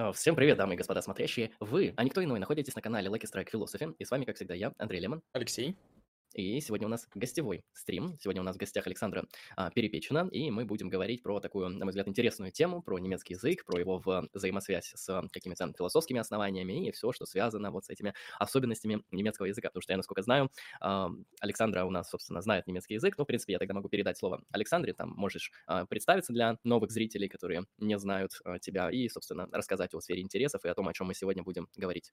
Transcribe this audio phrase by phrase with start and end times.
[0.00, 1.50] А, Всем привет, дамы и господа смотрящие.
[1.58, 3.96] Вы, а никто иной, находитесь на канале Lucky Strike Philosophy.
[3.98, 5.22] И с вами, как всегда, я, Андрей Лемон.
[5.32, 5.76] Алексей.
[6.34, 8.16] И сегодня у нас гостевой стрим.
[8.20, 9.24] Сегодня у нас в гостях Александра
[9.56, 10.28] а, Перепечина.
[10.30, 13.78] И мы будем говорить про такую, на мой взгляд, интересную тему, про немецкий язык, про
[13.78, 14.02] его
[14.32, 19.68] взаимосвязь с какими-то философскими основаниями и все, что связано вот с этими особенностями немецкого языка.
[19.68, 23.16] Потому что я, насколько знаю, а, Александра у нас, собственно, знает немецкий язык.
[23.16, 24.92] Ну, в принципе, я тогда могу передать слово Александре.
[24.92, 29.94] Там можешь а, представиться для новых зрителей, которые не знают а, тебя, и, собственно, рассказать
[29.94, 32.10] о сфере интересов и о том, о чем мы сегодня будем говорить.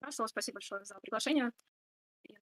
[0.00, 1.50] Хорошо, спасибо большое за приглашение.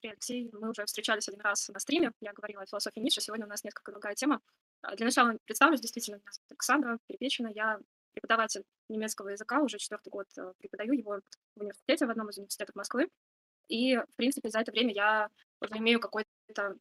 [0.07, 3.47] Андрей, Алексей, мы уже встречались один раз на стриме, я говорила о философии Ницше, сегодня
[3.47, 4.41] у нас несколько другая тема.
[4.83, 7.79] А, Для начала представлюсь, действительно, меня зовут Александра Перепечина, я
[8.13, 11.21] преподаватель немецкого языка, уже четвертый год э, преподаю его
[11.55, 13.09] в университете, в одном из университетов Москвы.
[13.69, 15.29] И, в принципе, за это время я
[15.61, 16.77] уже имею какой-то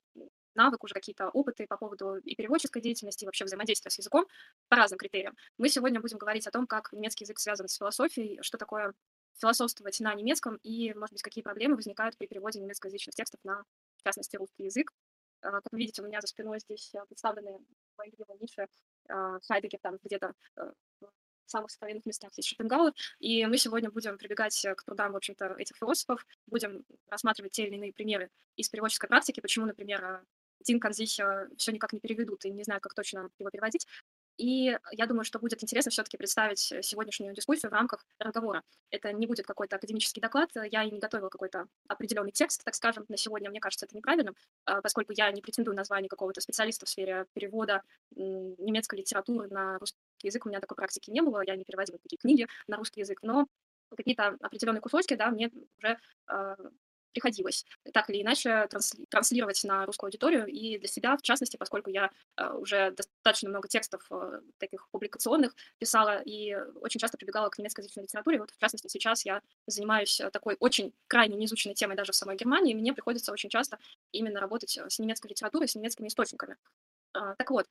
[0.56, 4.26] навык, уже какие-то опыты по поводу и переводческой деятельности, и вообще взаимодействия с языком
[4.70, 5.36] по разным критериям.
[5.58, 8.94] Мы сегодня будем говорить о том, как немецкий язык связан с философией, что такое
[9.40, 13.64] философствовать на немецком и, может быть, какие проблемы возникают при переводе немецкоязычных текстов на,
[13.98, 14.92] в частности, русский язык.
[15.42, 17.60] А, Как вы видите, у меня за спиной здесь а, представлены
[17.98, 18.68] мои любимые Ницше,
[19.10, 24.18] а, Хайдегер там где-то э, в самых сокровенных местах здесь Шопенгауэр, и мы сегодня будем
[24.18, 28.70] прибегать э, к трудам, в общем-то, этих философов, будем рассматривать те или иные примеры из
[28.70, 30.26] переводческой практики, почему, например,
[30.62, 31.10] Дин Канзих
[31.58, 33.86] все никак не переведут и не знаю, как точно его переводить.
[34.38, 38.64] И я думаю, что будет интересно все-таки представить э, сегодняшнюю дискуссию в рамках разговора.
[38.90, 42.76] Это не будет какой-то академический доклад, э, я и не готовила какой-то определенный текст, так
[42.76, 43.50] скажем, на сегодня.
[43.50, 47.26] Мне кажется, это неправильным, а, поскольку я не претендую на звание какого-то специалиста в сфере
[47.34, 47.82] перевода
[48.16, 50.46] немецкой литературы на русский язык.
[50.46, 53.48] У меня такой практики не было, я не переводила такие книги на русский язык, но
[53.96, 55.98] какие-то определенные кусочки, да, мне уже
[56.28, 56.58] а,
[57.16, 61.90] приходилось так или иначе трансли- транслировать на русскую аудиторию и для себя, в частности, поскольку
[61.90, 67.58] я э, уже достаточно много текстов э, таких публикационных писала и очень часто прибегала к
[67.58, 68.40] немецкоязычной литературе.
[68.40, 72.36] Вот, в частности, сейчас я занимаюсь э, такой очень крайне неизученной темой даже в самой
[72.36, 73.80] Германии, и мне приходится очень часто
[74.12, 76.58] именно работать с немецкой литературой, с немецкими источниками.
[77.14, 77.66] Так вот,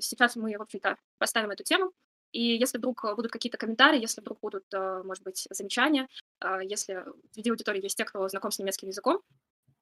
[0.00, 1.92] сейчас мы, в общем-то, поставим эту тему,
[2.32, 6.08] и если вдруг э, будут какие-то комментарии, если вдруг будут, э, может быть, замечания,
[6.40, 9.20] а, если среди аудитории есть те, кто знаком с немецким языком,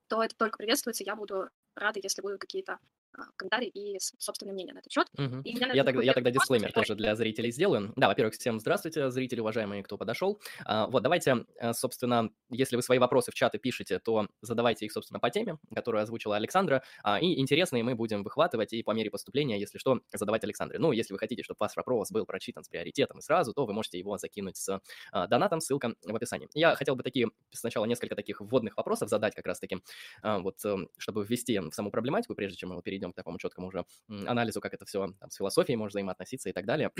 [0.07, 1.03] то это только приветствуется.
[1.03, 2.79] Я буду рада, если будут какие-то
[3.13, 5.07] а, комментарии и собственное мнение на этот счет.
[5.17, 5.41] Мгм.
[5.41, 7.93] И я, Я тогда, я тогда дисклеймер тоже для зрителей сделаю.
[7.95, 10.39] Да, во-первых, всем здравствуйте, зрители уважаемые, кто подошел.
[10.65, 14.91] А, Вот, давайте, э, собственно, если вы свои вопросы в чаты пишете, то задавайте их,
[14.91, 19.09] собственно, по теме, которую озвучила Александра, а, и интересные мы будем выхватывать и по мере
[19.09, 20.79] поступления, если что, задавать Александре.
[20.79, 23.73] Ну, если вы хотите, чтобы ваш вопрос был прочитан с приоритетом и сразу, то вы
[23.73, 24.81] можете его закинуть с
[25.29, 26.49] донатом, ссылка в описании.
[26.53, 29.77] Я хотел бы такие, сначала несколько таких вводных вопросов задать как раз-таки,
[30.23, 33.67] вот, эм, чтобы ввести в саму проблематику, прежде чем мы вот перейдем к такому четкому
[33.67, 33.85] уже
[34.25, 36.91] анализу, как это все там, с философией может взаимоотноситься и так далее.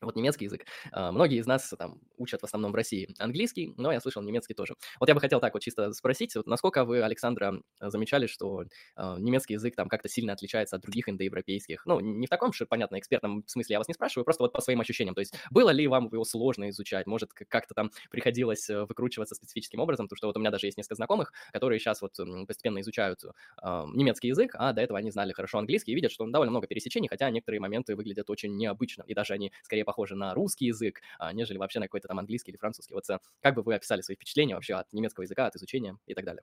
[0.00, 0.66] Вот немецкий язык.
[0.92, 4.54] А, Многие из нас там учат в основном в России английский, но я слышал немецкий
[4.54, 4.74] тоже.
[4.98, 8.64] Вот я бы хотел так вот чисто спросить, вот насколько вы, Александра, замечали, что
[8.96, 11.84] а, немецкий язык там как-то сильно отличается от других индоевропейских?
[11.86, 14.60] Ну, не в таком, что, понятно, экспертном смысле я вас не спрашиваю, просто вот по
[14.60, 15.14] своим ощущениям.
[15.14, 17.06] То есть было ли вам его сложно изучать?
[17.06, 20.06] Может, как-то там приходилось э, выкручиваться специфическим образом?
[20.06, 23.24] Потому что вот у меня даже есть несколько знакомых, которые сейчас вот постепенно изучают
[23.62, 27.08] немецкий язык, а до этого они знали хорошо английский и видят, что довольно много пересечений,
[27.08, 31.32] хотя некоторые моменты выглядят очень необычно, и даже они скорее похожи на русский язык, а,
[31.32, 32.94] нежели вообще на какой-то там английский или французский.
[32.94, 36.14] Вот э, как бы вы описали свои впечатления вообще от немецкого языка, от изучения и
[36.14, 36.42] так далее?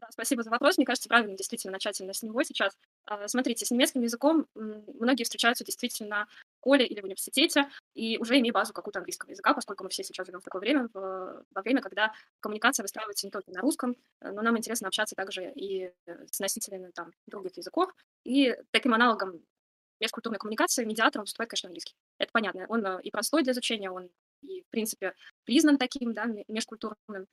[0.00, 0.78] Да, спасибо за вопрос.
[0.78, 2.76] Мне кажется, правильно действительно начать именно с него сейчас.
[3.06, 8.38] А, Смотрите, с немецким языком многие встречаются действительно в школе или в университете, и уже
[8.40, 11.62] имея базу какую-то английского языка, поскольку мы все сейчас живем в такое время, в- во
[11.62, 15.92] время, когда коммуникация выстраивается не только на русском, э, но нам интересно общаться также и
[16.06, 17.92] э, с носителями там, других языков.
[18.24, 19.40] И таким аналогом
[20.02, 21.94] межкультурной коммуникации медиатором выступает, конечно, английский.
[22.18, 22.66] Это понятно.
[22.68, 24.10] Он э, и простой для изучения, он
[24.42, 25.14] и, в принципе,
[25.44, 27.26] признан таким, да, ме- межкультурным.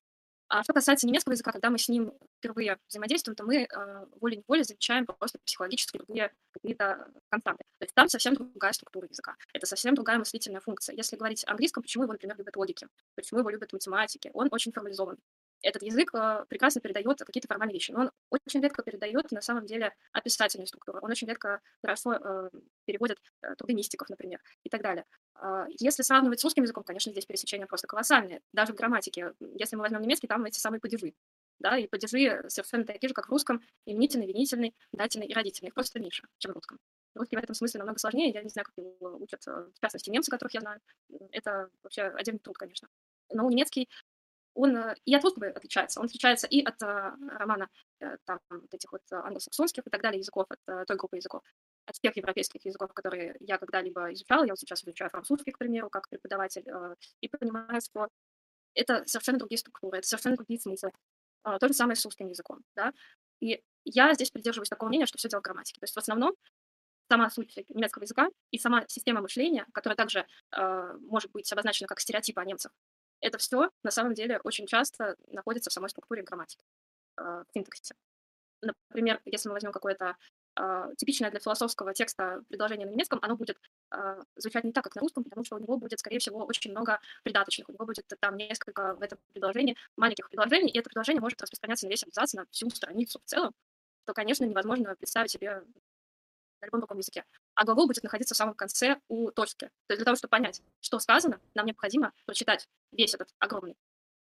[0.48, 4.64] А что касается немецкого языка, когда мы с ним впервые взаимодействуем, то мы э, волей-неволей
[4.64, 7.64] замечаем просто психологически другие какие-то константы.
[7.80, 9.36] То есть там совсем другая структура языка.
[9.54, 10.96] Это совсем другая мыслительная функция.
[10.96, 14.72] Если говорить о английском, почему его, например, любят логики, почему его любят математики, он очень
[14.72, 15.18] формализован.
[15.62, 19.66] Этот язык э, прекрасно передает какие-то формальные вещи, но он очень редко передает на самом
[19.66, 21.00] деле описательную структуру.
[21.02, 22.50] Он очень редко хорошо э,
[22.86, 25.06] переводит э, труды мистиков, например, и так далее.
[25.36, 28.42] А, Если сравнивать с русским языком, конечно, здесь пересечения просто колоссальные.
[28.54, 31.14] Даже в грамматике, если мы возьмем немецкий, там эти самые падежи.
[31.60, 35.74] Да, и падежи совершенно такие же, как в русском, именительный, винительный, дательный и родительный.
[35.74, 36.80] Просто меньше, чем в русском.
[37.16, 38.32] Русский в этом смысле намного сложнее.
[38.32, 40.80] Я не знаю, как его учат, в частности, немцы, которых я знаю.
[41.32, 42.88] Это вообще отдельный труд, конечно.
[43.32, 43.90] Но немецкий,
[44.60, 46.00] он э, и от русского отличается.
[46.00, 47.70] Он отличается и от э, романа
[48.02, 51.44] э, там, вот этих вот англосаксонских и так далее языков, от той группы языков.
[51.86, 54.44] от тех европейских языков, которые я когда-либо изучала.
[54.44, 56.66] Я вот сейчас изучаю французский, к примеру, как преподаватель,
[57.22, 58.10] и понимаю, что
[58.76, 60.92] это совершенно другие структуры, это совершенно другие смыслы.
[61.44, 62.92] То же самое с русским языком, да.
[63.40, 65.80] И я здесь придерживаюсь такого мнения, что все дело в грамматике.
[65.80, 66.36] То есть в основном
[67.10, 72.00] сама суть немецкого языка и сама система мышления, которая также э, может быть обозначена как
[72.00, 72.72] стереотипы о немцах,
[73.22, 76.64] это все на самом деле очень часто находится в самой структуре грамматики,
[77.18, 77.96] э, в синтаксисе.
[78.62, 80.18] Например, если мы возьмем какое-то
[80.60, 83.58] э, типичное для философского текста предложение на немецком, оно будет
[83.92, 86.72] э, звучать не так, как на русском, потому что у него будет, скорее всего, очень
[86.72, 87.70] много придаточных.
[87.70, 91.86] У него будет там несколько в этом предложении маленьких предложений, и это предложение может распространяться
[91.86, 93.54] на весь абзац, на всю страницу в целом,
[94.06, 95.64] то, конечно, невозможно представить себе
[96.62, 97.26] на любом другом языке.
[97.56, 99.68] А глагол будет находиться в самом конце у точки.
[99.88, 103.78] То есть для того, чтобы понять, что сказано, нам необходимо прочитать весь этот огромный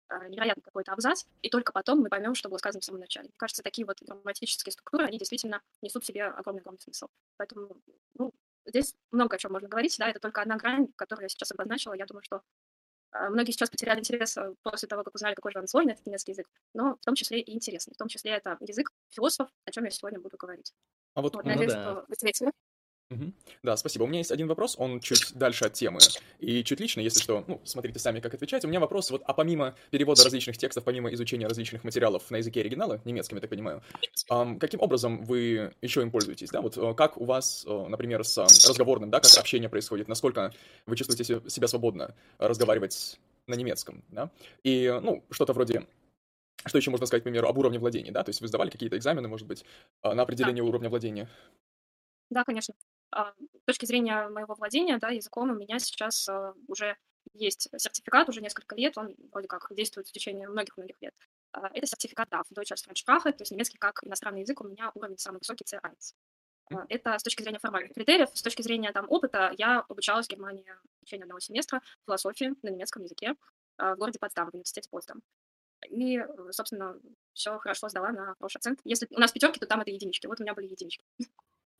[0.09, 3.27] а, невероятный какой-то абзац, и только потом мы поймем, что было сказано в самом начале.
[3.27, 7.09] Мне кажется, такие вот грамматические структуры, они действительно несут в себе огромный-огромный смысл.
[7.38, 7.80] Поэтому,
[8.15, 8.33] ну,
[8.65, 11.94] здесь много о чем можно говорить, да, это только одна грань, которую я сейчас обозначила.
[11.94, 12.41] Я думаю, что
[13.12, 16.06] а, многие сейчас потеряли интерес э, после того, как узнали, какой же он сложный, этот
[16.06, 17.94] немецкий язык, но в том числе и интересный.
[17.94, 20.74] В том числе это язык философов, о чем я сегодня буду говорить.
[21.19, 21.81] А вот, Вот, ну надеюсь, да.
[21.81, 22.06] что.
[23.10, 23.33] Мгм.
[23.63, 24.04] Да, спасибо.
[24.04, 26.00] У меня есть один вопрос, он чуть дальше от темы.
[26.39, 28.63] И чуть лично, если что, ну, смотрите сами, как отвечать.
[28.63, 32.62] У меня вопрос, вот, а помимо перевода различных текстов, помимо изучения различных материалов на языке
[32.62, 33.81] оригинала, немецком, я так понимаю,
[34.30, 36.62] ам, каким образом вы еще им пользуетесь, да?
[36.62, 38.38] Вот э, как у вас, э, например, с
[38.69, 40.54] разговорным, да, как общение происходит, насколько
[40.86, 44.30] вы чувствуете се- себя свободно разговаривать на немецком, да?
[44.63, 45.88] И, э, ну, что-то вроде
[46.66, 48.24] что еще можно сказать, к примеру, об уровне владения, да?
[48.24, 49.66] То есть вы сдавали какие-то экзамены, может быть,
[50.02, 51.30] а, на определение уровня владения?
[52.30, 52.76] Да, конечно.
[53.12, 56.98] А, С точки зрения моего владения да, языком у меня сейчас а, уже
[57.34, 61.14] есть сертификат, уже несколько лет, он вроде как действует в течение многих-многих лет.
[61.54, 64.92] А, Это сертификат DAF, Deutsche als Fremdsprache, то есть немецкий как иностранный язык у меня
[64.94, 65.96] уровень самый высокий C1.
[66.72, 68.30] А, Это с точки зрения формальных критериев.
[68.34, 70.72] С точки зрения там, опыта я обучалась в Германии
[71.02, 73.36] в течение одного семестра философии на немецком языке
[73.78, 75.22] в городе Потсдам, в университете Потсдам.
[75.88, 77.00] И, э, собственно,
[77.34, 78.81] все хорошо сдала на хороший оценки.
[78.84, 80.28] Если у нас пятерки, то там это единички.
[80.28, 81.04] Вот у меня были единички.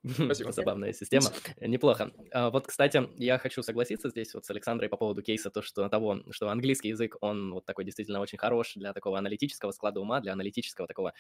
[0.04, 0.52] Спасибо.
[0.52, 1.28] Забавная система.
[1.60, 2.12] Неплохо.
[2.32, 5.90] А, Вот, кстати, я хочу согласиться здесь вот с Александрой по поводу кейса, то, что
[5.90, 10.22] того, что английский язык, он вот такой действительно очень хорош для такого аналитического склада ума,
[10.22, 11.14] для аналитического такого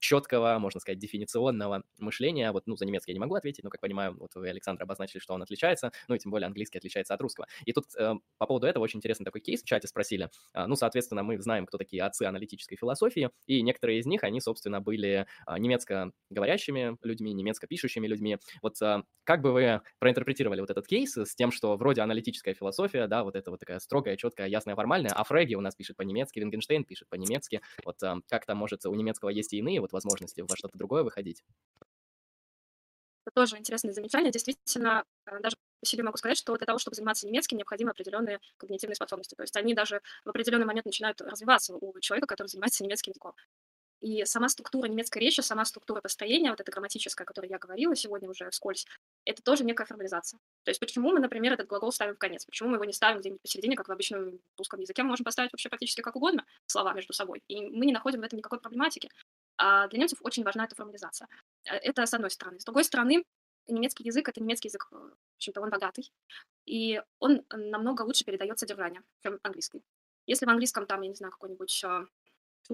[0.00, 2.52] четкого, можно сказать, дефиниционного мышления.
[2.52, 5.20] Вот, ну, за немецкий я не могу ответить, но, как понимаю, вот вы, Александр, обозначили,
[5.20, 7.46] что он отличается, ну, и тем более английский отличается от русского.
[7.66, 10.30] И тут э, по поводу этого очень интересный такой кейс в чате спросили.
[10.54, 14.40] А, Ну, соответственно, мы знаем, кто такие отцы аналитической философии, и некоторые из них, они,
[14.40, 18.38] собственно, были а, немецко говорящими людьми, немецко пишущими людьми.
[18.62, 23.06] Вот а, как бы вы проинтерпретировали вот этот кейс с тем, что вроде аналитическая философия,
[23.06, 26.38] да, вот это вот такая строгая, четкая, ясная, формальная, а Фреги у нас пишет по-немецки,
[26.38, 27.60] Вингенштейн пишет по-немецки.
[27.84, 31.42] Вот а, как-то, может, у немецкого есть и иные вот возможности во что-то другое выходить?
[33.26, 34.30] Это тоже интересное замечание.
[34.30, 38.94] Действительно, э, даже себе могу сказать, что для того, чтобы заниматься немецким, необходимы определенные когнитивные
[38.94, 39.34] способности.
[39.34, 43.34] То есть они даже в определенный момент начинают развиваться у человека, который занимается немецким языком.
[44.00, 47.96] И сама структура немецкой речи, сама структура построения, вот эта грамматическая, о которой я говорила
[47.96, 48.86] сегодня уже вскользь,
[49.24, 50.38] это тоже некая формализация.
[50.64, 52.44] То есть почему мы, например, этот глагол ставим в конец?
[52.44, 55.02] Почему мы его не ставим где-нибудь посередине, как в обычном русском языке?
[55.02, 57.42] Мы можем поставить вообще практически как угодно слова между собой.
[57.48, 59.10] И мы не находим в этом никакой проблематики.
[59.56, 61.28] А для немцев очень важна эта формализация.
[61.64, 62.60] Э, Это с одной стороны.
[62.60, 63.24] С другой стороны,
[63.66, 66.12] немецкий язык— это немецкий язык, э, в общем-то, он богатый,
[66.66, 69.82] и он намного лучше передает содержание, чем английский.
[70.26, 71.84] Если в английском там, я не знаю, какой-нибудь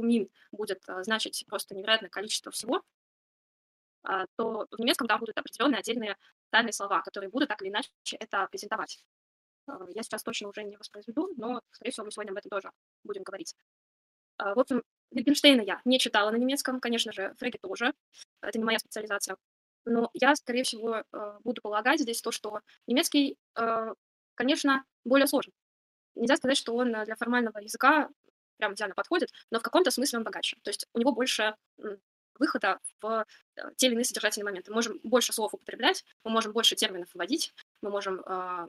[0.01, 2.83] mean будет э, значить просто невероятное количество всего,
[4.05, 6.17] а, то в немецком там будут определенные отдельные
[6.51, 9.05] тайные слова, которые будут так или иначе это презентовать.
[9.69, 12.71] Э, Я сейчас точно уже не воспроизведу, но, скорее всего, мы сегодня об этом тоже
[13.05, 13.55] будем говорить.
[14.39, 14.83] А, В общем,
[15.15, 17.95] Wittgensteina я не читала на немецком, конечно же, Фреги тоже.
[18.41, 19.37] Это не моя специализация.
[19.85, 23.37] Но я, скорее всего, э, буду полагать здесь то, что немецкий,
[24.35, 25.53] конечно, более сложен.
[26.15, 28.09] Нельзя сказать, что он для формального языка
[28.59, 30.57] прям идеально подходит, но в каком-то смысле он богаче.
[30.63, 31.57] То есть у него больше
[32.39, 34.71] выхода в э, те или иные содержательные моменты.
[34.71, 38.69] Мы можем больше слов употреблять, мы можем больше терминов вводить, мы можем э,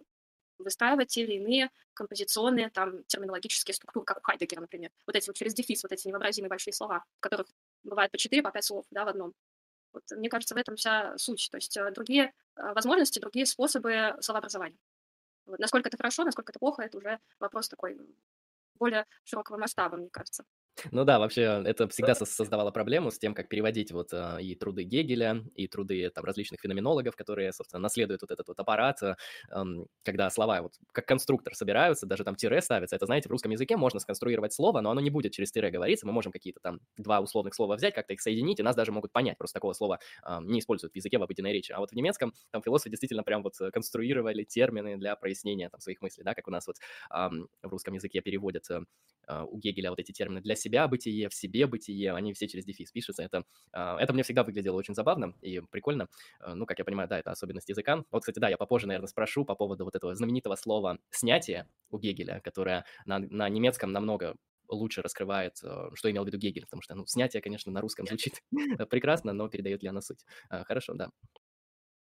[0.60, 4.92] выстраивать те или иные композиционные, там, терминологические структуры, как у Хайдегера, например.
[5.06, 7.48] Вот эти вот через дефис, вот эти невообразимые большие слова, в которых
[7.84, 9.34] бывает по 4, по 5 слов, да, в одном.
[9.94, 11.50] Вот, мне кажется, в этом вся суть.
[11.52, 14.78] То есть э, другие э, возможности, другие способы словообразования.
[15.46, 15.60] Вот.
[15.60, 17.98] Насколько это хорошо, насколько это плохо, это уже вопрос такой
[18.80, 20.44] более широкого масштаба, мне кажется.
[20.92, 24.84] Ну да, вообще это всегда создавало проблему с тем, как переводить вот а, и труды
[24.84, 29.16] Гегеля, и труды там различных феноменологов, которые, собственно, наследуют вот этот вот аппарат, а,
[30.04, 32.96] когда слова вот как конструктор собираются, даже там тире ставится.
[32.96, 36.08] Это, знаете, в русском языке можно сконструировать слово, но оно не будет через тире говориться.
[36.08, 39.12] Мы можем какие-то там два условных слова взять, как-то их соединить, и нас даже могут
[39.12, 39.38] понять.
[39.38, 40.00] Просто такого слова
[40.42, 41.72] не используют в языке в обыденной речи.
[41.72, 46.02] А вот в немецком там философы действительно прям вот конструировали термины для прояснения там своих
[46.02, 46.78] мыслей, да, как у нас вот
[47.10, 48.66] в русском языке переводят
[49.28, 52.66] а, у Гегеля вот эти термины для себя бытие, в себе бытие, они все через
[52.66, 53.24] дефис пишутся.
[53.24, 56.08] Это, а, это мне всегда выглядело очень забавно и прикольно.
[56.40, 58.04] А, ну, как я понимаю, да, это особенность языка.
[58.12, 62.00] Вот, кстати, да, я попозже, наверное, спрошу по поводу вот этого знаменитого слова «снятие» у
[62.00, 64.36] Гегеля, которое на, на немецком намного
[64.70, 68.42] лучше раскрывает, что имел в виду Гегель, потому что, ну, снятие, конечно, на русском звучит
[68.90, 70.26] прекрасно, но передает ли оно суть?
[70.50, 71.10] Хорошо, да.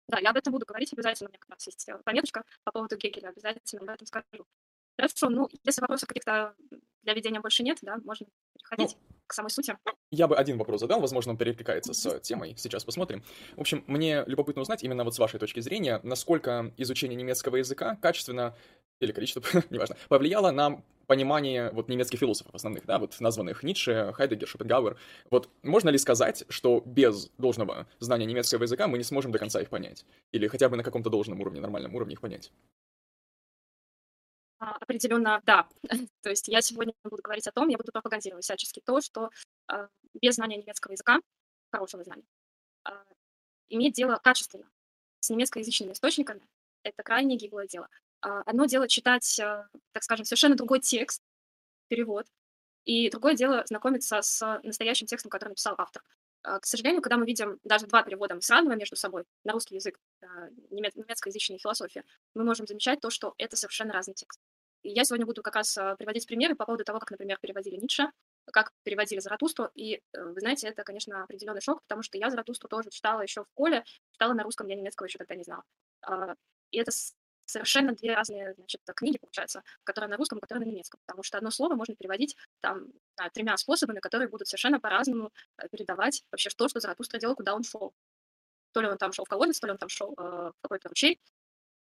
[0.09, 2.73] Да, я об этом буду говорить обязательно, у меня как раз есть э, пометочка по
[2.73, 4.47] поводу Гегеля, обязательно об этом скажу.
[4.99, 6.55] Хорошо, ну, если вопросов каких-то
[7.03, 9.77] для ведения больше нет, да, можно переходить ну, к самой сути.
[10.11, 13.25] Я бы один вопрос задал, возможно, он перекликается с темой, сейчас посмотрим.
[13.57, 17.97] В общем, мне любопытно узнать, именно вот с вашей точки зрения, насколько изучение немецкого языка
[17.97, 18.55] качественно,
[19.01, 24.47] или количество, неважно, повлияло на понимание вот немецких философов основных, да, вот названных Ницше, Хайдегер,
[24.47, 24.97] Шопенгауэр.
[25.31, 29.61] Вот можно ли сказать, что без должного знания немецкого языка мы не сможем до конца
[29.61, 30.07] их понять?
[30.31, 32.53] Или хотя бы на каком-то должном уровне, нормальном уровне их понять?
[34.63, 35.69] А, определенно, да.
[36.23, 39.31] То есть я сегодня буду говорить о том, я буду пропагандировать всячески то, что
[39.69, 41.19] э, без знания немецкого языка,
[41.73, 42.23] хорошего знания,
[42.89, 42.93] э,
[43.71, 44.71] иметь дело качественно
[45.19, 46.47] с немецкоязычными источниками,
[46.85, 47.89] это крайне гиблое дело.
[48.21, 51.21] Одно дело читать, так скажем, совершенно другой текст,
[51.89, 52.27] перевод,
[52.85, 56.05] и другое дело знакомиться с настоящим текстом, который написал автор.
[56.43, 59.99] К сожалению, когда мы видим даже два перевода, мы сравниваем между собой на русский язык
[60.71, 62.05] немецкоязычная философия,
[62.35, 64.41] мы можем замечать то, что это совершенно разный текст.
[64.83, 68.11] Я сегодня буду как раз а, приводить примеры по поводу того, как, например, переводили Ницше,
[68.53, 69.71] как переводили Заратустру.
[69.75, 73.45] И, э, вы знаете, это, конечно, определенный шок, потому что я Заратустру тоже читала еще
[73.45, 75.63] в школе, читала на русском, я немецкого еще тогда не знала.
[76.03, 76.35] А,
[76.71, 76.91] и это
[77.45, 81.51] совершенно две разные значит, книги, получается, которые на русском, которые на немецком, потому что одно
[81.51, 82.87] слово можно переводить там
[83.35, 87.63] тремя способами, которые будут совершенно по-разному э, передавать вообще то, что Заратустра делал, куда он
[87.63, 87.95] шел.
[88.73, 90.89] То ли он там шел в колодец, то ли он там шел э, в какой-то
[90.89, 91.21] ручей.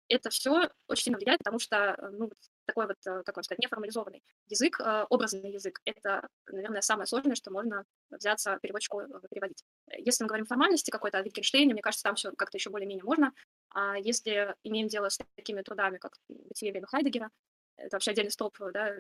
[0.09, 2.31] Это все очень сильно влияет, потому что ну,
[2.67, 5.81] такой вот, э, как вам сказать, неформализованный язык, э, образный язык.
[5.85, 9.65] Это, наверное, самое сложное, что можно взяться переводчику э, переводить.
[9.99, 13.33] Если мы говорим формальности какой-то о Wittgenstein, мне кажется, там все как-то еще более-менее можно.
[13.71, 17.31] А если имеем дело с такими трудами, как «Бытие Вега Хайдегера»,
[17.77, 18.95] это вообще отдельный столб, да,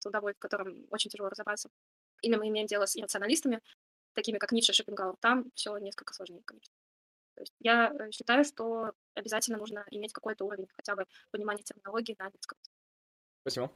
[0.00, 1.68] трудовой, в котором очень тяжело разобраться.
[2.22, 3.60] Или мы имеем дело с иррационалистами,
[4.14, 6.74] такими как Ницше, Шопенгауэр, там все несколько сложнее, конечно.
[7.34, 12.26] То есть я считаю, что обязательно нужно иметь какой-то уровень хотя бы понимания терминологии на
[12.26, 12.58] немецком.
[13.42, 13.70] Спасибо.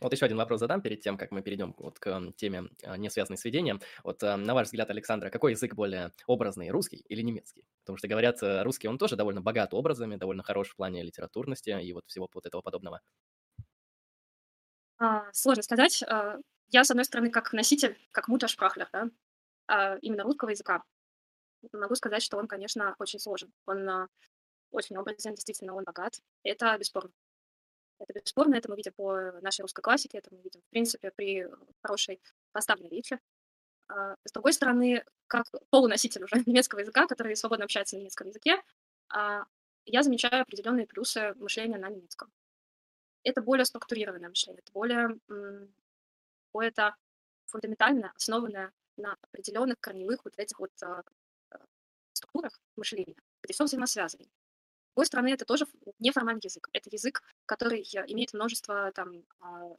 [0.00, 3.10] Вот еще один вопрос задам перед тем, как мы перейдем вот к теме, а, не
[3.10, 3.80] связанной с ведением.
[4.04, 7.64] Вот а, на ваш взгляд, Александра, какой язык более образный, русский или немецкий?
[7.80, 11.70] Потому что, говорят, э, русский, он тоже довольно богат образами, довольно хорош в плане литературности
[11.70, 13.00] и вот всего вот этого подобного.
[14.98, 16.02] А, сложно сказать.
[16.68, 20.84] Я, с одной стороны, как носитель, как муташпрахлер, да, именно русского языка,
[21.72, 23.52] могу сказать, что он, конечно, очень сложен.
[23.66, 24.08] Он
[24.70, 26.20] очень образен, действительно, он богат.
[26.44, 27.10] Это бесспорно.
[28.00, 31.46] Это бесспорно, это мы видим по нашей русской классике, это мы видим, в принципе, при
[31.82, 32.18] хорошей
[32.52, 33.20] поставленной речи.
[33.88, 38.62] А, с другой стороны, как полуноситель уже немецкого языка, который свободно общается на немецком языке,
[39.10, 39.44] а,
[39.84, 42.32] я замечаю определенные плюсы мышления на немецком.
[43.22, 45.18] Это более структурированное мышление, это более
[46.46, 46.96] какое-то
[47.46, 51.02] фундаментальное, основанное на определенных корневых вот этих вот а,
[52.14, 54.24] структурах мышления, где все взаимосвязано
[54.94, 55.66] другой стороны, это тоже
[55.98, 56.68] неформальный язык.
[56.72, 59.76] Это язык, который имеет множество там а,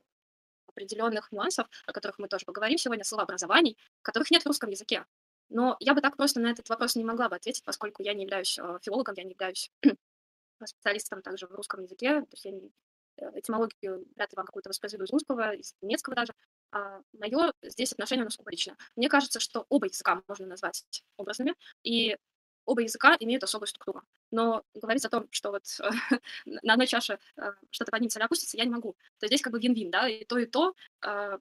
[0.67, 5.05] определенных нюансов, о которых мы тоже поговорим сегодня, словообразований, которых нет в русском языке.
[5.49, 8.23] Но я бы так просто на этот вопрос не могла бы ответить, поскольку я не
[8.23, 9.69] являюсь а, филологом, я не являюсь
[10.65, 12.71] специалистом также в русском языке, то есть я не,
[13.17, 16.33] э, этимологию вряд ли вам какую-то воспроизведу из русского, из немецкого даже.
[16.71, 18.77] А мое здесь отношение у нас лично.
[18.95, 21.53] Мне кажется, что оба языка можно назвать образными,
[21.83, 22.17] и
[22.65, 24.03] оба языка имеют особую структуру.
[24.31, 25.65] Но говорить о том, что вот
[26.45, 28.93] на одной чаше э, что-то поднимется или опустится, я не могу.
[29.19, 30.73] То есть здесь как бы вин-вин, да, и то, и то
[31.05, 31.37] э,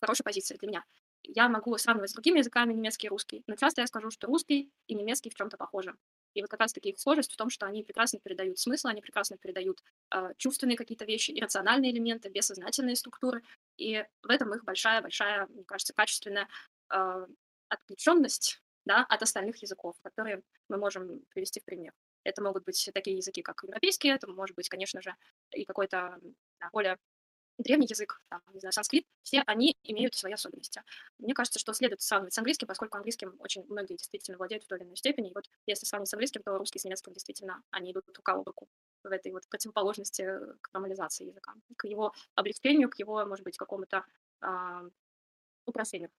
[0.00, 0.84] хорошая позиция для меня.
[1.24, 4.70] Я могу сравнивать с другими языками, немецкий и русский, но часто я скажу, что русский
[4.88, 5.94] и немецкий в чем-то похожи.
[6.34, 9.36] И вот как раз-таки их схожесть в том, что они прекрасно передают смысл, они прекрасно
[9.36, 13.42] передают э, чувственные какие-то вещи, иррациональные элементы, бессознательные структуры.
[13.76, 16.48] И в этом их большая-большая, мне кажется, качественная
[16.90, 17.26] э,
[17.68, 21.92] отключенность да, от остальных языков, которые мы можем привести в пример.
[22.24, 25.14] Это могут быть такие языки, как европейские, это может быть, конечно же,
[25.52, 26.18] и какой-то
[26.60, 26.98] да, более
[27.58, 30.82] древний язык, там, не знаю, санскрит, все они имеют свои особенности.
[31.18, 34.78] Мне кажется, что следует сравнивать с английским, поскольку английским очень многие действительно владеют в той
[34.78, 35.30] или иной степени.
[35.30, 38.46] И вот если сравнивать с английским, то русский с немецким действительно они идут рука об
[38.46, 38.68] руку
[39.04, 40.24] в этой вот противоположности
[40.60, 44.04] к нормализации языка, к его облегчению, к его, может быть, какому-то
[44.40, 44.82] а,
[45.66, 46.10] упрощению.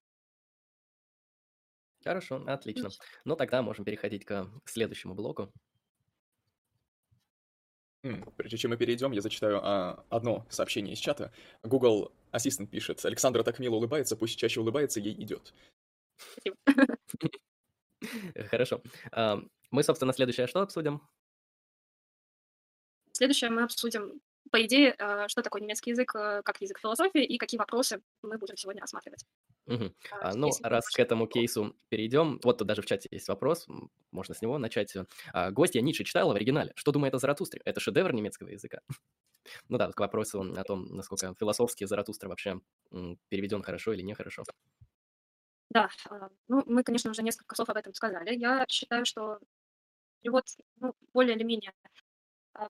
[2.04, 2.90] Хорошо, отлично.
[3.24, 5.50] Ну, тогда можем переходить к следующему блоку.
[8.36, 11.32] Прежде чем мы перейдем, я зачитаю а, одно сообщение из чата.
[11.62, 15.54] Google Assistant пишет, Александра так мило улыбается, пусть чаще улыбается, ей идет.
[18.50, 18.82] Хорошо.
[19.10, 21.00] А, мы, собственно, следующее что обсудим?
[23.12, 24.20] Следующее мы обсудим,
[24.54, 28.38] по идее, а, что такое немецкий язык э, как язык философии и какие вопросы мы
[28.38, 29.26] будем сегодня рассматривать.
[29.66, 29.92] Угу.
[30.20, 33.66] А, ну, раз к этому кейсу перейдем, вот тут даже в чате есть вопрос,
[34.12, 34.94] можно с него начать.
[35.32, 36.72] А, гостья Ницше читала в оригинале.
[36.76, 37.62] Что думает о Заратустре?
[37.64, 38.78] Это шедевр немецкого языка?
[39.68, 42.60] ну да, к вопросу о том, насколько философски Заратустра вообще
[43.30, 44.44] переведен хорошо или нехорошо.
[45.70, 48.36] Да, а, ну, мы, конечно, уже несколько слов об этом сказали.
[48.36, 49.40] Я считаю, что
[50.20, 50.44] перевод
[50.76, 51.72] ну, более или менее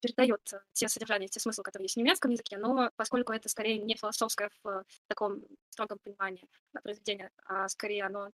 [0.01, 3.79] передает э, те содержания, те смыслы, которые есть в немецком языке, но поскольку это скорее
[3.79, 6.49] не философское в таком строгом понимании
[6.83, 8.31] произведения, а скорее оно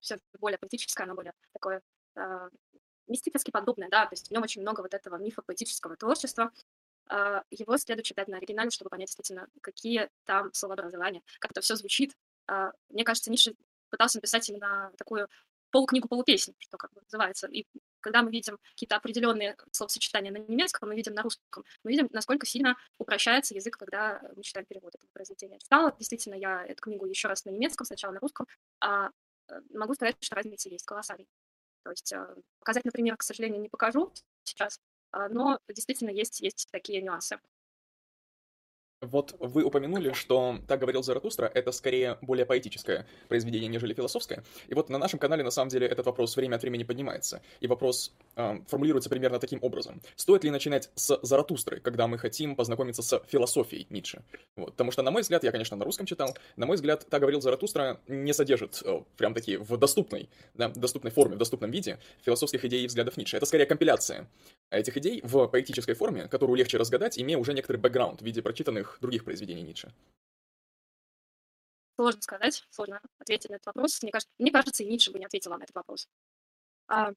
[0.00, 1.82] все более поэтическое, оно более такое
[2.16, 2.48] э,
[3.06, 6.52] мистически подобное, да, то есть в нем очень много вот этого мифа поэтического творчества,
[7.10, 11.76] э, его следует читать на оригинале, чтобы понять действительно, какие там словообразования, как это все
[11.76, 12.16] звучит.
[12.48, 13.54] Э, мне кажется, Ницше
[13.90, 15.28] пытался написать именно такую
[15.70, 17.66] полукнигу-полупесню, что как бы называется, и
[18.00, 22.46] когда мы видим какие-то определенные словосочетания на немецком, мы видим на русском, мы видим, насколько
[22.46, 25.58] сильно упрощается язык, когда мы читаем перевод этого произведения.
[25.58, 28.46] Читала, действительно, я эту книгу еще раз на немецком, сначала на русском,
[28.80, 29.10] а
[29.48, 31.26] э, могу сказать, что разница есть колоссальная.
[31.84, 34.12] То есть э, показать, например, к сожалению, не покажу
[34.44, 37.40] сейчас, а, но действительно есть, есть такие нюансы.
[39.00, 44.42] Вот вы упомянули, что «Так говорил Заратустра»— это скорее более поэтическое произведение, нежели философское.
[44.66, 47.40] И вот на нашем канале, на самом деле, этот вопрос время от времени поднимается.
[47.60, 50.00] И вопрос э, формулируется примерно таким образом.
[50.16, 54.24] Стоит ли начинать с Заратустры, когда мы хотим познакомиться с философией Ницше?
[54.56, 54.72] Вот.
[54.72, 57.40] Потому что, на мой взгляд, я, конечно, на русском читал, на мой взгляд, «Так говорил
[57.40, 62.64] Заратустра» не содержит э, прям такие в доступной, да, доступной форме, в доступном виде философских
[62.64, 63.36] идей и взглядов Ницше.
[63.36, 64.28] Это скорее компиляция
[64.70, 68.87] этих идей в поэтической форме, которую легче разгадать, имея уже некоторый бэкграунд в виде прочитанных
[68.88, 69.92] других, других произведений Ницше?
[71.96, 74.02] Сложно сказать, сложно ответить на этот вопрос.
[74.02, 76.08] Мне кажется, мне кажется, и Ницше бы не ответила на этот вопрос.
[76.86, 77.12] А,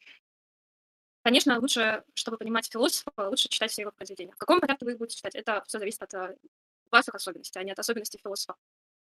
[1.23, 4.33] конечно, лучше, чтобы понимать философа, лучше читать все его произведения.
[4.33, 6.37] В каком порядке вы их будете читать, это все зависит от э,
[6.89, 8.55] ваших особенностей, а не от особенностей философа.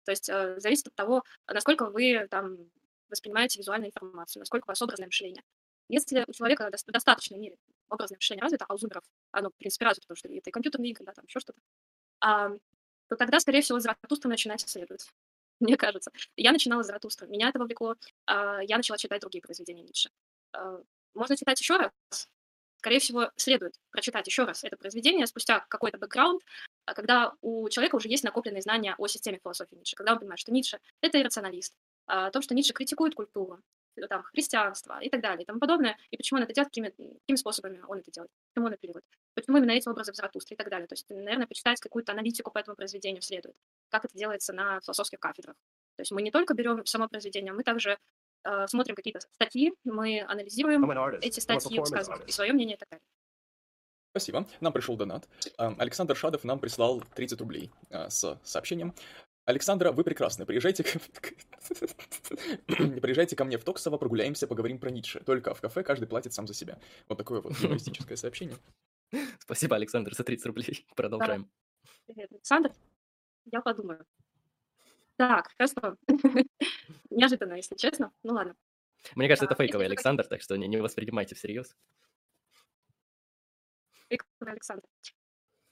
[0.04, 2.70] То есть э, зависит от того, насколько вы там
[3.08, 5.42] воспринимаете визуальную информацию, насколько у вас образное мышление.
[5.88, 7.56] Если у человека в достаточной мере
[7.88, 10.92] образное мышление развито, а у зумеров оно, в принципе, развито, потому что это и компьютерные
[10.92, 11.73] игры, да, там еще что-то, а,
[13.08, 15.06] то тогда, скорее всего, Заратустра начинать следует.
[15.60, 16.10] Мне кажется.
[16.37, 17.26] Я начинала Заратустра.
[17.26, 17.96] Меня это вовлекло.
[18.26, 20.10] А, я начала читать другие произведения Ницше.
[20.52, 20.80] А,
[21.14, 22.28] можно читать еще раз.
[22.78, 26.42] Скорее всего, следует прочитать еще раз это произведение спустя какой-то бэкграунд,
[26.84, 30.52] когда у человека уже есть накопленные знания о системе философии Ницше, когда он понимает, что
[30.52, 33.58] Ницше— это иррационалист, о том, что Ницше критикует культуру,
[34.09, 37.37] там, христианство и так далее и тому подобное, и почему он это делает, какими, какими
[37.37, 40.59] способами он это делает, почему он это переводит, почему именно эти образы в Заратустре и
[40.59, 40.87] так далее.
[40.87, 43.57] То есть, наверное, почитать какую-то аналитику по этому произведению следует,
[43.90, 45.57] как это делается на философских кафедрах.
[45.96, 47.98] То есть мы не только берем само произведение, мы также
[48.44, 50.88] э, смотрим какие-то статьи, мы анализируем
[51.20, 53.07] эти статьи, высказываем свое мнение и так далее.
[54.11, 54.46] Спасибо.
[54.61, 55.28] Нам пришел донат.
[55.57, 58.94] Александр Шадов нам прислал 30 рублей э, с сообщением.
[59.44, 60.46] Александра, вы прекрасны.
[60.46, 60.85] Приезжайте,
[62.66, 65.20] приезжайте ко мне в Токсово, прогуляемся, поговорим про Ницше.
[65.20, 66.78] Только в кафе каждый платит сам за себя.
[67.09, 68.57] Вот такое вот юмористическое сообщение.
[69.38, 70.87] Спасибо, Александр, за 30 рублей.
[70.96, 71.50] Продолжаем.
[72.07, 72.72] Привет, Александр.
[73.44, 74.07] Я подумаю.
[75.16, 75.96] Так, хорошо.
[77.11, 78.12] Неожиданно, если честно.
[78.22, 78.57] Ну ладно.
[79.14, 81.76] Мне кажется, это фейковый Александр, так что не, не воспринимайте всерьез.
[84.09, 84.88] Фейковый Александр.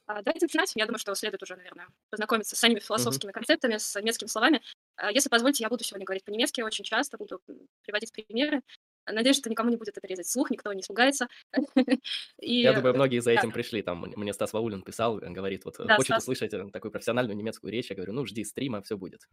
[0.07, 0.73] А, давайте начинать.
[0.75, 3.35] Я думаю, что следует уже, наверное, познакомиться с самими философскими mm-hmm.
[3.35, 4.61] концептами, с немецкими словами.
[4.97, 7.41] А, если позволите, я буду сегодня говорить по-немецки очень часто, буду
[7.83, 8.62] приводить примеры.
[9.07, 11.29] Надеюсь, что никому не будет это резать слух, никто не испугается.
[12.38, 12.61] И...
[12.61, 13.55] Я думаю, многие за этим да.
[13.55, 13.83] пришли.
[13.83, 16.25] Там мне Стас Ваулин писал, говорит, вот да, хочет Стас...
[16.25, 17.91] услышать э, такую профессиональную немецкую речь.
[17.91, 19.29] Я говорю, ну, жди стрима, все будет.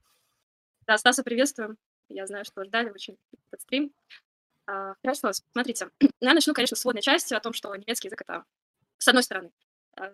[0.87, 1.77] Да, Стаса приветствуем.
[2.09, 3.93] Я знаю, что ждали очень этот стрим.
[4.65, 5.89] А, хорошо, смотрите.
[6.19, 8.43] Я начну, конечно, с вводной части о том, что немецкий язык— это,
[8.97, 9.68] с одной стороны, Э,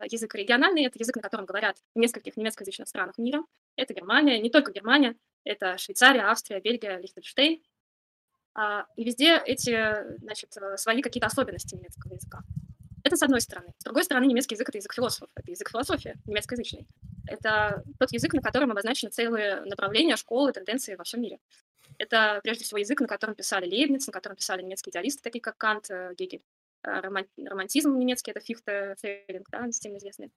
[0.10, 3.44] язык региональный, это язык, на котором говорят в нескольких немецкоязычных странах мира.
[3.76, 7.62] Это Германия, не только Германия, это Швейцария, Австрия, Бельгия, Лихтенштейн.
[8.56, 12.40] А, и везде эти, значит, э, свои какие-то особенности немецкого языка.
[13.04, 13.74] Это с одной стороны.
[13.78, 16.88] С другой стороны, немецкий язык— это язык философов, это язык философии, немецкоязычный.
[17.28, 21.40] Это тот язык, на котором обозначены целые направления, школы, тенденции во всем мире.
[21.98, 25.58] Это, прежде всего, язык, на котором писали Лейбниц, на котором писали немецкие идеалисты, такие как
[25.58, 26.42] Кант, э, Гегель.
[26.86, 30.32] Романтизм немецкий— это Фихте, Фейлинг, да, всем известный.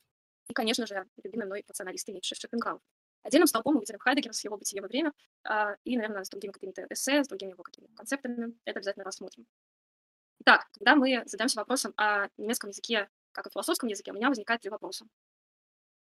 [0.48, 2.80] И, конечно же, любимый мной националист Ницше Шопенгауэр.
[3.22, 5.12] Отдельным столбом мы выделим Хайдегера с его «Бытие во время»,
[5.44, 8.54] а, и, наверное, с другими какими-то эссе, с другими его какими-то концептами.
[8.64, 9.46] Это обязательно рассмотрим.
[10.40, 14.62] Итак, когда мы задаемся вопросом о немецком языке как о философском языке, у меня возникает
[14.62, 15.06] три вопроса.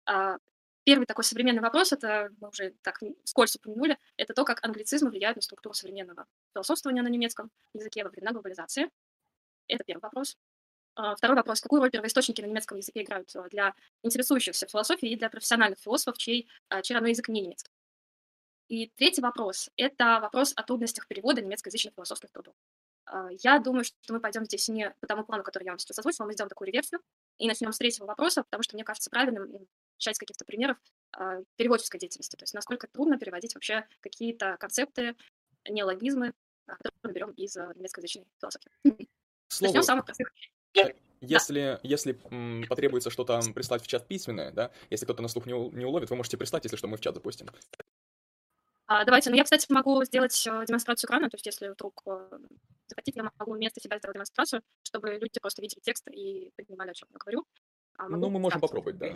[0.06, 0.38] А,
[0.84, 5.36] первый такой современный вопрос, это мы уже так вскользь упомянули, это то, как англицизмы влияют
[5.36, 8.90] на структуру современного философствования на немецком языке во времена глобализации.
[9.72, 10.38] Это первый вопрос.
[10.96, 11.62] А, второй вопрос.
[11.62, 16.18] Какую роль первоисточники на немецком языке играют а, для интересующихся философией и для профессиональных философов,
[16.18, 16.50] чей,
[16.84, 17.72] чей родной язык не немецкий?
[18.68, 22.54] И третий вопрос– это вопрос о трудностях перевода немецкоязычных философских трудов.
[23.40, 26.26] Я думаю, что мы пойдем здесь не по тому плану, который я вам сейчас озвучила,
[26.26, 27.02] мы сделаем такую реверсию
[27.38, 30.78] и начнем с третьего вопроса, потому что мне кажется правильным начать с каких-то примеров
[31.58, 35.18] переводческой деятельности, то есть насколько трудно переводить вообще какие-то концепты,
[35.68, 36.34] неологизмы,
[36.66, 38.72] которые мы берем из немецкоязычной философии.
[39.52, 39.70] Слово.
[39.70, 40.32] Начнем с самых простых
[40.74, 40.96] вещей.
[41.20, 41.80] Если, да.
[41.84, 45.86] если м, потребуется что-то прислать в чат письменное, да, если кто-то на слух не, не
[45.86, 47.48] уловит, вы можете прислать, если что, мы в чат запустим.
[48.88, 52.30] А, давайте, ну я, кстати, могу сделать э, демонстрацию экрана, то есть если вдруг э,
[52.88, 56.94] захотите, я могу вместо себя сделать демонстрацию, чтобы люди просто видели текст и понимали, о
[56.94, 57.46] чем я говорю.
[57.98, 59.16] А ну, мы можем попробовать, да.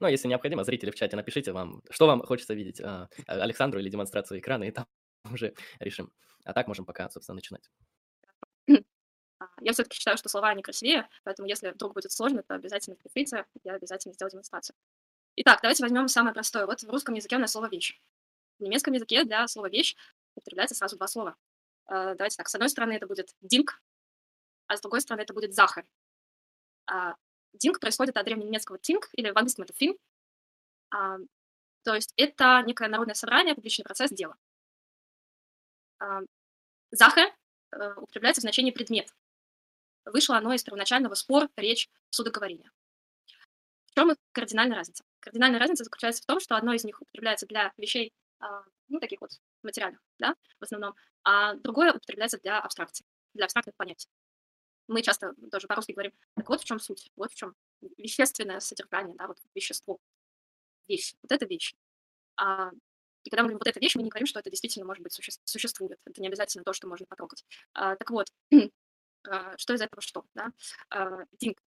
[0.00, 3.90] Ну, если необходимо, зрители в чате напишите вам, что вам хочется видеть, а, Александру или
[3.90, 4.86] демонстрацию экрана, и там
[5.32, 6.12] уже решим.
[6.44, 7.68] А так можем пока, собственно, начинать.
[9.62, 12.96] А, я все-таки считаю, что слова не красивее, поэтому если вдруг будет сложно, то обязательно
[12.96, 14.76] пишите, я обязательно сделаю демонстрацию.
[15.36, 16.66] Итак, давайте возьмем самое простое.
[16.66, 17.98] Вот в русском языке у нас слово «вещь».
[18.58, 19.96] В немецком языке для слова «вещь»
[20.34, 21.36] употребляется сразу два слова.
[21.86, 23.82] А, давайте так, с одной стороны это будет «динг»,
[24.66, 25.86] а с другой стороны это будет «захар».
[27.54, 29.96] «Динг» происходит от древненемецкого «тинг», или в английском это «фин».
[30.90, 34.36] То есть это некое народное собрание, публичный процесс дела.
[36.90, 37.34] «Захар»
[37.72, 39.12] э, употребляется в значении «предмет»,
[40.04, 42.70] вышло оно из первоначального спор, речь, судоговорения.
[43.86, 45.04] В чем кардинальная разница?
[45.20, 49.20] Кардинальная разница заключается в том, что одно из них употребляется для вещей, а, ну, таких
[49.20, 49.30] вот
[49.62, 54.08] материальных, да, в основном, а другое употребляется для абстракций, для абстрактных понятий.
[54.88, 57.54] Мы часто тоже по-русски говорим, так вот в чем суть, вот в чем
[57.98, 59.98] вещественное содержание, да, вот вещество,
[60.88, 61.74] вещь, вот это вещь.
[62.36, 62.70] А,
[63.24, 65.12] и когда мы говорим вот эта вещь, мы не говорим, что это действительно, может быть,
[65.12, 65.98] суще- существует.
[66.06, 67.44] Это не обязательно то, что можно потрогать.
[67.74, 68.28] А, так вот,
[69.56, 70.52] что из этого что, да.
[70.90, 71.62] А, Динг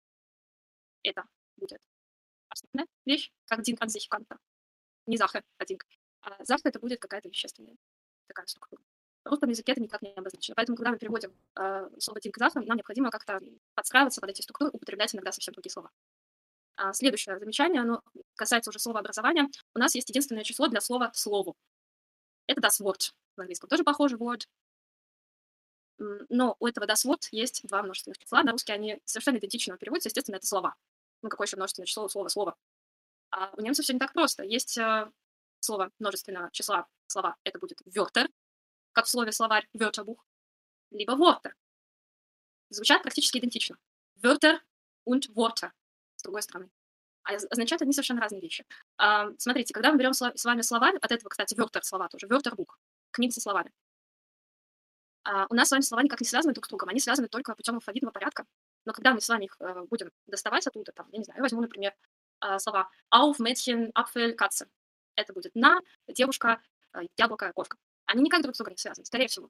[1.03, 1.25] —это
[1.57, 1.81] будет
[2.49, 4.39] основная вещь, как Динг an sich Канта.
[5.07, 5.85] Не Заха, а Динг.
[6.23, 7.77] А Заха— это будет какая-то вещественная
[8.27, 8.83] такая структура.
[9.25, 10.55] В русском языке это никак не обозначено.
[10.57, 13.41] Поэтому, когда мы переводим э, слово Динг нам необходимо как-то
[13.75, 15.91] подстраиваться под эти структуры, употреблять иногда совсем другие слова.
[16.77, 18.03] А следующее замечание, оно
[18.35, 19.49] касается уже слова образования.
[19.75, 21.57] У нас есть единственное число для слова «слову».
[22.47, 23.69] Это das Wort в английском.
[23.69, 24.43] Тоже похоже word,
[25.99, 28.43] но у этого das есть два множественных числа.
[28.43, 30.09] На русский они совершенно идентично переводятся.
[30.09, 30.75] Естественно, это слова.
[31.23, 32.57] Ну, какое еще множественное число, слово, слово.
[33.31, 34.43] А у немцев все не так просто.
[34.43, 35.11] Есть э,
[35.61, 37.37] слово множественного числа, слова.
[37.45, 38.29] Это будет Wörter,
[38.93, 40.19] как в слове словарь Wörterbuch,
[40.91, 41.53] либо Worte.
[42.71, 43.79] Звучат практически идентично.
[44.23, 44.59] Wörter
[45.07, 45.71] und Worte,
[46.17, 46.71] с другой стороны.
[47.25, 48.67] А означают они совершенно разные вещи.
[48.97, 52.75] А, смотрите, когда мы берем с вами словарь, от этого, кстати, Wörter слова тоже, Wörterbuch,
[53.13, 53.73] книга со словами.
[55.25, 57.55] А, у нас с вами слова никак не связаны друг с другом, они связаны только
[57.55, 58.45] путем алфавитного порядка.
[58.85, 61.43] Но когда мы с вами их э, будем доставать оттуда, там, я не знаю, я
[61.43, 61.95] возьму, например,
[62.41, 64.69] э, слова auf, Mädchen, Apfel, Katze.
[65.15, 66.61] Это будет на, девушка,
[66.95, 67.79] э, яблоко, ковка.
[68.07, 69.49] Они никак друг с другом не связаны, скорее всего.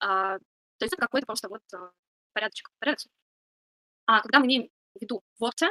[0.00, 1.90] А, то есть это какой-то просто вот э,
[2.34, 3.00] порядочек, порядок.
[4.06, 5.68] А когда мы имеем в виду Worte,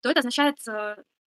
[0.00, 0.58] то это означает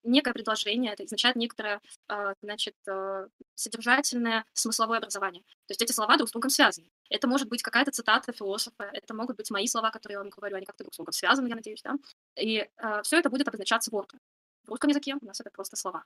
[0.02, 5.42] некое предложение, это означает некоторое, а, значит, э, содержательное смысловое образование.
[5.42, 6.88] То есть эти слова друг с другом связаны.
[7.10, 10.56] Это может быть какая-то цитата философа, это могут быть мои слова, которые я вам говорю,
[10.56, 11.96] они как-то друг с другом связаны, я надеюсь, да?
[12.36, 14.20] И э, а, все это будет обозначаться ворком.
[14.64, 16.04] В русском языке у нас это просто слова.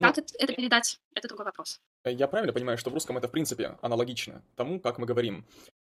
[0.00, 1.80] Ну, как это, это передать, это другой вопрос.
[2.04, 5.46] Я правильно понимаю, что в русском это, в принципе, аналогично тому, как мы говорим,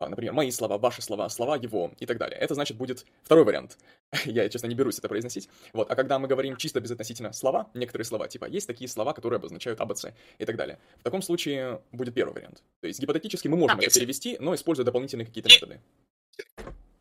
[0.10, 2.40] например, мои слова, ваши слова, слова его и так далее.
[2.40, 3.78] Это, значит, будет второй вариант.
[4.26, 5.50] Я, честно, не берусь это произносить.
[5.74, 9.38] Вот, а когда мы говорим чисто безотносительно слова, некоторые слова, типа, есть такие слова, которые
[9.38, 10.80] обозначают АБЦ и так далее.
[11.00, 12.64] В таком случае будет первый вариант.
[12.82, 15.80] То есть, гипотетически мы можем да, это перевести, но используя дополнительные какие-то методы.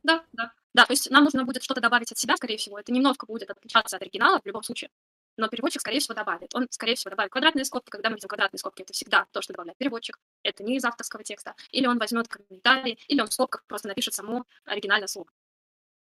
[0.03, 0.53] Да, да.
[0.75, 2.79] Да, то есть нам нужно будет что-то добавить от себя, скорее всего.
[2.79, 4.91] Это немножко будет отличаться от оригинала в любом случае
[5.37, 6.55] но переводчик, скорее всего, добавит.
[6.55, 7.90] Он, скорее всего, добавит квадратные скобки.
[7.90, 10.18] Когда мы видим квадратные скобки, это всегда то, что добавляет переводчик.
[10.42, 11.55] Это не из авторского текста.
[11.71, 15.29] Или он возьмет комментарий, или он в скобках просто напишет само оригинальное слово.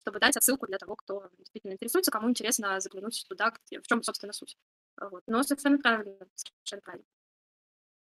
[0.03, 4.03] чтобы дать отсылку для того, кто действительно интересуется, кому интересно заглянуть туда, где, в чем,
[4.03, 4.59] собственно, суть.
[5.01, 5.23] Вот.
[5.27, 7.07] Но совершенно правильно, совершенно правильно.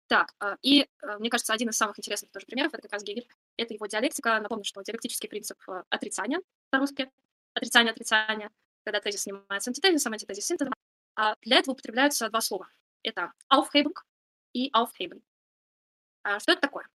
[0.08, 3.02] Так, а, и а, мне кажется, один из самых интересных тоже примеров это как раз
[3.02, 3.28] Гегель.
[3.56, 4.40] Это его диалектика.
[4.40, 7.10] Напомню, что диалектический принцип а, отрицания по-русски,
[7.52, 8.50] отрицание отрицания,
[8.84, 10.72] когда тезис снимается антитезисом, антитезис синтезом.
[11.18, 12.70] А для этого употребляются два слова.
[13.02, 13.94] Это aufhebung
[14.52, 15.20] и aufheben.
[16.22, 16.88] А что это такое?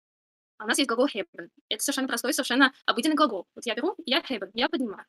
[0.59, 1.49] У нас есть глагол heben.
[1.67, 3.49] Это совершенно простой, совершенно обыденный глагол.
[3.53, 5.05] Вот я беру, я heben, я поднимаю.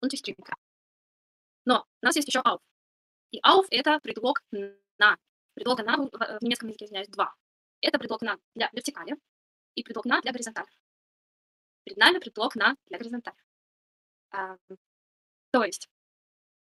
[0.00, 0.54] Он частинка.
[1.64, 2.60] Но у нас есть еще auf.
[3.32, 4.40] И auf— это предлог
[4.98, 5.16] на.
[5.54, 7.34] Предлога на в немецком языке, извиняюсь, два.
[7.80, 9.16] Это предлог на для вертикали
[9.74, 10.68] и предлог на для горизонтали.
[11.82, 13.36] Перед нами предлог на для горизонтали.
[14.30, 14.56] А,
[15.50, 15.88] то есть,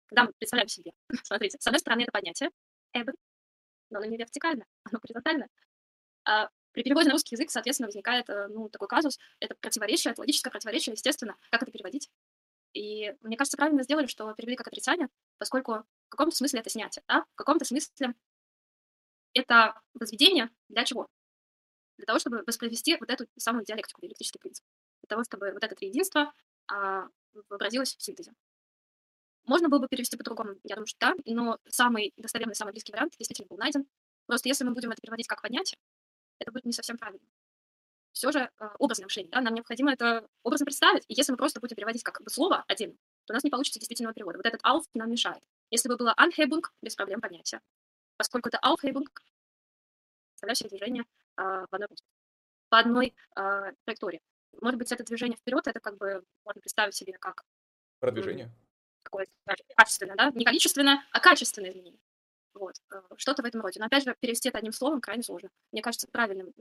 [0.08, 0.92] когда мы представляем себе,
[1.22, 2.50] смотрите, с одной стороны это поднятие,
[2.92, 3.14] эбен,
[3.90, 5.48] но оно не вертикально, оно горизонтально.
[6.24, 10.20] А при переводе на русский язык, соответственно, возникает э, ну, такой казус, это противоречие, это
[10.20, 12.10] логическое противоречие, естественно, как это переводить.
[12.74, 17.02] И мне кажется, правильно сделали, что перевели как отрицание, поскольку в каком-то смысле это снятие,
[17.08, 17.24] да?
[17.32, 18.14] в каком-то смысле
[19.34, 21.08] это возведение для чего?
[21.96, 24.64] Для того, чтобы воспроизвести вот эту самую диалектику, диалектический принцип.
[25.02, 26.32] Для того, чтобы вот это триединство
[26.70, 27.08] а,
[27.48, 28.32] вообразилось в синтезе.
[29.48, 33.14] Можно было бы перевести по-другому, я думаю, что да, но самый достоверный, самый близкий вариант
[33.18, 33.86] действительно был найден.
[34.26, 35.78] Просто если мы будем это переводить как понятие,
[36.38, 37.26] это будет не совсем правильно.
[38.12, 41.04] Все же э, образное мышление, да, нам необходимо это образно представить.
[41.08, 43.80] И если мы просто будем переводить как бы слово отдельно, то у нас не получится
[43.80, 44.36] действительного перевода.
[44.36, 45.42] Вот этот «auf» нам мешает.
[45.70, 47.62] Если бы было «anhebung», без проблем понятия.
[48.18, 49.06] Поскольку это «aufhebung»,
[50.32, 51.04] представляю себе движение
[51.38, 51.88] э, в одной
[52.68, 54.20] по одной э, траектории.
[54.60, 57.44] Может быть, это движение вперед, это как бы можно представить себе как
[57.98, 58.52] продвижение.
[59.02, 59.32] Какое-то
[59.76, 60.30] качественное, да?
[60.34, 62.00] Не количественное, а качественное изменение.
[62.54, 63.78] Вот, э, что-то в этом роде.
[63.78, 65.50] Но опять же, перевести это одним словом крайне сложно.
[65.70, 66.52] Мне кажется правильным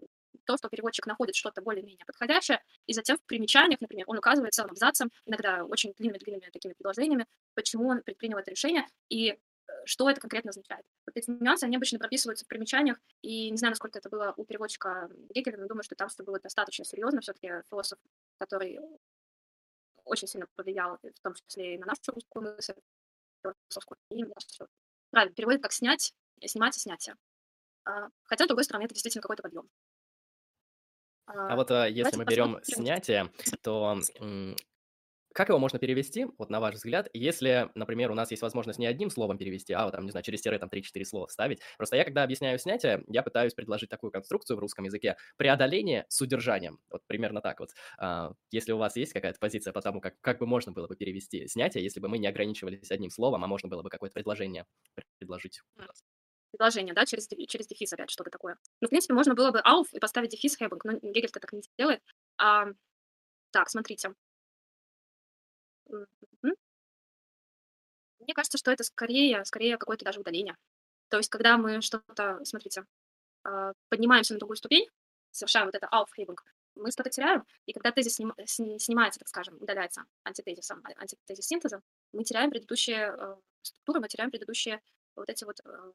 [0.47, 4.71] то, что переводчик находит что-то более-менее подходящее, и затем в примечаниях, например, он указывает целым
[4.71, 9.37] абзацем, иногда очень длинными-длинными такими предложениями, почему он предпринял это решение и э,
[9.85, 10.85] что это конкретно означает.
[11.05, 14.45] Вот эти нюансы, они обычно прописываются в примечаниях, и не знаю, насколько это было у
[14.45, 17.19] переводчика Гегеля, но думаю, что там все было достаточно серьезно.
[17.21, 17.99] Все-таки философ,
[18.37, 18.79] который
[20.07, 22.73] очень сильно повлиял, в том числе и на нашу русскую мысль,
[23.41, 24.23] философскую, и
[25.11, 26.13] правильно, переводит как снять,
[26.45, 27.15] снимать и снятие.
[27.85, 29.69] А, хотя, с другой стороны, это действительно какой-то подъем.
[31.27, 33.99] А, а вот а, если мы берем снятие, то
[35.37, 38.87] как его можно перевести, вот на ваш взгляд, если, например, у нас есть возможность не
[38.87, 41.59] одним словом перевести, а вот там, не знаю, через тире там 3-4 слова вставить.
[41.77, 45.15] Просто я, когда объясняю снятие, я пытаюсь предложить такую конструкцию в русском языке.
[45.35, 46.79] Преодоление с удержанием.
[46.89, 47.69] Вот примерно так вот.
[47.99, 50.95] А, если у вас есть какая-то позиция по тому, как, как бы можно было бы
[50.95, 54.65] перевести снятие, если бы мы не ограничивались одним словом, а можно было бы какое-то предложение
[55.19, 55.61] предложить
[56.51, 58.57] предложение, да, через, через дефис опять что-то такое.
[58.81, 61.61] Ну, в принципе, можно было бы auf и поставить дефис Hebung, но Гегель-то так не
[61.77, 62.01] делает.
[62.39, 62.65] А,
[63.51, 64.13] так, смотрите.
[68.19, 70.57] Мне кажется, что это скорее, скорее какое-то даже удаление.
[71.09, 72.85] То есть, когда мы что-то, смотрите,
[73.43, 74.87] а, поднимаемся на другую ступень,
[75.31, 76.37] совершаем вот это aufhebung,
[76.75, 81.81] мы что-то теряем, и когда тезис сним, снимается, так скажем, удаляется антитезисом, а, антитезис синтезом,
[82.11, 84.81] мы теряем предыдущие э, структуры, мы теряем предыдущие
[85.15, 85.91] вот эти вот э,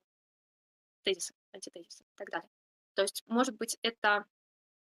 [1.03, 2.49] тезисы, антитезисы и так далее.
[2.95, 4.25] То есть, может быть, это,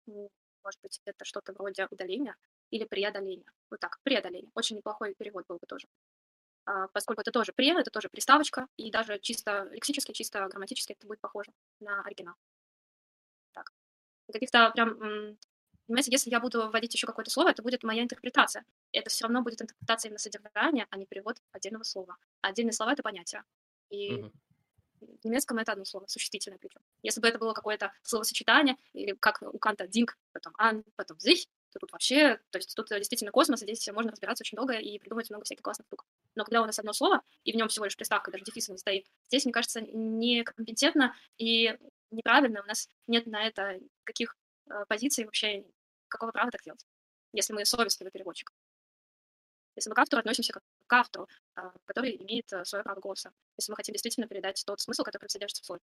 [0.06, 2.36] может быть, это что-то вроде удаления
[2.72, 3.52] или преодоления.
[3.70, 4.52] Вот так, преодоление.
[4.56, 5.88] Очень неплохой перевод был бы тоже.
[6.66, 11.08] А, поскольку это тоже пре, это тоже приставочка, и даже чисто лексически, чисто грамматически это
[11.08, 12.36] будет похоже на оригинал.
[13.54, 13.72] Так.
[14.32, 15.38] Каких-то прям
[15.88, 18.64] Понимаете, если я буду вводить еще какое-то слово, это будет моя интерпретация.
[18.92, 22.16] Это все равно будет интерпретация именно содержания, а не перевод отдельного слова.
[22.42, 23.44] А отдельные слова— это понятия.
[23.90, 24.32] И угу.
[25.02, 26.82] В немецком это одно слово, существительное причем.
[27.04, 31.48] Если бы это было какое-то словосочетание, или как у Канта динг, потом ан, потом sich,
[31.78, 35.30] тут вообще, то есть тут действительно космос, и здесь можно разбираться очень долго и придумать
[35.30, 36.06] много всяких классных штук.
[36.36, 38.78] Но когда у нас одно слово, и в нем всего лишь приставка, даже дефиса не
[38.78, 41.78] стоит, здесь, мне кажется, некомпетентно и
[42.12, 44.36] неправильно, у нас нет на это каких
[44.70, 45.66] э, позиций вообще,
[46.08, 46.86] какого права так делать,
[47.34, 48.52] если мы совестливый переводчик.
[49.76, 53.32] Если мы к автору относимся как к автору, а, который имеет э, свое право голоса,
[53.58, 55.82] если мы хотим действительно передать тот смысл, который содержится в слове.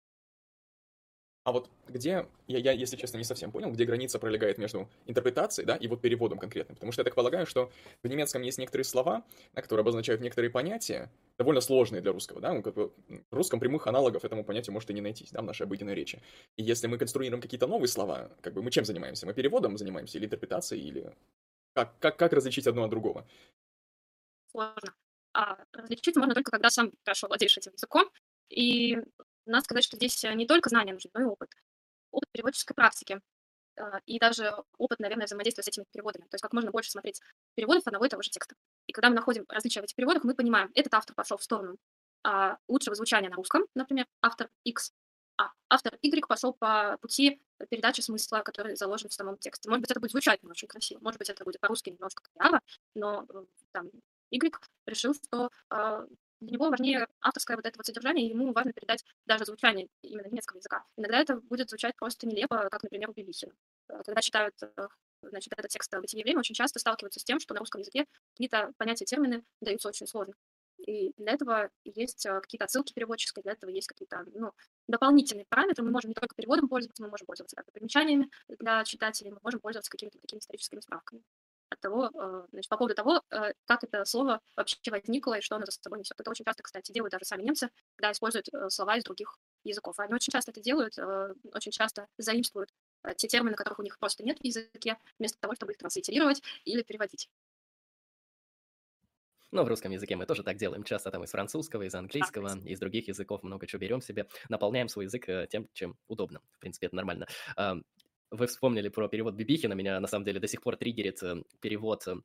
[1.44, 5.66] А вот где, я, я, если честно, не совсем понял, где граница пролегает между интерпретацией,
[5.66, 6.76] да, и вот переводом конкретным.
[6.76, 7.70] Потому что я так полагаю, что
[8.02, 12.62] в немецком есть некоторые слова, которые обозначают некоторые понятия, довольно сложные для русского, да, ну,
[12.62, 16.22] в русском прямых аналогов этому понятию может и не найтись, да, в нашей обыденной речи.
[16.56, 19.26] И если мы конструируем какие-то новые слова, как бы мы чем занимаемся?
[19.26, 21.14] Мы переводом занимаемся или интерпретацией, или
[21.74, 23.28] как, как, как различить одно от другого?
[24.52, 24.94] Сложно.
[25.34, 28.10] А различить можно только, когда сам хорошо владеешь этим языком.
[28.50, 28.98] И
[29.46, 31.50] надо сказать, что здесь не только знания нужны, но и опыт.
[32.12, 33.22] Опыт переводческой практики.
[33.78, 36.24] а, и даже опыт, наверное, взаимодействия с этими переводами.
[36.24, 37.22] То есть как можно больше смотреть
[37.56, 38.56] переводов одного и того же текста.
[38.88, 41.78] И когда мы находим различия в этих переводах, мы понимаем, этот автор пошел в сторону
[42.24, 44.94] а, лучшего звучания на русском, например, автор X,
[45.38, 49.70] а автор Y пошел по пути передачи смысла, который заложен в самом тексте.
[49.70, 52.62] Может быть, это будет звучать не очень красиво, может быть, это будет по-русски немножко коряво,
[52.96, 53.90] но э, там
[54.32, 54.54] Y
[54.86, 56.08] решил, что э,
[56.44, 60.58] для него важнее авторское вот это вот содержание, ему важно передать даже звучание именно немецкого
[60.58, 60.84] языка.
[60.98, 63.54] Иногда это будет звучать просто нелепо, как, например, у Бибихина.
[63.90, 64.88] Э, когда читают э,
[65.22, 68.74] значит, этот текст «Бытие время», очень часто сталкиваются с тем, что на русском языке какие-то
[68.78, 70.34] понятия, термины даются очень сложно.
[70.86, 74.52] И для этого есть э, какие-то отсылки переводческие, для этого есть какие-то ну,
[74.88, 75.84] дополнительные параметры.
[75.84, 79.60] Мы можем не только переводом пользоваться, мы можем пользоваться как примечаниями для читателей, мы можем
[79.62, 81.24] пользоваться какими-то такими историческими справками
[81.74, 85.56] от того, э, значит, по поводу того, э, как это слово вообще возникло и что
[85.56, 86.20] оно за собой несет.
[86.20, 90.00] Это очень часто, кстати, делают даже сами немцы, когда используют слова из других языков.
[90.00, 90.98] Они очень часто это делают,
[91.54, 92.70] очень часто заимствуют
[93.18, 96.84] те термины, которых у них просто нет в языке, вместо того, чтобы их транслитерировать или
[96.84, 97.30] переводить.
[99.54, 100.84] Но в русском языке мы тоже так делаем.
[100.84, 105.06] Часто там из французского, из английского, из других языков много чего берем себе, наполняем свой
[105.06, 106.42] язык э, тем, чем удобно.
[106.54, 107.28] В принципе, это нормально.
[108.34, 109.74] Вы вспомнили про перевод Бибихина.
[109.74, 112.16] Меня на самом деле до сих пор триггерит э, перевод э,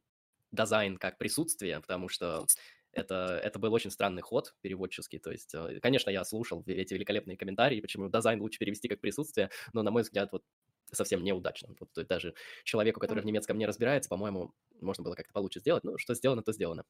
[0.52, 2.46] дизайн как присутствие, потому что
[2.92, 5.18] это, это был очень странный ход переводческий.
[5.18, 9.82] То есть, конечно, я слушал эти великолепные комментарии, почему дизайн лучше перевести как присутствие, но,
[9.82, 10.44] на мой взгляд, вот
[10.90, 11.74] совсем неудачно.
[11.78, 12.32] Вот даже
[12.64, 15.84] человеку, который в немецком не разбирается, по-моему, можно было как-то получше сделать.
[15.84, 16.84] Ну, что сделано, то сделано.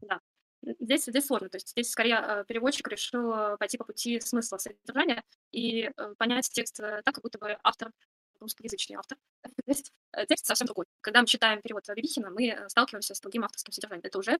[0.00, 0.20] Да.
[0.80, 1.48] Здесь, здесь сложно.
[1.48, 6.14] То есть здесь скорее э, переводчик решил э, пойти по пути смысла содержания и э,
[6.18, 7.92] понять текст так, как будто бы автор
[8.40, 9.18] русскоязычный автор.
[9.42, 9.92] То есть
[10.28, 10.86] текст совсем другой.
[11.00, 14.04] Когда мы читаем перевод Бибихина, мы сталкиваемся с другим авторским содержанием.
[14.04, 14.38] Это уже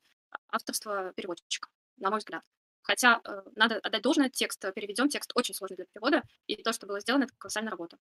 [0.49, 2.43] авторство переводчика, на мой взгляд.
[2.83, 3.21] Хотя
[3.57, 7.25] надо отдать должное, текст переведен, текст очень сложный для перевода, и то, что было сделано,
[7.25, 7.99] это колоссальная работа.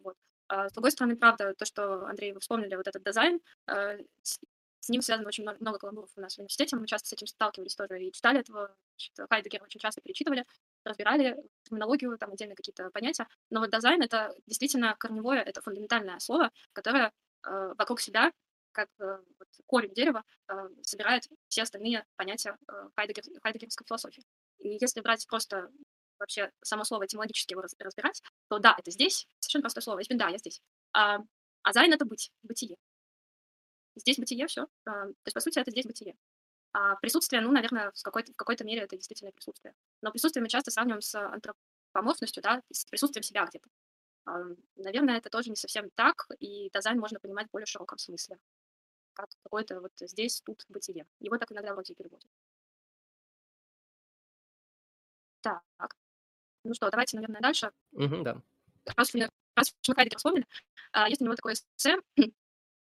[0.00, 0.16] Вот.
[0.48, 5.02] А с другой стороны, правда, то, что, Андрей, вы вспомнили, вот этот дизайн, с ним
[5.02, 8.02] связано очень много, много каламбуров у нас в университете, мы часто с этим сталкивались тоже
[8.02, 8.74] и читали этого,
[9.30, 10.44] Хайдегера очень часто перечитывали,
[10.88, 13.26] разбирали терминологию, там отдельные какие-то понятия.
[13.50, 17.12] Но вот дизайн— это действительно корневое, это фундаментальное слово, которое
[17.46, 18.32] э, вокруг себя,
[18.72, 24.22] как э, вот, корень дерева, э, собирает все остальные понятия э, Хайдегер, хайдегерской философии.
[24.58, 25.70] И если брать просто
[26.18, 30.38] вообще само слово этимологически его разбирать, то da, это здесь, совершенно простое слово, da, я
[30.38, 30.60] здесь.
[30.92, 31.18] А,
[31.62, 32.76] а sein— это быть, бытие.
[33.96, 34.66] Здесь бытие, все.
[34.84, 36.14] А, то есть, по сути, это здесь бытие.
[36.78, 39.74] А присутствие, ну, наверное, в какой-то, в какой-то мере это действительно присутствие.
[40.02, 43.66] Но присутствие мы часто сравниваем с антропоморфностью, да, с присутствием себя где-то.
[44.26, 44.42] А,
[44.76, 48.38] наверное, это тоже не совсем так, и дизайн можно понимать в более широком смысле.
[49.14, 51.06] Как какое-то вот здесь, тут бытие.
[51.18, 52.28] Его так иногда вроде переводят.
[55.40, 55.62] Так.
[56.64, 57.72] Ну что, давайте, наверное, дальше.
[57.92, 58.42] Угу, да.
[58.96, 60.46] Раз, раз мы Хайдегер вспомнили,
[61.08, 61.96] есть у него такое эссе,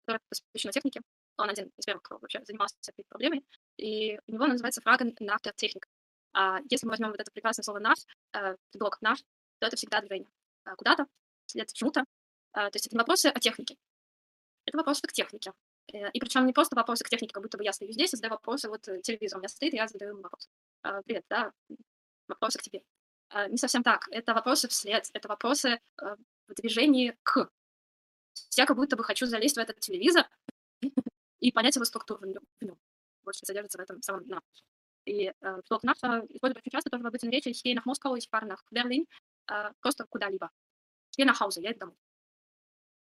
[0.04, 1.00] которая посвящена технике.
[1.38, 3.44] Он один из первых, кто вообще занимался этой проблемой.
[3.76, 5.84] И у него называется nach der Technik.
[6.32, 7.96] А если мы возьмем вот это прекрасное слово nach,
[8.32, 9.18] э, блок nach,
[9.60, 10.28] то это всегда движение.
[10.64, 11.06] А куда-то,
[11.46, 12.04] след чему-то.
[12.52, 13.76] А, то есть это не вопросы о технике.
[14.66, 15.52] Это вопросы к технике.
[15.92, 18.16] Э, и причем не просто вопросы к технике, как будто бы я стою здесь и
[18.16, 20.48] задаю вопросы, вот э, телевизор у меня стоит, и я задаю ему вопрос.
[21.04, 21.52] Привет, да,
[22.28, 22.82] вопросы к тебе.
[23.48, 24.08] Не совсем так.
[24.10, 27.50] Это вопросы вслед, это вопросы в движении к
[28.56, 30.28] я как будто бы хочу залезть в этот телевизор
[31.40, 32.78] и понять его структуру в нем.
[33.30, 34.40] Что содержится в этом самом на.
[35.04, 37.50] И э, блок нафта используют очень часто тоже в обычной речи.
[37.84, 39.06] Moskau, ich fahre nach Berlin.
[39.50, 40.50] Э, просто куда-либо.
[41.18, 41.96] Nach Hause, я иду домой.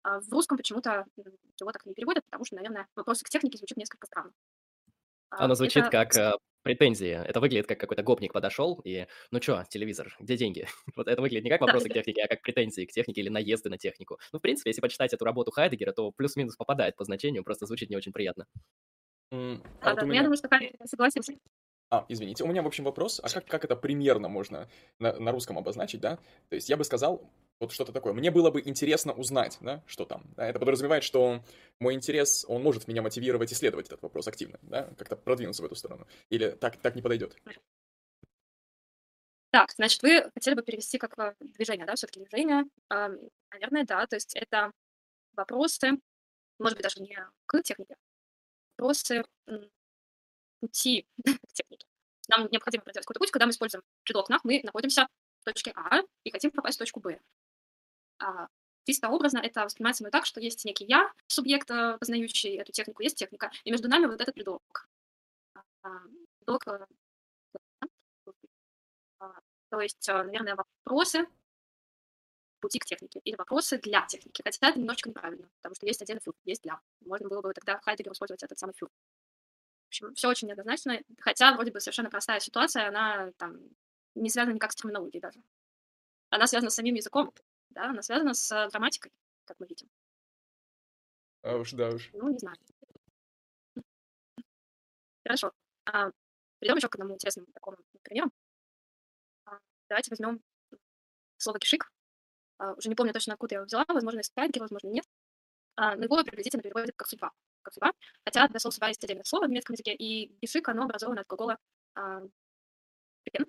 [0.04, 1.06] А в русском почему-то
[1.60, 4.32] его так не переводят, потому что, наверное, вопрос к технике звучит несколько странно.
[5.30, 5.92] А, Оно звучит это...
[5.92, 6.34] как э,
[6.68, 7.10] претензии.
[7.10, 10.68] Это выглядит как какой-то гопник подошел и, ну что, телевизор, где деньги?
[10.96, 13.70] вот это выглядит не как вопросы к технике, а как претензии к технике или наезды
[13.70, 14.20] на технику.
[14.32, 17.90] Ну, в принципе, если почитать эту работу Хайдегера, то плюс-минус попадает по значению, просто звучит
[17.90, 18.46] не очень приятно.
[19.34, 20.16] Mm, а да, вот да, меня...
[20.16, 21.34] Я думаю, что Хайдегер согласился.
[21.90, 23.22] А, извините, у меня, в общем, вопрос.
[23.24, 24.70] А как, как это примерно можно
[25.00, 26.18] на, на русском обозначить, да?
[26.50, 28.14] То есть я бы сказал, вот что-то такое.
[28.14, 30.26] Мне было бы интересно узнать, да, что там.
[30.36, 30.48] Да?
[30.48, 31.44] Это подразумевает, что
[31.80, 35.76] мой интерес, он может меня мотивировать исследовать этот вопрос активно, да, как-то продвинуться в эту
[35.76, 36.06] сторону.
[36.30, 37.36] Или так, так не подойдет.
[39.52, 42.66] Так, значит, вы хотели бы перевести как движение, да, все-таки движение.
[42.90, 43.10] А,
[43.50, 44.72] наверное, да, то есть это
[45.34, 45.92] вопросы,
[46.60, 47.96] может быть, даже не к технике,
[48.78, 49.24] вопросы
[50.60, 51.86] пути к технике.
[52.28, 55.08] Нам необходимо проделать какой-то путь, когда мы используем предлог «нах», мы находимся
[55.42, 57.20] в точке А и хотим попасть в точку Б.
[58.20, 58.48] А,
[58.86, 63.18] чисто образно это воспринимается мной так, что есть некий я, субъект, познающий эту технику, есть
[63.18, 64.90] техника, и между нами вот этот предлог.
[65.84, 65.90] А,
[66.40, 66.86] предлог э,
[69.20, 69.34] а,
[69.70, 71.28] то есть, э, наверное, вопросы
[72.60, 74.42] пути к технике или вопросы для техники.
[74.44, 76.80] Хотя это немножечко неправильно, потому что есть отдельный фюр, есть для.
[77.02, 78.90] Можно было бы тогда Хайдегер использовать этот самый фюр.
[79.88, 83.58] В общем, все очень неоднозначно, хотя вроде бы совершенно простая ситуация, она там
[84.16, 85.42] не связана никак с терминологией даже.
[86.30, 87.34] Она связана с самим языком,
[87.70, 89.14] да, она связана с грамматикой,
[89.46, 89.90] как мы видим.
[91.42, 92.10] А уж, да уж.
[92.12, 92.58] Ну, не знаю.
[95.24, 95.54] Хорошо.
[95.86, 96.12] А,
[96.60, 98.30] перейдем еще к одному интересному такому примеру.
[99.46, 99.58] А,
[99.88, 100.42] давайте возьмем
[101.38, 101.90] слово кишик.
[102.58, 105.06] А, уже не помню точно, откуда я его взяла, возможно, из Хайдгера, возможно, нет.
[105.76, 107.32] А, но его приблизительно переводят как судьба.
[107.68, 107.92] Как судьба.
[108.24, 111.28] Хотя для слова судьба есть отдельное слово в немецком языке, и кишик, оно образовано от
[111.28, 111.58] глагола
[111.96, 112.22] а,
[113.26, 113.46] это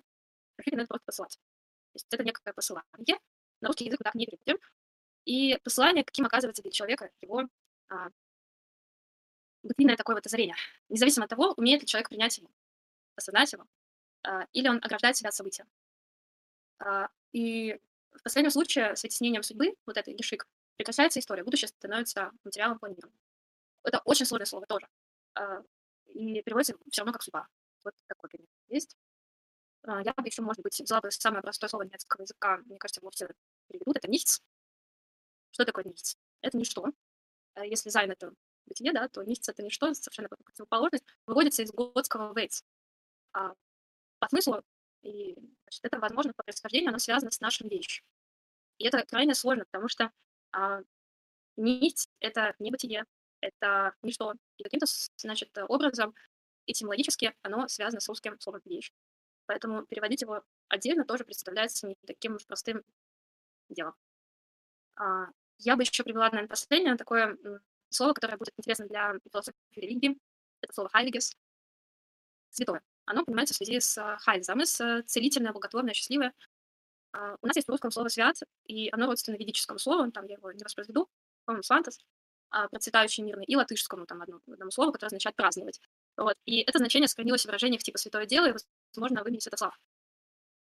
[0.87, 1.35] просто посылать.
[1.37, 3.17] То есть это некое посылание.
[3.61, 4.57] На русский язык мы так не переводим.
[5.23, 7.43] И посылание, каким оказывается для человека его
[7.87, 8.09] а,
[9.63, 10.55] бытийное такое вот озарение.
[10.89, 12.49] Независимо от того, умеет ли человек принять его,
[13.15, 13.65] осознать его,
[14.23, 15.65] а, или он ограждает себя от события.
[16.79, 17.79] А, и
[18.11, 20.45] в последнем случае с вытеснением судьбы, вот этой гешик,
[20.75, 23.17] прекращается история, будущее становится материалом планирования.
[23.89, 24.87] Это очень сложное слово тоже.
[25.33, 25.63] А,
[26.05, 27.47] и переводится все равно как судьба.
[27.83, 28.95] Вот такой пример есть.
[29.81, 33.01] А, я бы еще, может быть, взяла бы самое простое слово немецкого языка, мне кажется,
[33.01, 33.29] его все
[33.67, 34.41] переведут, это nichts.
[35.49, 36.17] Что такое nichts?
[36.41, 36.85] Это ничто.
[37.55, 38.31] А если sein это
[38.67, 42.63] бытие, да, то nichts это ничто, совершенно противоположность, выводится из готского weights.
[43.33, 43.55] А
[44.19, 44.61] по смыслу,
[45.01, 45.33] и
[45.63, 48.05] значит, это, возможно, по происхождению, оно связано с нашим вещью.
[48.77, 50.11] И это крайне сложно, потому что
[50.51, 50.81] а,
[51.55, 53.05] нить— это не бытие,
[53.41, 54.33] это ничто.
[54.57, 54.85] И каким-то,
[55.17, 56.13] значит, образом
[56.65, 58.91] этимологически оно связано с русским словом «вещь».
[59.45, 62.83] Поэтому переводить его отдельно тоже представляется не таким уж простым
[63.69, 63.95] делом.
[64.95, 65.27] А,
[65.57, 67.37] я бы еще привела, наверное, последнее такое
[67.89, 70.19] слово, которое будет интересно для философии религии.
[70.61, 71.35] Это слово «хайвигес»—
[72.51, 72.81] святое.
[73.05, 76.33] Оно понимается в связи с хайзом, с целительное, благотворное, счастливое.
[77.11, 80.35] А, у нас есть в русском слово «свят», и оно родственно ведическому слову, там я
[80.35, 81.09] его не воспроизведу,
[81.45, 82.03] по-моему, «свантас», а,
[82.71, 85.79] процветающий мирный, и латышскому, там, одно, одному слову, которое означает «праздновать».
[86.17, 86.35] Вот.
[86.45, 88.53] И это значение сохранилось в выражениях типа «святое дело» и,
[88.93, 89.77] возможно, в имени Святослав.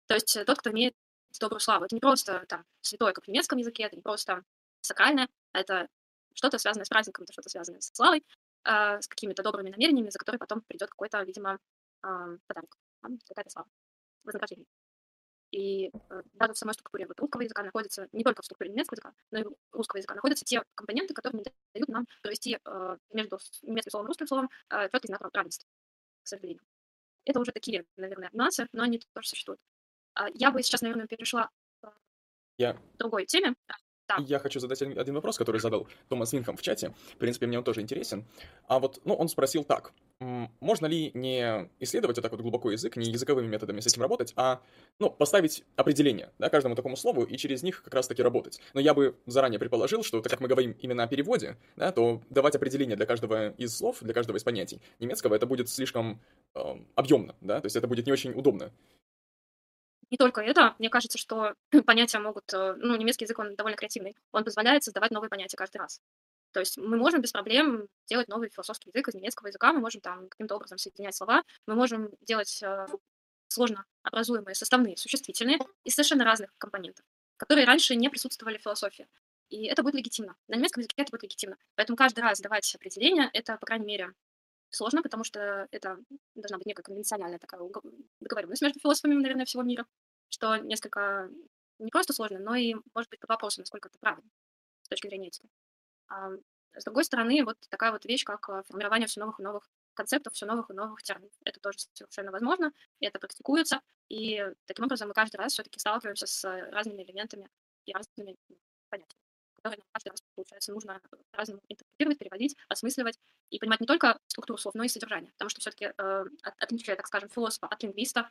[0.06, 0.94] То есть э, тот, кто имеет
[1.38, 1.84] добрую славу.
[1.84, 4.42] Это не просто там святое, как в немецком языке, это не просто
[4.80, 5.88] сакральное, это
[6.34, 8.24] что-то связанное с праздником, это что-то связанное с славой,
[8.64, 11.58] э, с какими-то добрыми намерениями, за которые потом придет какой-то, видимо,
[12.02, 12.76] э, подарок,
[13.28, 13.68] какая-то слава,
[14.24, 14.66] вознаграждение.
[15.50, 18.96] И э, даже в самой структуре вот русского языка находится, не только в структуре немецкого
[18.96, 23.38] языка, но и русского языка находятся те компоненты, которые не дают нам провести э, между
[23.62, 25.68] немецким словом и русским словом э, четкий знак равенства,
[26.22, 26.62] к сожалению.
[27.24, 29.60] Это уже такие, наверное, нюансы, но они тоже существуют.
[30.14, 31.92] А я бы сейчас, наверное, перешла к
[32.56, 33.54] Я другой теме.
[34.08, 34.16] Да.
[34.26, 36.94] Я хочу задать один вопрос, который задал Томас Винхам в чате.
[37.14, 38.24] В принципе, мне он тоже интересен.
[38.66, 39.92] А вот, ну, он спросил так.
[40.20, 44.34] Можно ли не исследовать вот так вот глубоко язык, не языковыми методами с этим работать,
[44.36, 44.60] а,
[44.98, 48.60] ну, поставить определение, да, каждому такому слову и через них как раз-таки работать.
[48.74, 52.20] Но я бы заранее предположил, что, так как мы говорим именно о переводе, да, то
[52.28, 56.20] давать определение для каждого из слов, для каждого из понятий немецкого, это будет слишком
[56.54, 56.60] э,
[56.96, 58.70] объемно, да, то есть это будет не очень удобно
[60.10, 61.54] не только это, мне кажется, что
[61.86, 65.78] понятия могут, э, ну, немецкий язык, он довольно креативный, он позволяет создавать новые понятия каждый
[65.78, 66.00] раз.
[66.52, 70.00] То есть мы можем без проблем делать новый философский язык из немецкого языка, мы можем
[70.00, 72.86] там каким-то образом соединять слова, мы можем делать э,
[73.48, 77.04] сложно образуемые составные, существительные из совершенно разных компонентов,
[77.36, 79.06] которые раньше не присутствовали в философии.
[79.48, 80.36] И это будет легитимно.
[80.48, 81.56] На немецком языке это будет легитимно.
[81.74, 84.12] Поэтому каждый раз давать определение, это, по крайней мере,
[84.70, 85.98] сложно, потому что это
[86.34, 87.60] должна быть некая конвенциональная такая
[88.20, 89.86] договоренность между философами, наверное, всего мира,
[90.28, 91.28] что несколько
[91.78, 94.30] не просто сложно, но и, может быть, под вопросом, насколько это правильно
[94.82, 95.48] с точки зрения этики.
[96.10, 96.30] А
[96.76, 100.34] с другой стороны, вот такая вот вещь, как а, формирование все новых и новых концептов,
[100.34, 101.32] все новых и новых терминов.
[101.44, 106.44] Это тоже совершенно возможно, это практикуется, и таким образом мы каждый раз все-таки сталкиваемся с
[106.70, 107.48] разными элементами
[107.86, 108.36] и разными
[108.88, 109.20] понятиями
[109.60, 111.00] которые нам каждый раз, получается, нужно
[111.30, 113.18] по-разному интерпретировать, переводить, осмысливать
[113.50, 115.30] и понимать не только структуру слов, но и содержание.
[115.32, 116.24] Потому что все-таки э,
[116.58, 118.30] отличие, так скажем, философа от лингвиста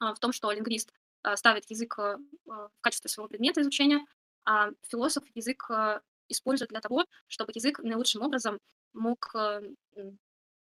[0.00, 0.92] э, в том, что лингвист
[1.24, 2.16] э, ставит язык э,
[2.46, 4.06] в качестве своего предмета изучения,
[4.44, 5.68] а философ язык
[6.30, 8.58] использует для того, чтобы язык наилучшим образом
[8.92, 9.62] мог э,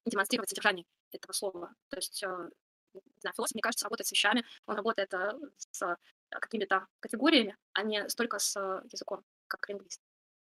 [0.06, 1.74] демонстрировать содержание этого слова.
[1.88, 2.50] То есть э,
[2.94, 5.96] не знаю, философ, мне кажется, работает с вещами, он работает э, с
[6.30, 8.58] какими-то категориями, а не столько с
[8.90, 10.00] языком, как лингвист.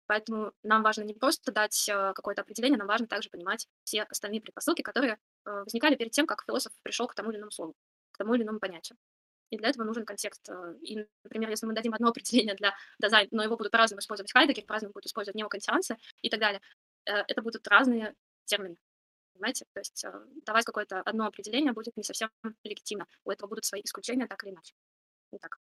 [0.07, 4.83] Поэтому нам важно не просто дать какое-то определение, нам важно также понимать все остальные предпосылки,
[4.83, 7.75] которые возникали перед тем, как философ пришел к тому или иному слову,
[8.13, 8.97] к тому или иному понятию.
[9.51, 10.49] И для этого нужен контекст.
[10.49, 14.33] Э, и, например, если мы дадим одно определение для дизайна, но его будут по-разному использовать
[14.33, 16.61] Хайдегер, по-разному будут использовать неокантианцы и так далее,
[17.05, 18.17] это будут разные
[18.47, 18.77] термины.
[19.33, 19.65] Понимаете?
[19.73, 20.05] То есть
[20.45, 22.31] давать какое-то одно определение будет не совсем
[22.65, 23.07] легитимно.
[23.25, 24.75] У этого будут свои исключения, так или иначе.
[25.31, 25.59] Итак.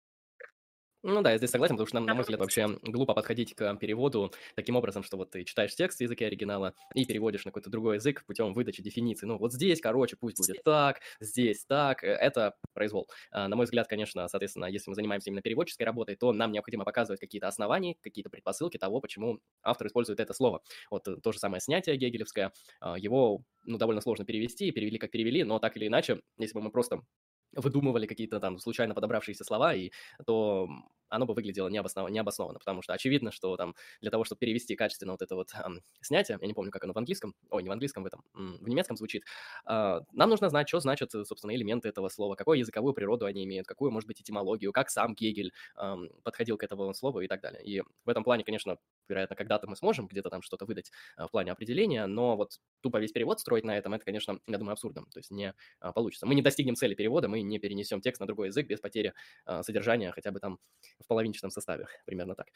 [1.04, 3.76] Ну да, я здесь согласен, потому что, на, на мой взгляд, вообще глупо подходить к
[3.76, 7.70] переводу таким образом, что вот ты читаешь текст в языке оригинала и переводишь на какой-то
[7.70, 9.24] другой язык путем выдачи дефиниции.
[9.24, 13.08] Ну вот здесь, короче, пусть будет так, здесь так, э, это произвол.
[13.30, 16.84] А, на мой взгляд, конечно, соответственно, если мы занимаемся именно переводческой работой, то нам необходимо
[16.84, 20.62] показывать какие-то основания, какие-то предпосылки того, почему автор использует это слово.
[20.90, 25.12] Вот э, то же самое снятие гегелевское, а, его ну, довольно сложно перевести, перевели как
[25.12, 27.02] перевели, но так или иначе, если бы мы просто
[27.54, 29.90] выдумывали какие-то там случайно подобравшиеся слова, и
[30.26, 30.68] то
[31.08, 35.12] оно бы выглядело необоснованно, необоснованно, потому что очевидно, что там для того, чтобы перевести качественно
[35.12, 37.72] вот это вот эм, снятие, я не помню, как оно в английском, ой, не в
[37.72, 39.24] английском, в этом, в немецком звучит,
[39.66, 43.66] э, нам нужно знать, что значат, собственно, элементы этого слова, какую языковую природу они имеют,
[43.66, 47.62] какую, может быть, этимологию, как сам Гегель э, подходил к этому слову и так далее.
[47.64, 48.76] И в этом плане, конечно,
[49.08, 52.98] вероятно, когда-то мы сможем где-то там что-то выдать э, в плане определения, но вот тупо
[52.98, 56.26] весь перевод строить на этом, это, конечно, я думаю, абсурдом, то есть не э, получится.
[56.26, 59.14] Мы не достигнем цели перевода, мы не перенесем текст на другой язык без потери
[59.46, 60.58] э, содержания хотя бы там
[60.98, 62.48] в половинчатом составе примерно так.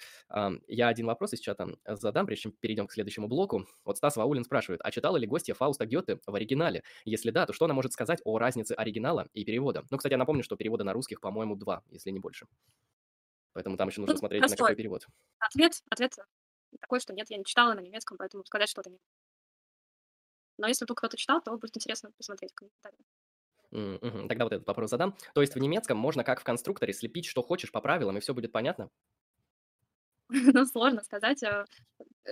[0.69, 3.67] Я один вопрос из чата задам, прежде чем перейдем к следующему блоку.
[3.85, 6.83] Вот Стас Ваулин спрашивает, а читала ли гостья Фауста Гёте в оригинале?
[7.05, 9.85] Если да, то что она может сказать о разнице оригинала и перевода?
[9.91, 12.47] Ну, кстати, я напомню, что перевода на русских, по-моему, два, если не больше.
[13.53, 14.57] Поэтому там еще нужно ну, смотреть, простой.
[14.57, 15.07] на какой перевод.
[15.39, 16.17] Ответ, ответ
[16.81, 19.01] такой, что нет, я не читала на немецком, поэтому сказать что-то нет.
[20.59, 23.07] Но если вдруг кто-то читал, то будет интересно посмотреть в комментариях.
[23.71, 24.29] Мгм.
[24.29, 25.17] Тогда вот этот вопрос задам.
[25.35, 28.35] То есть в немецком можно как в конструкторе слепить, что хочешь по правилам, и все
[28.35, 28.91] будет понятно?
[30.55, 31.43] Ну, сложно сказать.
[31.43, 31.65] Э,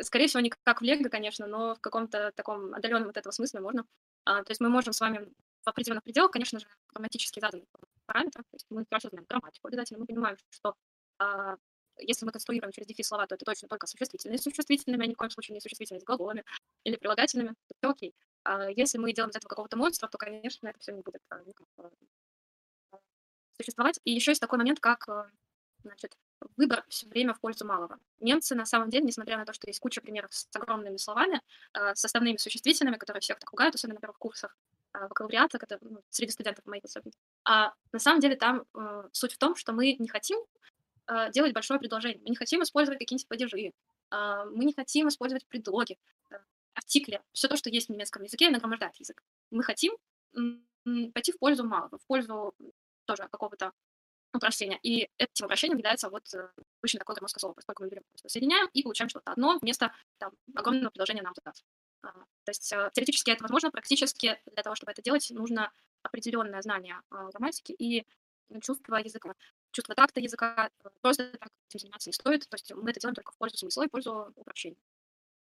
[0.02, 3.60] скорее всего, не как в Лего, конечно, но в каком-то таком отдаленном от этого смысле
[3.60, 3.84] можно.
[4.24, 5.28] А, то есть мы можем с вами
[5.64, 7.66] в определенных пределах, конечно же, грамматически заданных
[8.06, 10.74] параметрах, то есть мы хорошо знаем грамматику обязательно, мы понимаем, что
[11.18, 11.56] а,
[12.00, 15.14] если мы конструируем через дефис слова, то это точно только существительные с существительными, а ни
[15.14, 16.44] в коем случае не существительные с глаголами
[16.84, 18.14] или прилагательными, то все окей.
[18.44, 21.40] А если мы делаем из этого какого-то монстра, то, конечно, это все не будет а,
[21.78, 22.98] а,
[23.56, 24.00] существовать.
[24.04, 25.08] И еще есть такой момент, как
[25.82, 26.16] значит,
[26.56, 27.98] выбор все время в пользу малого.
[28.20, 31.40] Немцы, на самом деле, несмотря на то, что есть куча примеров с огромными словами,
[31.94, 34.56] составными существительными, которые всех так ругают, особенно на первых курсах
[34.92, 37.12] бакалавриата, которые, ну, среди студентов моих особенно.
[37.44, 40.69] А на самом деле там э, суть в том, что мы не хотим э,
[41.32, 43.72] делать большое предложение, мы не хотим использовать какие-нибудь падежи,
[44.10, 45.98] э, мы не хотим использовать предлоги
[46.74, 49.22] артикли, все то, что есть в немецком языке, нагромождает язык.
[49.50, 49.92] Мы хотим
[51.12, 52.54] пойти в пользу малого, в пользу
[53.04, 53.72] тоже какого-то
[54.32, 54.78] упрощения.
[54.82, 56.48] И этим упрощением является вот э,
[56.80, 60.90] обычно такое громоздкое слово, поскольку мы берем, соединяем и получаем что-то одно вместо там, огромного
[60.90, 61.52] предложения нам туда.
[62.02, 66.62] А, то есть э, теоретически это возможно, практически для того, чтобы это делать, нужно определенное
[66.62, 68.06] знание а, грамматики и
[68.62, 69.34] чувство языка.
[69.72, 72.48] Чувство такта языка просто так этим заниматься не стоит.
[72.48, 74.76] То есть мы это делаем только в пользу смысла и в пользу упрощения.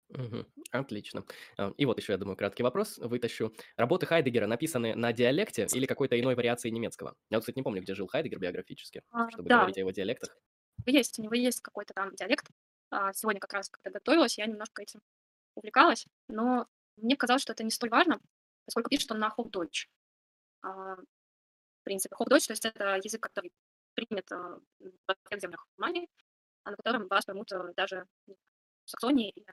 [0.09, 0.45] Мгм.
[0.71, 1.23] Отлично.
[1.57, 3.53] А, и вот еще, я думаю, краткий вопрос вытащу.
[3.77, 7.15] Работы Хайдегера написаны на диалекте или какой-то иной вариации немецкого?
[7.29, 10.37] Я кстати, не помню, где жил Хайдегер биографически, А, чтобы да, говорить о его диалектах.
[10.85, 12.47] есть, у него есть какой-то там диалект.
[12.89, 15.01] А, сегодня как раз, когда готовилась, я немножко этим
[15.55, 18.19] увлекалась, но мне казалось, что это не столь важно,
[18.65, 19.87] поскольку пишет он на Hochdeutsch.
[20.63, 23.51] В принципе, Hochdeutsch, то есть это язык, который
[23.93, 26.09] принят во всех землях Германии,
[26.65, 29.45] на котором вас поймут а, даже в Саксонии или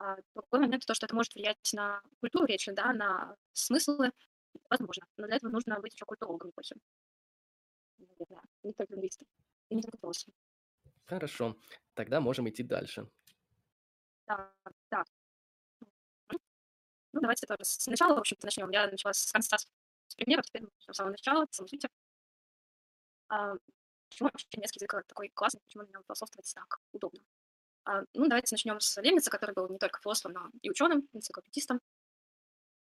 [0.00, 4.12] а другой момент, то, что это может влиять на культуру речи, да, на смыслы,
[4.70, 5.06] возможно.
[5.18, 6.74] Но для этого нужно быть еще культурологом больше.
[7.98, 9.28] Наверное, не только лингвистом.
[9.68, 10.32] И не только философом.
[11.04, 11.54] Хорошо.
[11.92, 13.10] Тогда можем идти дальше.
[14.26, 14.50] Да,
[14.90, 15.04] да.
[17.12, 18.70] Ну, давайте тоже сначала, в общем-то, начнем.
[18.70, 21.88] Я начала с конца, с примеров, теперь с самого начала, с самого сути.
[23.30, 23.54] А,
[24.10, 27.20] почему вообще немецкий язык такой классный, почему на нем философствовать так удобно?
[27.84, 31.80] А, ну, давайте начнем с Лемница, который был не только философом, но и ученым, энциклопедистом.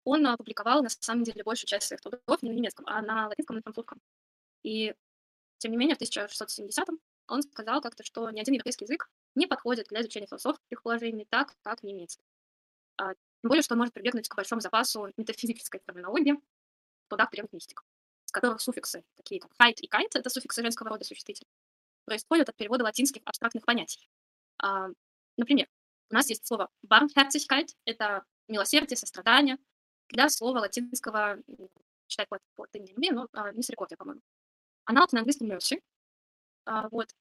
[0.05, 3.57] Он опубликовал, на самом деле, большую часть своих трудов не на немецком, а на латинском
[3.59, 4.01] и французском.
[4.63, 4.95] И,
[5.59, 9.87] тем не менее, в 1670-м он сказал как-то, что ни один европейский язык не подходит
[9.87, 12.23] для изучения философских положений так, как немецкий.
[12.97, 16.35] А, тем более, что он может прибегнуть к большому запасу метафизической терминологии,
[17.07, 17.53] туда к древних
[18.31, 21.47] которых суффиксы, такие как «хайт» и «кайт»— это суффиксы женского рода существителя,
[22.05, 24.09] происходят от перевода латинских абстрактных понятий.
[24.61, 24.87] А,
[25.37, 25.67] например,
[26.09, 29.57] у нас есть слово barmherzigkeit, это милосердие, сострадание,
[30.09, 31.37] для слова латинского,
[32.07, 34.21] читать по не умею, но а, мисерикордия, по-моему.
[34.85, 35.81] Аналог на английском mercy.
[36.65, 37.15] А, вот.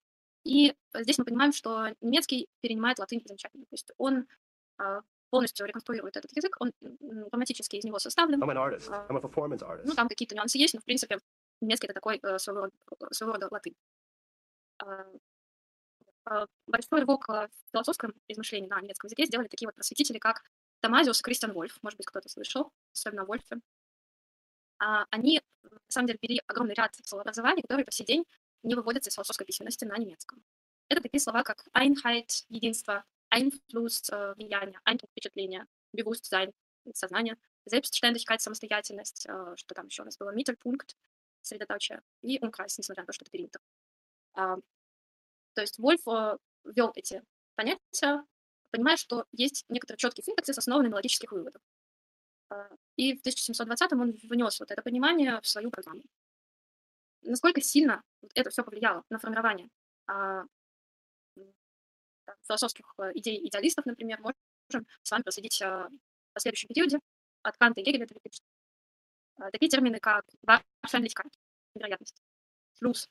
[0.44, 3.64] И здесь мы понимаем, что немецкий перенимает латынь замечательно.
[3.66, 4.26] То есть он
[4.78, 8.42] а, полностью реконструирует этот язык, он грамматически из него составлен.
[8.42, 8.88] I'm an artist.
[8.88, 9.84] I'm a performance artist.
[9.84, 11.18] Ну, там какие-то нюансы есть, но, в принципе,
[11.60, 13.74] немецкий— это такой э, своего, рода, своего рода латынь.
[16.24, 20.42] А, большой рывок в философском измышлении на немецком языке сделали такие вот просветители, как
[20.80, 23.60] Томазиус и Кристиан Вольф, может быть, кто-то слышал, особенно Вольфе.
[24.78, 28.24] А, они, на самом деле, ввели огромный ряд словообразований, которые по сей день
[28.62, 30.42] не выводятся из философской письменности на немецком.
[30.88, 35.66] Это такие слова, как Einheit, единство, Einfluss, э, влияние, Eindruck, впечатление,
[35.96, 36.52] Bewusstsein,
[36.94, 37.36] сознание,
[37.68, 40.94] Selbstständigkeit, самостоятельность, э, что там еще у нас было, Mittelpunkt,
[41.42, 43.60] средоточие, и Umkreis, несмотря на то, что это периметр.
[44.34, 44.56] А,
[45.54, 47.22] то есть Вольф э, ввел эти
[47.54, 48.24] понятия,
[48.70, 51.62] понимая, что есть некоторый четкий синтаксис, основанный на логических выводах.
[52.50, 56.02] А, и в 1720-м он внес вот это понимание в свою программу.
[57.22, 58.02] Насколько сильно
[58.34, 59.68] это все повлияло на формирование
[62.26, 65.90] а, философских э, идей идеалистов, например, можем с вами проследить в
[66.38, 66.98] следующем периоде
[67.42, 68.14] от Канта и Гегеля до
[69.52, 71.32] Такие термины, как Wahrscheinlichkeit,
[71.74, 72.22] вероятность,
[72.78, 73.08] плюс,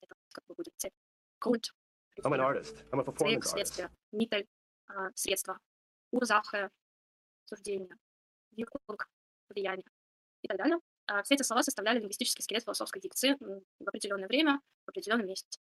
[0.00, 0.92] это как бы будет цель,
[3.02, 3.42] performance artist.
[3.42, 3.90] следствие,
[4.86, 5.58] а, средства,
[6.14, 6.70] Ursache,
[7.44, 7.96] суждение,
[8.52, 8.98] Wirkung,
[9.50, 9.86] влияние
[10.42, 10.78] и так далее.
[11.22, 15.60] Все эти слова составляли лингвистический скелет философской дикции в определенное время, в определенном месте.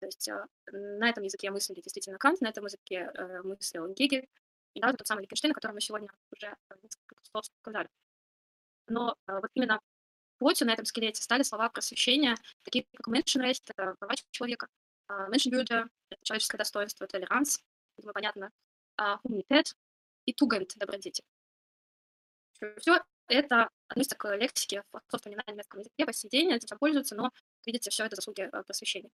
[0.00, 4.28] То есть а, на этом языке мыслили действительно Кант, на этом языке э, мыслил Гегель,
[4.74, 7.88] и да, вот тот самый Wittgenstein, о котором мы сегодня уже несколько слов сказали.
[8.86, 9.80] Но э, вот именно
[10.38, 14.68] плотью на этом скелете стали слова просвещения, такие как Menschenrecht, это права человека,
[15.08, 17.60] а, Menschenwürde, это человеческое достоинство, толеранс,
[17.96, 18.52] видимо, понятно,
[18.96, 19.74] а, Humanität
[20.26, 21.24] и Tugend, добродетель.
[22.78, 27.30] Все это относится к лексике, собственно, на немецком языке по сей день, этим пользуются, но,
[27.64, 29.10] видите, все это заслуги э, просвещения.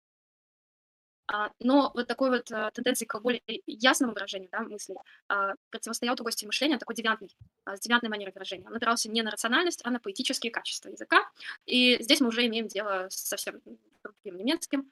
[1.26, 4.96] А, Но вот такой вот э, тенденции к более ясному выражению да, мыслей
[5.28, 8.66] а, противостоял другой стиль мышления, такой девиантный, а, с девиантной манерой выражения.
[8.66, 11.30] Он опирался не на рациональность, а на поэтические качества языка.
[11.64, 13.60] И здесь мы уже имеем дело с совсем
[14.02, 14.90] другим немецким.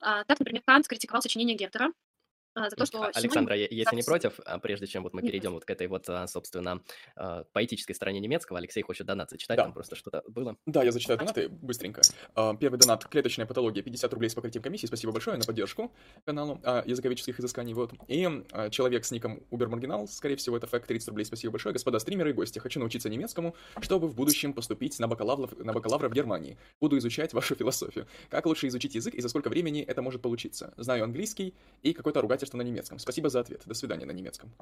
[0.00, 2.07] Так, например, Кант критиковал сочинение Гертера а,
[2.54, 5.28] за то, что а, Александра, е- если не против, а, прежде чем вот мы Не
[5.28, 6.80] перейдем вот к этой вот, а, собственно,
[7.16, 9.64] а, поэтической стороне немецкого, Алексей хочет донат зачитать, Да.
[9.64, 10.56] там просто что-то было.
[10.66, 12.02] Да, я зачитаю донаты быстренько.
[12.34, 14.86] А, Первый донат «Клеточная патология», 50 рублей с покрытием комиссии.
[14.86, 15.92] Спасибо большое на поддержку
[16.24, 17.74] каналу а, языковедческих изысканий.
[17.74, 17.92] Вот.
[18.08, 21.24] И а, человек с ником Убермаргинал, скорее всего, это факт, 30 рублей.
[21.24, 21.72] Спасибо большое.
[21.72, 26.08] Господа стримеры и гости, хочу научиться немецкому, чтобы в будущем поступить на бакалавра, на бакалавра
[26.08, 26.58] в Германии.
[26.80, 28.06] Буду изучать вашу философию.
[28.30, 30.74] Как лучше изучить язык и за сколько времени это может получиться?
[30.76, 32.98] Знаю английский и какое-то ругательство на немецком.
[32.98, 33.62] Спасибо за ответ.
[33.66, 34.54] До свидания на немецком.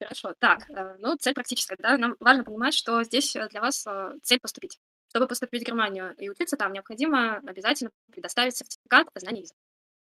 [0.00, 3.86] Хорошо, так, э, ну, цель практическая, да, нам важно понимать, что здесь э, для вас
[3.86, 4.78] э, цель поступить.
[5.08, 9.58] Чтобы поступить в Германию и учиться там, необходимо обязательно предоставить сертификат о знании языка.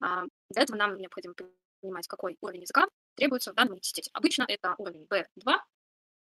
[0.02, 1.36] А, Для этого нам необходимо
[1.82, 4.10] понимать, какой уровень языка требуется в данном университете.
[4.14, 5.60] Обычно это уровень B2.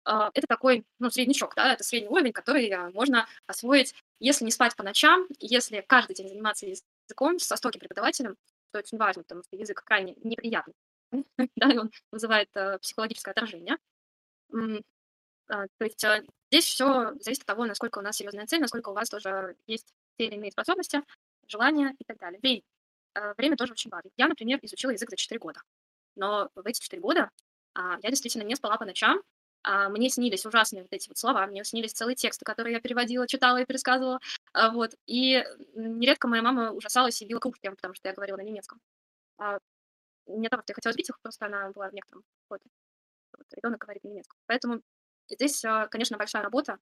[0.03, 4.75] А, Это такой, ну, среднячок, да, это средний уровень, который можно освоить, если не спать
[4.75, 8.35] по ночам, если каждый день заниматься языком со стойким преподавателем,
[8.77, 10.73] что очень важно, потому что язык крайне неприятный
[11.55, 13.77] да, и он вызывает э, психологическое отражение.
[15.49, 18.89] А, То есть э, здесь все зависит от того, насколько у нас серьезная цель, насколько
[18.89, 21.01] у вас тоже есть те или иные способности,
[21.47, 22.39] желания и так далее.
[22.41, 22.61] Время.
[23.15, 24.09] Э, Время тоже очень важно.
[24.17, 25.61] Я, например, изучила язык за 4 года.
[26.15, 27.29] Но в эти 4 года
[27.73, 29.21] а, я действительно не спала по ночам.
[29.63, 33.27] А, Мне снились ужасные вот эти вот слова, мне снились целые тексты, которые я переводила,
[33.27, 34.19] читала и пересказывала.
[34.53, 34.95] А, Вот.
[35.05, 35.43] И
[35.75, 38.79] нередко моя мама ужасалась и била кружками, потому что я говорила на немецком.
[39.37, 39.59] А,
[40.27, 42.61] не того, что я хотела сбить их, просто она была в некотором вот,
[43.37, 44.37] вот, ребенок говорит на немецком.
[44.45, 44.81] Поэтому
[45.29, 46.79] здесь, э, конечно, большая работа,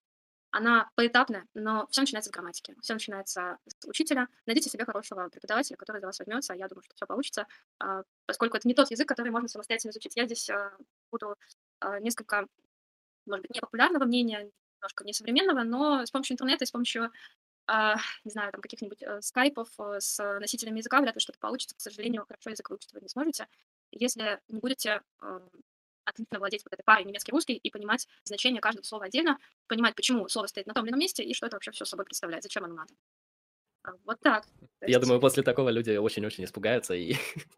[0.51, 4.29] она поэтапная, но все начинается с грамматики, все начинается с учителя.
[4.45, 7.45] Найдите себе хорошего преподавателя, который за вас возьмется, я думаю, что все получится,
[7.79, 10.15] а, поскольку это не тот язык, который можно самостоятельно изучить.
[10.15, 10.71] Я здесь а,
[11.11, 11.35] буду
[11.81, 12.47] а, несколько,
[13.25, 17.11] может быть, непопулярного мнения, немножко несовременного, но с помощью интернета и с помощью
[17.67, 21.75] а, не знаю, там каких-нибудь э, скайпов э, с носителями языка, вряд ли что-то получится.
[21.75, 23.47] К сожалению, хорошо язык выучить вы не сможете,
[23.91, 25.39] если не будете э,
[26.05, 30.45] отлично владеть вот этой парой немецкий-русский и понимать значение каждого слова отдельно, понимать, почему слово
[30.45, 32.75] стоит на том или ином месте и что это вообще все собой представляет, зачем оно
[32.75, 32.93] надо.
[33.85, 34.45] А, Вот так.
[34.79, 36.93] То Я есть, думаю, после такого люди очень-очень испугаются.
[36.93, 37.15] И...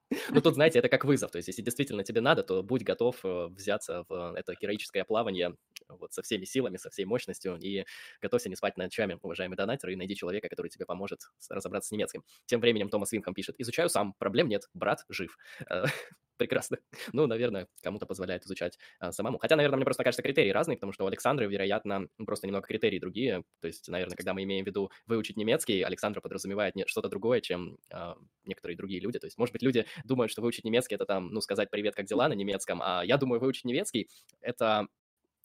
[0.30, 1.32] ну, тут, знаете, это как вызов.
[1.32, 5.56] То есть, если действительно тебе надо, то будь готов э, взяться в это героическое плавание
[5.88, 7.86] вот со всеми силами, со всей мощностью, и
[8.22, 12.24] готовься не спать ночами, уважаемый донатор, и найди человека, который тебе поможет разобраться с немецким.
[12.46, 15.38] Тем временем Томас Винхам пишет, изучаю сам, проблем нет, брат жив.
[16.38, 16.78] Прекрасно.
[17.14, 19.38] Ну, наверное, кому-то позволяет изучать а, самому.
[19.38, 23.00] Хотя, наверное, мне просто кажется, критерии разные, потому что у Александры, вероятно, просто немного критерии
[23.00, 23.44] другие.
[23.62, 27.78] То есть, наверное, когда мы имеем в виду выучить немецкий, Александра подразумевает что-то другое, чем
[27.92, 29.20] а, некоторые другие люди.
[29.20, 32.06] То есть, может быть, люди думают, что выучить немецкий это там, ну, сказать привет, как
[32.06, 34.10] дела на немецком, а я думаю, выучить немецкий
[34.42, 34.88] это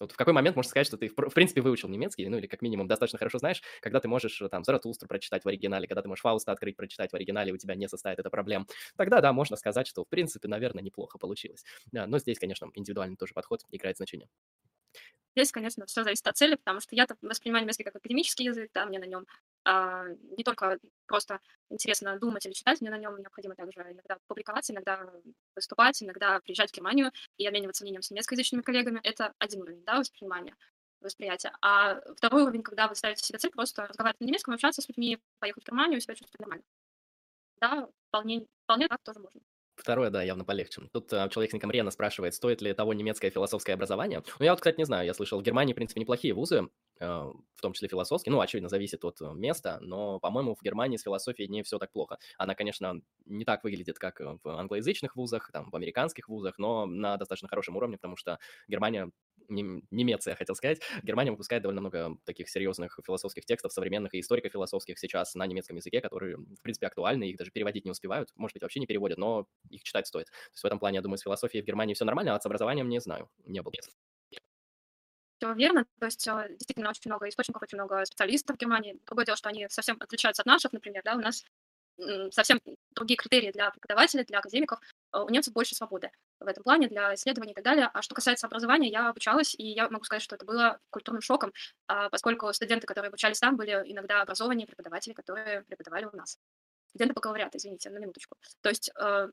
[0.03, 2.39] вот в какой момент можно сказать, что ты в пр- в принципе выучил немецкий, ну
[2.39, 5.87] или как минимум достаточно хорошо знаешь, когда ты можешь э, там Заратустру прочитать в оригинале,
[5.89, 9.21] когда ты можешь Фауста открыть, прочитать в оригинале, у тебя не составит это проблем, тогда
[9.21, 11.65] да, можно сказать, что в принципе, наверное, неплохо получилось.
[11.93, 14.29] Да, но здесь, конечно, индивидуальный тоже подход играет значение.
[15.35, 18.85] Здесь, конечно, все зависит от цели, потому что я-то воспринимаю немецкий как академический язык, да,
[18.85, 19.27] мне на нем
[19.65, 21.41] не только просто
[21.71, 25.11] интересно думать или читать, мне на нем необходимо также иногда публиковаться, иногда
[25.55, 29.01] выступать, иногда приезжать в Германию и обмениваться мнением с немецкоязычными коллегами.
[29.03, 30.57] Это один уровень да, воспринимания,
[31.01, 31.53] восприятия.
[31.61, 35.19] А второй уровень, когда вы ставите себе цель просто разговаривать на немецком, общаться с людьми,
[35.39, 36.65] поехать в Германию и себя чувствовать нормально.
[37.61, 39.41] Да, вполне, вполне так тоже можно.
[39.77, 40.83] Второе, да, явно полегче.
[40.93, 44.23] Тут э, человек ником Рена спрашивает, стоит ли того немецкое философское образование.
[44.39, 46.69] Ну, я вот, кстати, не знаю, я слышал, в Германии, в принципе, неплохие вузы,
[47.03, 51.03] в том числе философские, ну, очевидно, зависит от э, места, но, по-моему, в Германии с
[51.03, 52.19] философией не все так плохо.
[52.39, 57.17] Она, конечно, не так выглядит, как в англоязычных вузах, там, в американских вузах, но на
[57.17, 58.39] достаточно хорошем уровне, потому что
[58.69, 59.11] Германия
[59.49, 60.81] Немеция, хотел сказать.
[61.03, 66.01] Германия выпускает довольно много таких серьезных философских текстов, современных и историко-философских сейчас на немецком языке,
[66.01, 69.47] которые, в принципе, актуальны, их даже переводить не успевают, может быть, вообще не переводят, но
[69.69, 70.27] их читать стоит.
[70.27, 72.47] То есть в этом плане, я думаю, с философией в Германии все нормально, а с
[72.47, 73.73] образованием не знаю, не было.
[75.43, 79.01] Все верно, то есть э, действительно очень много источников, очень много специалистов в Германии.
[79.07, 81.45] Другое дело, что они совсем отличаются от наших, например, да, у нас
[82.31, 82.61] совсем
[82.93, 84.79] другие критерии для преподавателей, для академиков.
[85.13, 87.91] Э, у немцев больше свободы в этом плане для исследований и так далее.
[87.93, 91.53] А что касается образования, я обучалась, и я могу сказать, что это было культурным шоком,
[91.89, 96.39] а, поскольку студенты, которые обучались там, были иногда образованнее преподаватели, которые преподавали у нас.
[96.91, 98.37] Студенты бакалавриата, извините, на минуточку.
[98.61, 99.29] То есть э,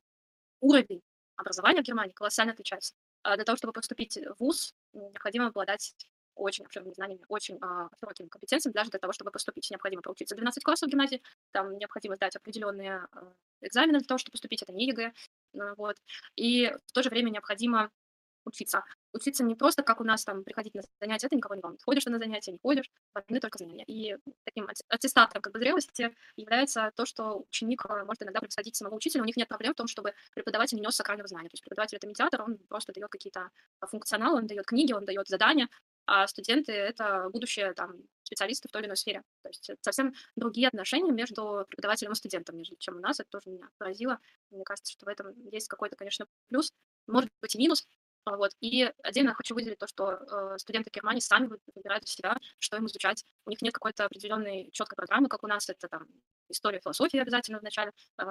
[0.60, 1.03] уровень
[1.36, 2.95] образования в Германии колоссально отличается.
[3.30, 5.93] А для того, чтобы поступить в ВУЗ, необходимо обладать
[6.36, 9.69] очень обширными знаниями, очень а, широкими компетенциями, даже для того, чтобы поступить.
[9.69, 11.21] Необходимо проучиться 12 классов в гимназии,
[11.51, 15.13] там необходимо сдать определенные а, экзамены для того, чтобы поступить, это не ЕГЭ,
[15.59, 15.97] а, вот.
[16.36, 17.91] И в то же время необходимо
[18.46, 18.84] учиться.
[19.14, 21.84] Учиться не просто, как у нас там, приходить на занятия, это никого не волнует.
[21.84, 23.84] Ходишь на занятия, не ходишь, важны только знания.
[23.86, 28.96] И таким аттестатом как бы зрелости является то, что ученик а, может иногда превосходить самого
[28.96, 29.22] учителя.
[29.22, 31.50] У них нет проблем в том, чтобы преподаватель нес сакрального знания.
[31.50, 33.50] То есть преподаватель— это медиатор, он просто дает какие-то
[33.82, 35.70] функционалы, он дает книги, он дает задания,
[36.06, 39.24] а студенты— это будущие там, специалисты в той или иной сфере.
[39.44, 43.20] То есть совсем другие отношения между преподавателем и студентом, нежели чем у нас.
[43.20, 44.20] Это тоже меня поразило.
[44.50, 46.74] Мне кажется, что в этом есть какой-то, конечно, плюс,
[47.06, 47.88] может быть и минус.
[48.26, 48.51] А вот.
[48.59, 52.86] И отдельно хочу выделить то, что э, студенты Германии сами выбирают для себя, что им
[52.86, 53.26] изучать.
[53.45, 55.70] У них нет какой-то определенной четкой программы, как у нас.
[55.70, 56.05] Это там
[56.49, 58.24] история философии обязательно вначале, э,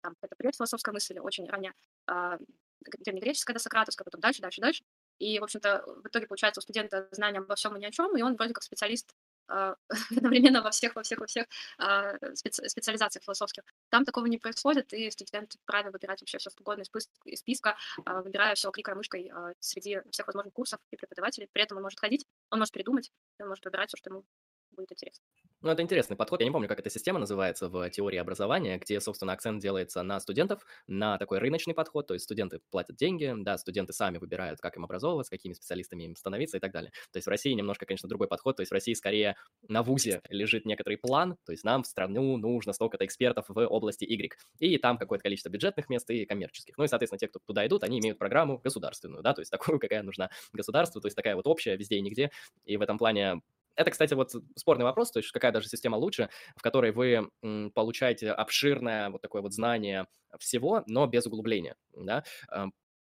[0.00, 1.74] там это философская мысль очень ранняя,
[2.10, 2.38] э,
[2.80, 4.84] древнегреческая до Сократовская, потом дальше, дальше, дальше.
[5.18, 8.16] И, в общем-то, в итоге получается у студента знания обо всем и ни о чем,
[8.16, 9.14] и он вроде как специалист
[10.10, 11.46] одновременно во всех, во всех, во всех
[11.78, 13.62] э, специ- специализациях философских.
[13.90, 17.40] Там такого не происходит, и студент вправе выбирать вообще все что угодно из, спис- из
[17.40, 19.30] списка, э, выбирая все кликая мышкой
[19.60, 21.48] среди всех возможных курсов и преподавателей.
[21.52, 24.24] При этом он может ходить, он может придумать, он может выбирать все, что ему
[24.72, 25.24] будет интересно.
[25.62, 26.40] Ну, это интересный подход.
[26.40, 30.20] Я не помню, как эта система называется в теории образования, где, собственно, акцент делается на
[30.20, 34.76] студентов, на такой рыночный подход, то есть студенты платят деньги, да, студенты сами выбирают, как
[34.76, 36.92] им образовываться, какими специалистами им становиться и так далее.
[37.10, 39.36] То есть в России немножко, конечно, другой подход, то есть в России скорее
[39.66, 44.04] на ВУЗе лежит некоторый план, то есть нам в страну нужно столько-то экспертов в области
[44.04, 46.76] Y, и там какое-то количество бюджетных мест и коммерческих.
[46.76, 49.80] Ну и, соответственно, те, кто туда идут, они имеют программу государственную, да, то есть такую,
[49.80, 52.30] какая нужна государству, то есть такая вот общая везде и нигде,
[52.64, 53.40] и в этом плане
[53.76, 57.28] это, кстати, вот спорный вопрос, то есть какая даже система лучше, в которой вы
[57.74, 60.06] получаете обширное вот такое вот знание
[60.38, 62.24] всего, но без углубления, да,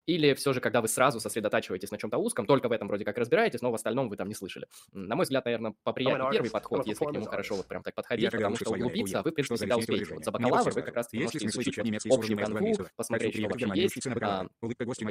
[0.06, 3.18] или все же, когда вы сразу сосредотачиваетесь на чем-то узком, только в этом вроде как
[3.18, 4.66] разбираетесь, но в остальном вы там не слышали.
[4.92, 8.30] На мой взгляд, наверное, поприятнее первый подход, если к нему хорошо вот прям так подходить,
[8.30, 10.14] потому что углубиться вы, в принципе, всегда успеете.
[10.14, 11.78] Вот за бакалавр вы как раз можете изучить
[12.10, 14.46] общую канву, посмотреть, что вообще есть, а,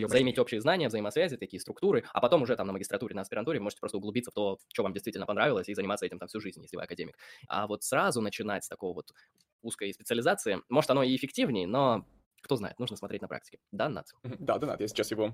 [0.07, 3.79] заиметь общие знания, взаимосвязи, такие структуры, а потом уже там на магистратуре, на аспирантуре можете
[3.79, 6.77] просто углубиться в то, что вам действительно понравилось, и заниматься этим там всю жизнь, если
[6.77, 7.17] вы академик.
[7.47, 9.13] А вот сразу начинать с такого вот
[9.61, 12.05] узкой специализации, может, оно и эффективнее, но
[12.41, 13.59] кто знает, нужно смотреть на практике.
[13.71, 14.07] Да, Над?
[14.23, 15.33] Да, да, Над, я сейчас его,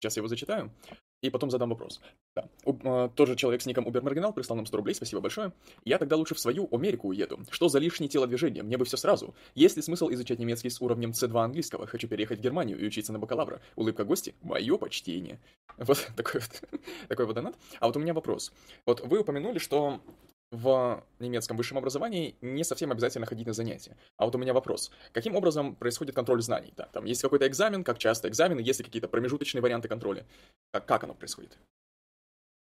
[0.00, 0.70] сейчас его зачитаю.
[1.24, 2.02] И потом задам вопрос.
[2.36, 2.50] Да.
[2.66, 5.54] У, э, тоже человек с ником Убермаргинал прислал нам 100 рублей, спасибо большое.
[5.82, 7.40] Я тогда лучше в свою Америку уеду.
[7.50, 8.62] Что за лишнее телодвижение?
[8.62, 9.34] Мне бы все сразу.
[9.54, 11.86] Есть ли смысл изучать немецкий с уровнем C2 английского?
[11.86, 13.62] Хочу переехать в Германию и учиться на бакалавра.
[13.74, 14.34] Улыбка гости?
[14.42, 15.40] Мое почтение.
[15.78, 17.56] Вот такой вот, такой вот донат.
[17.80, 18.52] А вот у меня вопрос.
[18.84, 20.02] Вот вы упомянули, что
[20.54, 23.96] в немецком высшем образовании не совсем обязательно ходить на занятия.
[24.16, 24.90] А вот у меня вопрос.
[25.12, 26.72] Каким образом происходит контроль знаний?
[26.76, 30.26] Да, там есть какой-то экзамен, как часто экзамены, есть ли какие-то промежуточные варианты контроля?
[30.72, 31.58] Как, как оно происходит?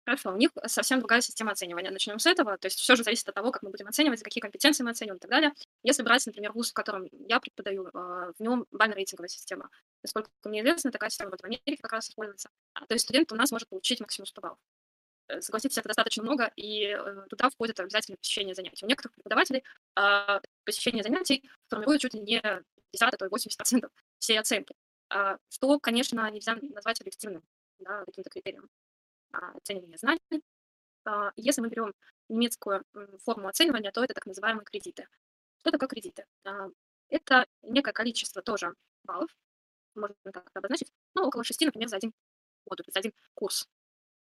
[0.09, 1.91] Хорошо, у них совсем другая система оценивания.
[1.91, 2.57] Начнем с этого.
[2.57, 4.93] То есть все же зависит от того, как мы будем оценивать, за какие компетенции мы
[4.93, 5.53] оцениваем и так далее.
[5.83, 9.69] Если брать, например, вуз, в котором я преподаю, а, в нем бально-рейтинговая система.
[10.03, 12.49] Насколько мне известно, такая система в Америке как раз используется.
[12.73, 14.59] А, то есть студент у нас может получить максимум 100 баллов.
[15.29, 18.85] Э, согласитесь, это достаточно много, и э, туда входит обязательно посещение занятий.
[18.85, 19.63] У некоторых преподавателей
[19.95, 22.41] а, посещение занятий формирует чуть ли не
[22.93, 24.75] 50, а то и 80% всей оценки,
[25.11, 27.43] а, что, конечно, нельзя назвать объективным
[27.79, 28.69] да, каким-то критерием
[29.31, 30.43] оценивания знаний.
[31.05, 31.93] А, Если мы берем
[32.29, 32.83] немецкую
[33.25, 35.09] форму оценивания, то это так называемые кредиты.
[35.61, 36.25] Что такое кредиты?
[36.45, 36.69] А,
[37.11, 38.75] Это некое количество тоже
[39.05, 39.31] баллов,
[39.95, 42.13] можно так обозначить, ну, около шести, например, за один
[42.67, 43.69] год, за один курс.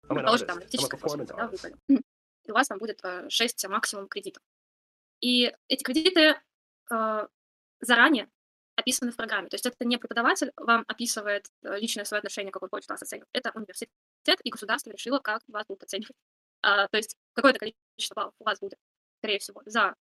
[0.10, 1.26] An Предположим, artist.
[1.28, 1.76] там, да, выбрали.
[1.88, 2.04] Мгм.
[2.44, 4.44] И у вас там будет 6 максимум кредитов.
[5.20, 6.40] И эти кредиты
[6.92, 7.28] э,
[7.80, 8.30] заранее
[8.76, 9.50] описаны в программе.
[9.50, 13.02] То есть это не преподаватель вам описывает э, личное свое отношение, как он хочет вас
[13.02, 13.30] оценивать.
[13.34, 13.90] Это университет
[14.44, 16.16] и государство решило, как вас будут оценивать.
[16.62, 18.78] А, то есть какое-то количество баллов у вас будет,
[19.20, 19.96] скорее всего, за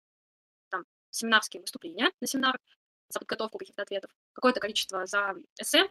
[0.70, 2.62] там, семинарские выступления на семинарах,
[3.10, 5.90] за подготовку каких-то ответов, какое-то количество за эссе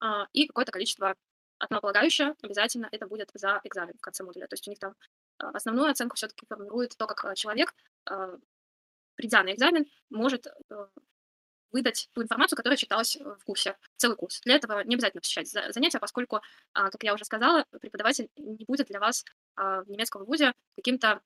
[0.00, 1.16] а, и какое-то количество
[1.62, 4.46] основополагающее обязательно это будет за экзамен в конце модуля.
[4.46, 4.94] То есть у них там
[5.38, 7.74] а, основную оценку все-таки формирует то, как а, человек,
[8.06, 8.36] а,
[9.14, 10.86] придя на экзамен, может э,
[11.70, 14.40] выдать ту информацию, которая читалась э, в курсе, целый курс.
[14.40, 16.40] Для этого не обязательно посещать за- занятия, поскольку,
[16.72, 21.20] как я уже сказала, преподаватель не будет для вас в немецком вузе каким-то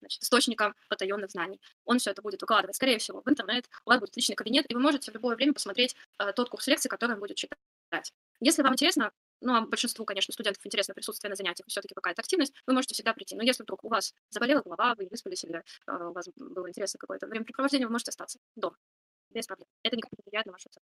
[0.00, 1.60] значит, источником потаенных знаний.
[1.84, 4.74] Он все это будет выкладывать, скорее всего, в интернет, у вас будет личный кабинет, и
[4.74, 8.12] вы можете в любое время посмотреть э, тот курс лекций, который он будет читать.
[8.40, 12.54] Если вам интересно, ну, а большинству, конечно, студентов интересно присутствие на занятиях, все-таки какая-то активность,
[12.66, 13.36] вы можете всегда прийти.
[13.36, 16.68] Но если вдруг у вас заболела голова, вы не выспались или э, у вас было
[16.68, 18.76] интересно какое-то времяпрепровождение, вы можете остаться дома.
[19.30, 19.68] Без проблем.
[19.82, 20.86] Это никак не влияет на вашу оценку.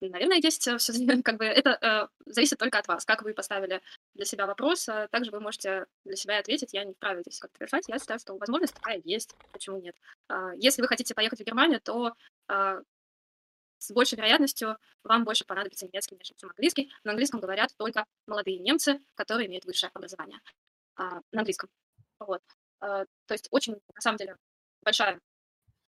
[0.00, 0.78] Наверное, есть все,
[1.22, 3.82] как бы это э, зависит только от вас, как вы поставили
[4.14, 4.88] для себя вопрос.
[4.88, 7.84] а Также вы можете для себя ответить, я не вправе здесь как-то решать.
[7.88, 9.96] Я считаю, что возможность такая есть, почему нет.
[10.28, 12.14] А, Если вы хотите поехать в Германию, то
[12.48, 12.80] а,
[13.78, 16.90] с большей вероятностью вам больше понадобится немецкий, чем английский.
[17.04, 20.40] На английском говорят только молодые немцы, которые имеют высшее образование
[20.96, 21.68] а, на английском.
[22.18, 22.42] Вот.
[22.80, 24.36] А, То есть очень, на самом деле,
[24.82, 25.20] большая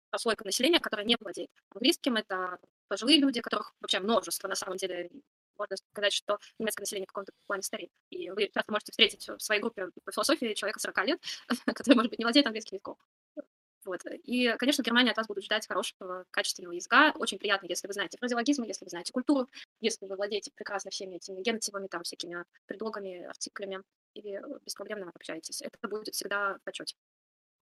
[0.09, 5.09] прослойка населения, которая не владеет английским, это пожилые люди, которых вообще множество, на самом деле,
[5.57, 7.91] можно сказать, что немецкое население в каком-то плане стареет.
[8.09, 11.21] И вы часто можете встретить в своей группе по философии человека 40 лет,
[11.65, 12.97] который, может быть, не владеет английским языком.
[13.85, 14.01] Вот.
[14.05, 17.13] И, конечно, в Германии от вас будут ждать хорошего, качественного языка.
[17.15, 19.47] Очень приятно, если вы знаете фразеологизмы, если вы знаете культуру,
[19.79, 23.81] если вы владеете прекрасно всеми этими генотипами, там, всякими предлогами, артиклями,
[24.13, 25.61] и беспроблемно общаетесь.
[25.61, 26.95] Это будет всегда в почете.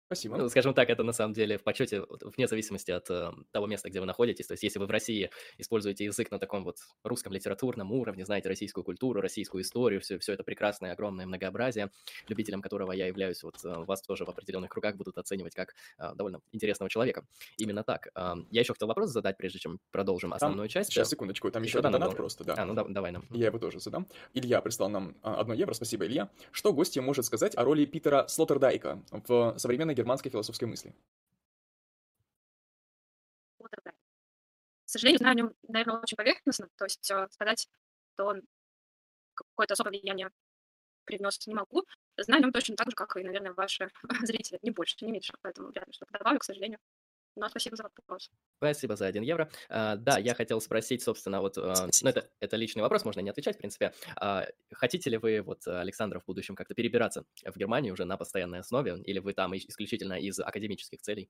[0.08, 0.38] Спасибо.
[0.38, 3.89] Ну, скажем так, это на самом деле в почете, вне зависимости от э, того места,
[3.89, 4.47] где вы находитесь.
[4.47, 8.47] То есть, если вы в России используете язык на таком вот русском литературном уровне, знаете
[8.47, 11.91] российскую культуру, российскую историю, все, все это прекрасное, огромное многообразие,
[12.30, 16.14] любителем которого я являюсь, вот э, вас тоже в определенных кругах будут оценивать как э,
[16.16, 17.26] довольно интересного человека.
[17.58, 18.08] Именно так.
[18.16, 20.89] Э, я еще хотел вопрос задать, прежде чем продолжим основную часть.
[20.93, 22.16] Сейчас, секундочку, там еще Еще один донат надо.
[22.16, 22.55] просто, да.
[22.58, 23.26] А, ну да- давай нам.
[23.32, 24.08] Я его тоже задам.
[24.34, 26.30] Илья прислал нам а, одно евро, спасибо, Илья.
[26.53, 30.95] Что гостья может сказать о роли Питера Слоттердайка в современной германской философской мысли?
[33.60, 36.70] К сожалению, знаю о нем, наверное, очень поверхностно.
[36.78, 37.68] То есть сказать,
[38.14, 38.41] что он
[39.34, 40.32] какое-то особое влияние
[41.04, 41.84] привнес, не могу.
[42.18, 43.89] Знаю о нем точно так же, как и, наверное, ваши
[44.24, 44.60] зрители.
[44.62, 45.34] Не больше, не меньше.
[45.41, 46.80] Поэтому вряд ли что-то добавлю, к сожалению.
[47.38, 48.31] Но спасибо за вопрос.
[48.57, 49.49] Спасибо за 1 евро.
[49.69, 53.29] А, да, я хотел спросить, собственно, вот, а, ну, это, это личный вопрос, можно не
[53.29, 53.93] отвечать, в принципе.
[54.15, 58.59] А, хотите ли вы, вот, Александр, в будущем как-то перебираться в Германию уже на постоянной
[58.59, 61.29] основе, или вы там ис- исключительно из академических целей?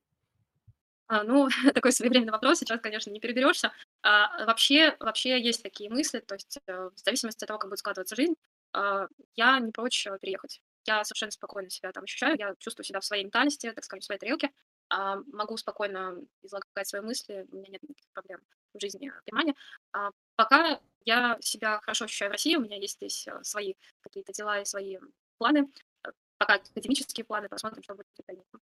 [1.08, 2.60] А, ну, такой своевременный вопрос.
[2.60, 3.72] Сейчас, конечно, не переберешься.
[4.02, 6.20] А, вообще, вообще есть такие мысли.
[6.20, 8.36] То есть э, в зависимости от того, как будет складываться жизнь,
[8.74, 10.62] а, я не прочь э, переехать.
[10.86, 12.36] Я совершенно спокойно себя там ощущаю.
[12.38, 14.52] Я чувствую себя в своей ментальности, так скажем, в своей тарелке.
[14.90, 17.46] А, могу спокойно излагать свои мысли.
[17.52, 18.40] У меня нет никаких проблем
[18.74, 19.56] в жизни в Германии.
[19.92, 22.56] А, пока я себя хорошо ощущаю в России.
[22.56, 24.98] У меня есть здесь э, свои какие-то дела и свои
[25.38, 25.72] планы.
[26.06, 27.50] Э, Пока академические планы.
[27.50, 28.60] Посмотрим, что будет в дальнейшем.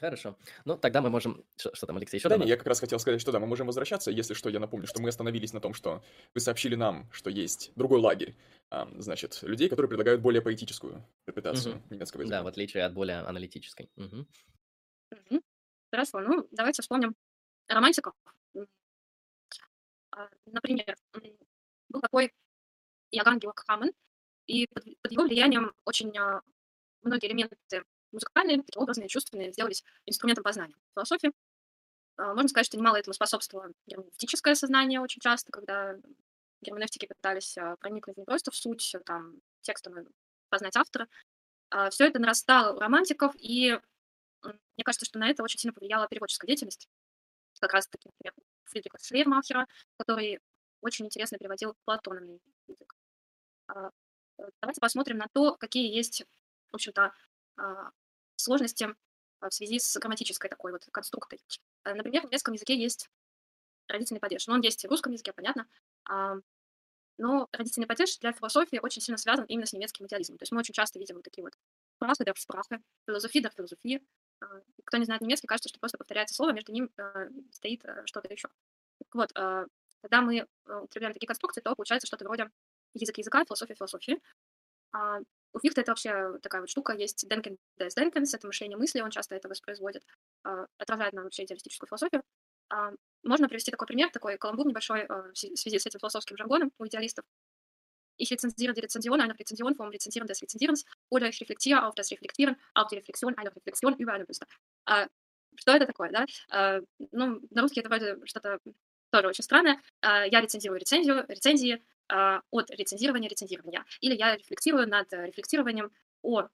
[0.00, 0.36] Хорошо.
[0.64, 1.44] Ну, тогда мы можем...
[1.56, 3.46] Что, что там, Алексей, еще Да, не, я как раз хотел сказать, что да, мы
[3.46, 4.10] можем возвращаться.
[4.10, 6.02] Если что, я напомню, что мы остановились на том, что
[6.34, 8.34] вы сообщили нам, что есть другой лагерь,
[8.70, 11.84] а, значит, людей, которые предлагают более поэтическую интерпретацию Мгм.
[11.90, 12.38] немецкого языка.
[12.38, 13.90] Да, в отличие от более аналитической.
[13.96, 14.26] Мгм.
[15.12, 15.42] Мгм.
[15.92, 17.14] Хорошо, ну давайте вспомним
[17.68, 18.14] романтиков.
[20.10, 20.96] А, Например,
[21.88, 22.32] был такой
[23.12, 23.90] Иоганн Георг Хаммон,
[24.46, 26.42] и под, под его влиянием очень а,
[27.02, 27.56] многие элементы
[28.12, 31.32] музыкальные, такие образные, чувственные сделались инструментом познания философии.
[32.18, 35.96] А, Можно сказать, что немало этому способствовало герменевтическое сознание очень часто, когда
[36.62, 40.06] герменевтики пытались а, проникнуть не просто в суть а, там, текста, но и
[40.50, 41.08] познать автора.
[41.90, 43.80] Все это нарастало у романтиков, и
[44.42, 46.88] мне кажется, что на это очень сильно повлияла переводческая деятельность.
[47.60, 48.34] Как раз таки, например,
[48.64, 49.66] Фридриха Шлейермахера,
[49.98, 50.40] который
[50.80, 52.94] очень интересно переводил Платона на язык.
[53.68, 53.90] А,
[54.38, 56.24] э, Давайте посмотрим на то, какие есть,
[56.70, 57.12] в общем-то,
[57.56, 57.90] а,
[58.36, 58.88] сложности
[59.40, 61.40] а, в связи с грамматической такой вот конструктой.
[61.84, 63.08] Э, например, в немецком языке есть
[63.88, 64.46] родительный падеж.
[64.46, 65.66] Ну, он есть и в русском языке, понятно.
[67.18, 70.38] Но родительный падеж для философии очень сильно связан именно с немецким идеализмом.
[70.38, 71.54] То есть мы очень часто видим вот такие вот
[72.00, 74.02] Sprache der Sprache, философия der философии.
[74.84, 78.32] Кто не знает немецкий, кажется, что просто повторяется слово, между ним э, стоит э, что-то
[78.32, 78.48] еще.
[79.12, 82.50] Вот, когда мы употребляем такие конструкции, то получается что-то вроде
[82.94, 84.20] язык языка, философия философии.
[84.92, 85.18] А
[85.52, 89.10] у Фихта это вообще такая вот штука, есть Denken des Denkens, это мышление мысли, он
[89.10, 90.02] часто это воспроизводит,
[90.78, 92.22] отражает нам вообще идеалистическую философию.
[92.70, 96.86] А, можно привести такой пример, такой каламбур небольшой в связи с этим философским жаргоном у
[96.86, 97.24] идеалистов.
[98.16, 102.10] Ich rezensiere die Rezension einer Rezension vom Rezensieren des Rezensierens oder ich reflektiere auf das
[102.10, 104.46] Reflektieren, auf die Reflexion einer Reflexion über eine Büste.
[104.86, 105.08] А,
[105.56, 106.26] что это такое, да?
[106.50, 106.80] А,
[107.12, 108.58] ну, на русский это вроде что-то
[109.10, 109.80] тоже очень странное.
[110.00, 113.84] А, я рецензирую рецензию, рецензии а, от рецензирования рецензирования.
[114.00, 115.90] Или я рефлексирую над рефлексированием
[116.22, 116.48] о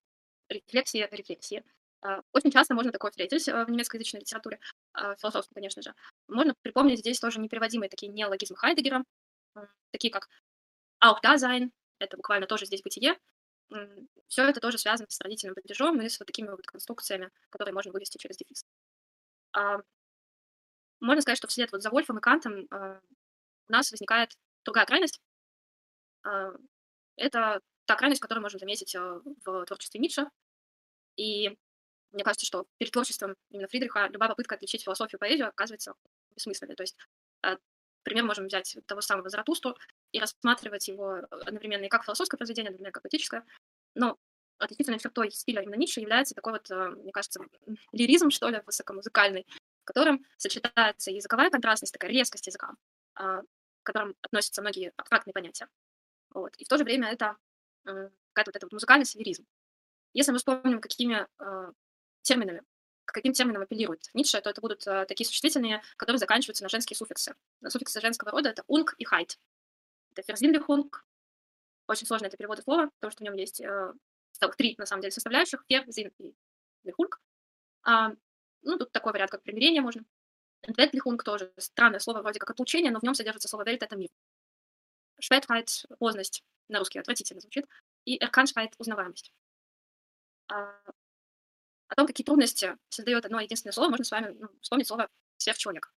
[0.49, 1.65] рефлексии рефлексии.
[2.01, 4.61] А, очень часто можно такое встретить а, в немецкоязычной литературе,
[4.93, 5.95] а, философской, конечно же.
[6.29, 9.05] Можно припомнить здесь тоже непереводимые такие неологизмы Хайдегера,
[9.91, 10.29] такие как
[11.01, 13.19] da sein, это буквально тоже здесь бытие.
[14.29, 17.93] Все это тоже связано с родительным падежом и с вот такими вот конструкциями, которые можно
[17.93, 18.65] вывести через дефис.
[19.53, 19.79] А,
[21.01, 23.01] можно сказать, что вслед вот за Вольфом и Кантом а,
[23.69, 24.33] у нас возникает
[24.65, 25.21] другая крайность.
[26.25, 26.53] А,
[27.17, 30.31] это та крайность, которую можно заметить а, в творчестве Ницше.
[31.17, 31.57] И
[32.13, 35.95] мне кажется, что перед творчеством именно Фридриха любая попытка отличить философию и поэзию оказывается
[36.35, 36.75] бессмысленной.
[36.75, 36.97] То есть
[38.09, 39.77] Например, можем взять того самого Заратустру
[40.13, 43.45] и рассматривать его э, одновременно и как философское произведение, одновременно как поэтическое.
[43.95, 44.19] Но
[44.59, 47.41] отличительной чертой стиля именно Ницше является такой вот, э, мне кажется,
[47.93, 49.47] лиризм, что ли, высокомузыкальный,
[49.83, 52.75] в котором сочетается языковая контрастность, такая резкость языка,
[53.15, 53.47] а, к
[53.85, 55.69] которым относятся многие абстрактные понятия.
[56.31, 56.55] Вот.
[56.57, 57.37] И в то же время это
[57.85, 59.47] какая-то вот эта вот музыкальность лиризм.
[60.13, 61.73] Если мы вспомним, какими э,
[62.23, 62.63] терминами
[63.09, 66.95] к каким терминам апеллирует Ницше, то это будут э, такие существительные, которые заканчиваются на женские
[66.95, 67.35] суффиксы.
[67.67, 69.39] Суффиксы женского рода это унг и хайт.
[70.19, 71.05] Это ферзинлихунг.
[71.87, 73.93] Очень сложно это переводы слова, потому что в нем есть э,
[74.57, 75.65] три, на самом деле, составляющих.
[75.69, 76.35] Фер, зин и
[76.83, 77.21] лихунг.
[77.85, 78.11] А,
[78.63, 80.05] ну, тут такой вариант, как примирение можно.
[80.63, 84.09] Энтветлихунг тоже странное слово, вроде как отлучение, но в нем содержится слово вельт, это мир.
[85.21, 87.67] Шветхайт, поздность, на русский отвратительно звучит.
[88.05, 89.33] И эрканшхайт, узнаваемость.
[90.49, 90.83] А,
[91.87, 95.95] о том, какие трудности создает одно единственное слово, можно с вами ну, вспомнить слово «сверхчеловек».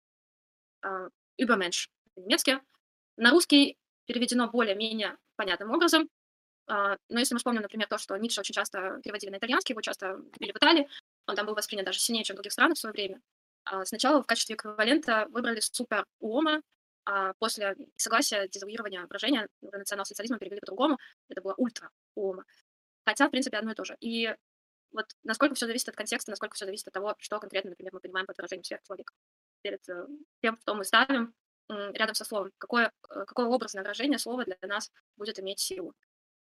[0.85, 1.11] Uh,
[1.41, 2.61] Übermensch по-немецки.
[3.17, 3.79] На русский
[4.09, 6.09] переведено более-менее понятным образом.
[6.69, 9.81] Uh, но если мы вспомним, например, то, что Ницше очень часто переводили на итальянский, его
[9.81, 10.89] часто били в Италии,
[11.27, 13.21] он там был воспринят даже сильнее, чем в других странах в свое время.
[13.71, 16.63] Uh, сначала в качестве эквивалента выбрали супер уома,
[17.05, 20.99] а после согласия дезавуирования выражения национал-социализма перевели по-другому.
[21.29, 22.45] Это было ультра уома.
[23.07, 23.97] Хотя, в принципе, одно и то же.
[24.01, 24.35] И
[24.93, 28.01] вот насколько все зависит от контекста, насколько все зависит от того, что конкретно, например, мы
[28.01, 29.15] понимаем под выражением сверхчеловека.
[29.63, 30.07] Перед э,
[30.43, 31.35] тем, что мы ставим
[31.69, 35.95] рядом со словом, какое, э, какое образное выражение слова для нас будет иметь силу.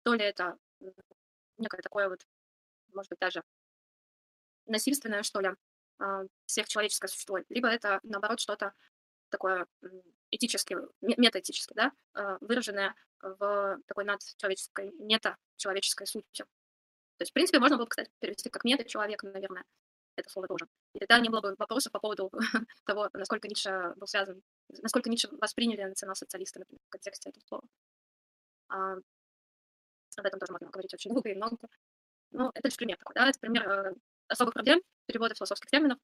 [0.04, 0.56] То ли это
[1.56, 2.24] некое такое вот,
[2.92, 3.42] может быть, даже
[4.66, 5.50] насильственное, что ли,
[5.98, 8.72] а, сверхчеловеческое существо, либо это, наоборот, что-то
[9.30, 9.66] такое
[10.30, 16.44] этически, метаэтически, да, а, выраженное в такой надчеловеческой, мета-человеческой сути.
[17.16, 19.64] То есть, в принципе, можно было бы, кстати, перевести как метод человека, наверное,
[20.14, 20.68] это слово тоже.
[20.94, 22.30] И тогда не было бы вопросов по поводу
[22.84, 24.42] того, насколько Ницше был связан,
[24.82, 27.64] насколько Ницше восприняли национал-социалисты например, в контексте этого слова.
[28.68, 28.96] А,
[30.16, 31.56] об этом тоже можно говорить очень долго и много.
[32.30, 33.94] Ну, это лишь пример такой, да, это пример э,
[34.28, 35.98] особых проблем перевода философских терминов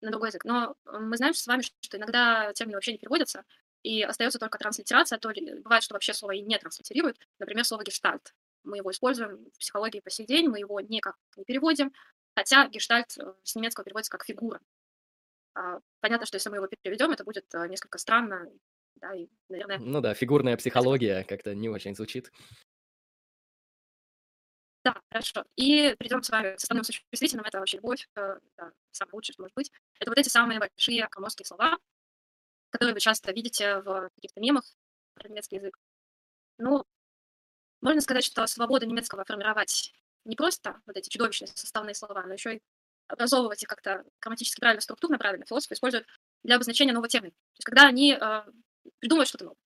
[0.00, 0.44] на другой язык.
[0.44, 3.44] Но мы знаем с вами, что иногда термины вообще не переводятся,
[3.82, 7.18] и остается только транслитерация, то ли бывает, что вообще слово и не транслитерируют.
[7.38, 8.34] Например, слово гештальт
[8.66, 11.92] мы его используем в психологии по сей день, мы его никак не переводим,
[12.34, 14.60] хотя гештальт э, с немецкого переводится как фигура.
[15.56, 18.46] А, понятно, что если мы его переведем, это будет э, несколько странно,
[18.96, 19.78] да, и, наверное...
[19.78, 22.30] Ну да, фигурная психология как-то не очень звучит.
[24.84, 25.44] Да, хорошо.
[25.56, 27.46] И перейдем с вами к составным существительным.
[27.46, 29.72] Это вообще любовь, э, да, самое лучшее, что может быть.
[29.98, 31.78] Это вот эти самые большие громоздкие слова,
[32.68, 34.64] которые вы часто видите в каких-то мемах
[35.14, 35.78] про немецкий язык.
[36.58, 36.84] Ну,
[37.80, 39.94] можно сказать, что свобода немецкого формировать
[40.26, 42.62] не просто вот эти чудовищные составные слова, но еще и
[43.08, 46.06] образовывать их как-то грамматически правильно, структурно правильно, философы используют
[46.42, 47.30] для обозначения нового термина.
[47.30, 48.42] То есть когда они э,
[48.98, 49.58] придумывают что-то новое.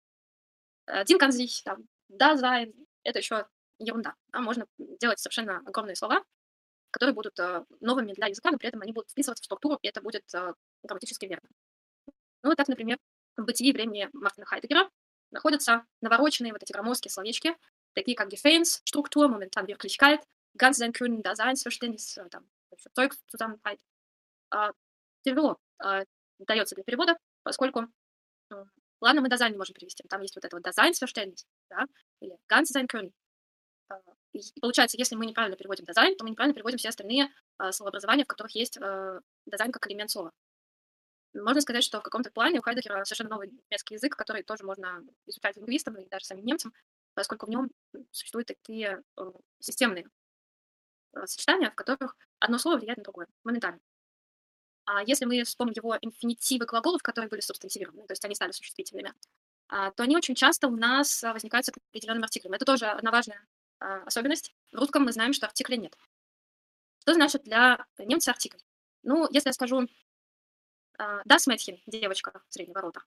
[0.86, 2.74] Один канзих, там, да, зайн,
[3.04, 3.46] это еще
[3.78, 4.14] ерунда.
[4.32, 4.40] Да?
[4.40, 6.22] Можно делать совершенно огромные слова,
[6.90, 9.88] которые будут э, новыми для языка, но при этом они будут вписываться в структуру, и
[9.88, 11.48] это будет э, грамматически верно.
[12.42, 12.98] Ну, так, например,
[13.36, 14.90] в бытии времени Мартина Хайдегера
[15.30, 17.56] находятся навороченные вот эти громоздкие словечки,
[17.92, 20.20] такие как Defense, Struktur, momentan Wirklichkeit,
[20.56, 22.48] ganz sein können, Daseinsverständnis, äh, там,
[22.96, 23.80] Zeug zusammenhalten.
[24.54, 24.72] Э,
[25.22, 26.04] тяжело э,
[26.38, 27.86] дается для перевода, поскольку,
[29.00, 31.84] ладно, мы Dasein не можем перевести, там есть вот это вот Daseinsverständnis, да,
[32.20, 33.12] или sein können.
[33.90, 33.94] Э,
[34.32, 38.24] и получается, если мы неправильно переводим Dasein, то мы неправильно переводим все остальные э, словообразования,
[38.24, 40.32] в которых есть Dasein как элемент слова.
[41.32, 45.00] Можно сказать, что в каком-то плане у Хайдегера совершенно новый немецкий язык, который тоже можно
[45.26, 46.72] изучать лингвистам и даже самим немцам,
[47.14, 47.70] поскольку в нем
[48.10, 49.22] существуют такие э,
[49.60, 50.08] системные
[51.26, 53.80] сочетания, в которых одно слово влияет на другое, моментально.
[54.84, 59.14] А если мы вспомним его инфинитивы глаголов, которые были субстантивированы, то есть они стали существительными,
[59.68, 62.54] а, то они очень часто у нас возникают с определенным артиклем.
[62.54, 63.46] Это тоже одна важная
[63.78, 64.52] а, особенность.
[64.72, 65.96] В русском мы знаем, что артикля нет.
[67.00, 68.58] Что значит для немца артикль?
[69.02, 69.88] Ну, если я скажу
[70.98, 73.02] Das Mädchen, девочка среднего рода,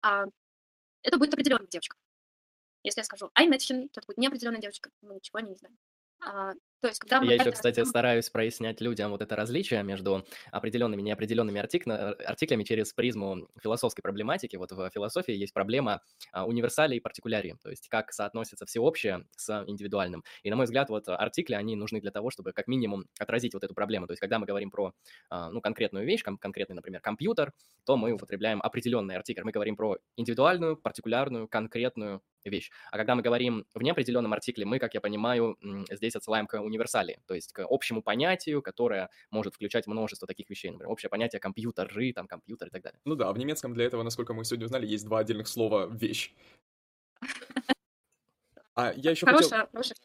[0.00, 1.96] это будет определенная девочка.
[2.84, 4.90] Если я скажу ein Mädchen, то это будет неопределенная девочка.
[5.02, 5.76] Мы ничего не знаем.
[6.80, 11.00] То есть, когда мы Я еще, кстати, стараюсь прояснять людям вот это различие между определенными
[11.00, 11.86] и неопределенными артик...
[11.88, 14.56] артиклями через призму философской проблематики.
[14.56, 16.02] Вот в философии есть проблема
[16.32, 20.22] а, универсалии и партикулярии, то есть как соотносится всеобщее с индивидуальным.
[20.42, 23.64] И, на мой взгляд, вот артикли, они нужны для того, чтобы как минимум отразить вот
[23.64, 24.06] эту проблему.
[24.06, 24.94] То есть когда мы говорим про
[25.30, 27.52] а, ну, конкретную вещь, конкретный, например, компьютер,
[27.84, 29.42] то мы употребляем определенный артикль.
[29.42, 32.70] Мы говорим про индивидуальную, партикулярную, конкретную вещь.
[32.90, 35.56] А когда мы говорим в неопределенном артикле, мы, как я понимаю,
[35.90, 40.70] здесь отсылаем к универсали, то есть к общему понятию, которое может включать множество таких вещей,
[40.70, 43.00] например, общее понятие компьютеры, там, компьютер и так далее.
[43.04, 46.32] Ну да, в немецком для этого, насколько мы сегодня узнали, есть два отдельных слова «вещь».
[48.74, 49.68] А я еще хорошая, хотел...
[49.72, 49.96] Хорошая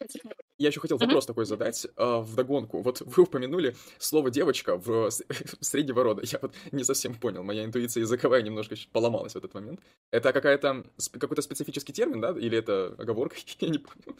[0.57, 1.27] я еще хотел вопрос mm-hmm.
[1.27, 2.81] такой задать э, в догонку.
[2.81, 5.09] Вот вы упомянули слово девочка в
[5.59, 6.23] среднего рода.
[6.25, 7.43] Я вот не совсем понял.
[7.43, 9.81] Моя интуиция языковая немножко поломалась в этот момент.
[10.11, 10.85] Это какая-то
[11.19, 12.29] какой-то специфический термин, да?
[12.31, 13.35] Или это оговорка?
[13.59, 14.17] Я не понял.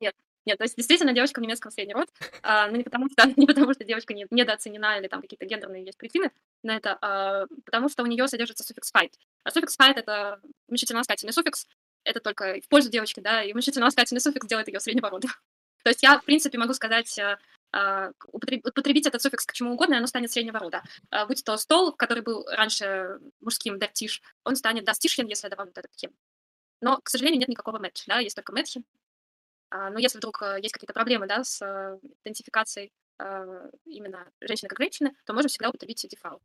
[0.00, 0.14] Нет,
[0.48, 2.08] нет, то есть действительно девочка в немецком средний род,
[2.42, 5.84] а, но не потому что не потому что девочка не, недооценена или там какие-то гендерные
[5.84, 6.30] есть причины
[6.62, 9.12] на это, а потому что у нее содержится суффикс fight.
[9.44, 11.66] А суффикс fight это уменьшительно-ласкательный суффикс,
[12.04, 15.28] это только в пользу девочки, да, и уменьшительно-ласкательный суффикс делает ее среднего рода.
[15.84, 17.36] То есть я, в принципе, могу сказать, э,
[17.70, 20.82] а, употребить этот суффикс к чему угодно, и оно станет среднего рода.
[21.10, 25.72] А, будь то стол, который был раньше мужским дартиш, он станет дастишьен, если я добавлю
[25.74, 26.12] этот хем.
[26.80, 28.82] Но, к сожалению, нет никакого мэтча, да, есть только мэтчи.
[29.70, 32.92] А, но если вдруг э, есть какие-то проблемы, да, с э, идентификацией
[33.84, 36.40] именно женщины как женщины, то можем всегда употребить дефал.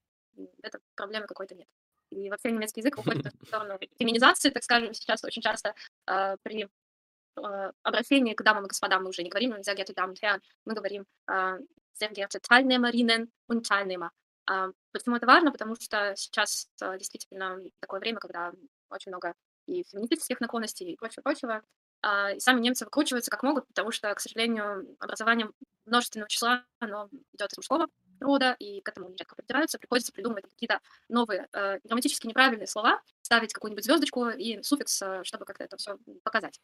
[0.64, 1.68] Это проблемы какой-то нет.
[2.10, 5.74] И вообще немецкий язык уходит в сторону феминизации, так скажем, сейчас очень часто
[6.08, 10.12] э, при э, обращении к дамам и господам мы уже не говорим sehr geehrte Damen
[10.12, 11.60] und Herren, мы говорим э,
[11.94, 14.10] sehr geehrte Teilnehmerinnen und Teilnehmer.
[14.50, 15.52] Э, почему это важно?
[15.52, 18.52] Потому что сейчас э, действительно такое время, когда
[18.90, 19.34] очень много
[19.66, 21.64] и феминистических наклонностей и прочего-прочего.
[22.04, 25.50] Э, и сами немцы выкручиваются как могут, потому что, к сожалению, образование
[25.86, 27.88] множественного числа, оно идет из мужского
[28.20, 30.80] рода, и к этому нередко придираются, приходится придумывать какие-то
[31.10, 35.98] новые э, грамматически неправильные слова, ставить какую-нибудь звездочку и суффикс, э, чтобы как-то это все
[36.24, 36.60] показать.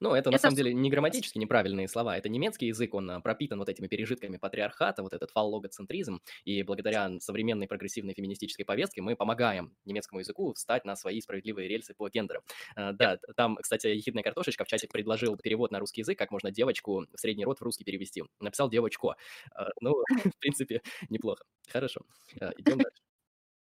[0.00, 2.16] Ну, это, на самом деле не грамматически неправильные слова.
[2.16, 6.20] Это немецкий язык, он а, пропитан вот этими пережитками патриархата, вот этот фаллогоцентризм.
[6.44, 11.94] И благодаря современной прогрессивной феминистической повестке мы помогаем немецкому языку встать на свои справедливые рельсы
[11.94, 12.42] по гендерам.
[12.76, 16.50] А, да, там, кстати, ехидная картошечка в чате предложил перевод на русский язык, как можно
[16.50, 18.24] девочку в средний род в русский перевести.
[18.40, 19.14] Написал девочку.
[19.54, 19.94] А, ну,
[20.34, 21.44] в принципе, неплохо.
[21.68, 22.00] Хорошо.
[22.34, 23.02] Идем дальше.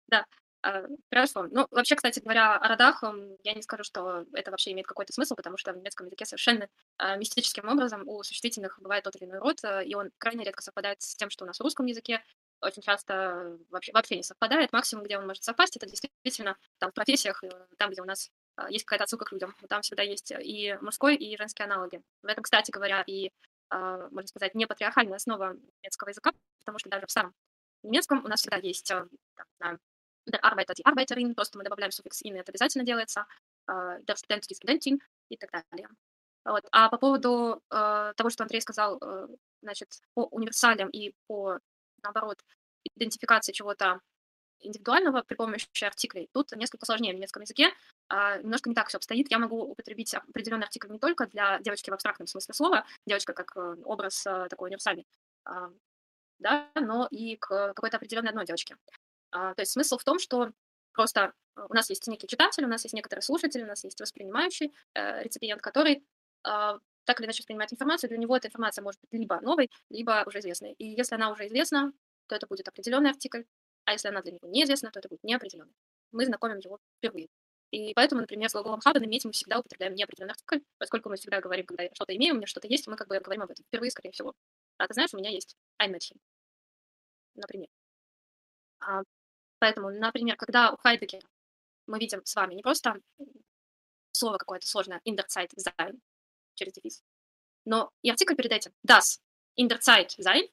[0.07, 0.25] Да,
[0.61, 1.47] хорошо.
[1.51, 3.03] Ну, вообще, кстати говоря, о родах
[3.43, 6.67] я не скажу, что это вообще имеет какой-то смысл, потому что в немецком языке совершенно
[6.97, 10.61] а, мистическим образом у существительных бывает тот или иной род, а, и он крайне редко
[10.61, 12.23] совпадает с тем, что у нас в русском языке.
[12.61, 14.73] Очень часто вообще, вообще не совпадает.
[14.73, 18.29] Максимум, где он может совпасть, это действительно там в профессиях, э, там, где у нас
[18.69, 19.55] есть какая-то отсылка к людям.
[19.69, 22.01] Там всегда есть и мужской, и женский аналоги.
[22.21, 23.31] В этом, кстати говоря, и,
[23.71, 27.33] можно сказать, не патриархальная основа немецкого языка, потому что даже в самом
[27.83, 28.91] немецком у нас всегда есть
[29.59, 29.79] там,
[30.31, 33.25] der Arbeiter, die Arbeiterin, просто мы добавляем суффикс «ин», это обязательно делается,
[33.67, 34.99] der Student, die Studentin
[35.29, 35.89] и так далее.
[36.45, 36.65] Вот.
[36.71, 39.27] А по поводу э, того, что Андрей сказал, э,
[39.61, 41.59] значит, по универсалиям и по,
[42.01, 42.39] наоборот,
[42.95, 44.01] идентификации чего-то
[44.61, 47.71] индивидуального при помощи артиклей, тут несколько сложнее в немецком языке.
[48.09, 49.29] Э, немножко не так все обстоит.
[49.29, 53.55] Я могу употребить определенный артикль не только для девочки в абстрактном смысле слова, девочка как
[53.55, 55.05] э, образ э, такой универсальный,
[55.45, 55.69] э,
[56.39, 58.77] да, но и к какой-то определенной одной девочке.
[59.31, 60.51] А, то есть смысл в том, что
[60.93, 63.99] просто э, у нас есть некий читатель, у нас есть некоторый слушатель, у нас есть
[63.99, 68.99] воспринимающий э, реципиент, который э, так или иначе воспринимает информацию, для него эта информация может
[69.01, 70.73] быть либо новой, либо уже известной.
[70.73, 71.91] И если она уже известна,
[72.27, 73.43] то это будет определенный артикль,
[73.85, 75.73] а если она для него неизвестна, то это будет неопределенный.
[76.11, 77.27] Мы знакомим его впервые.
[77.71, 81.39] И поэтому, например, с глаголом haben иметь мы всегда употребляем неопределенный артикль, поскольку мы всегда
[81.39, 83.91] говорим, когда что-то имеем, у меня что-то есть, мы как бы говорим об этом впервые,
[83.91, 84.33] скорее всего.
[84.77, 86.17] А ты знаешь, у меня есть ein Mädchen,
[87.35, 87.67] например.
[88.79, 89.03] А,
[89.59, 91.27] поэтому, например, когда у Хайдегера
[91.87, 92.99] мы видим с вами не просто
[94.11, 95.99] слово какое-то сложное, in der Zeit sein,
[96.55, 97.03] через дефис,
[97.65, 99.19] но и артикль перед этим, das
[99.57, 100.49] in der Zeit sein,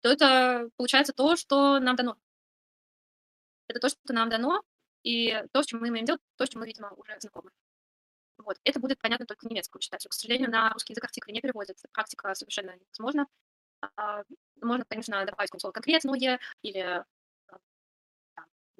[0.00, 2.16] то это получается то, что нам дано.
[3.68, 4.62] Это то, что нам дано,
[5.02, 7.50] и то, с чем мы имеем дело, то, с чем мы, видимо, уже знакомы.
[8.38, 8.58] Вот.
[8.64, 10.10] Это будет понятно только немецкому читателю.
[10.10, 11.88] К сожалению, на русский язык артикли не переводится.
[11.92, 13.26] Практика совершенно невозможна.
[13.96, 14.24] А,
[14.60, 17.04] можно, конечно, добавить слово конкретное или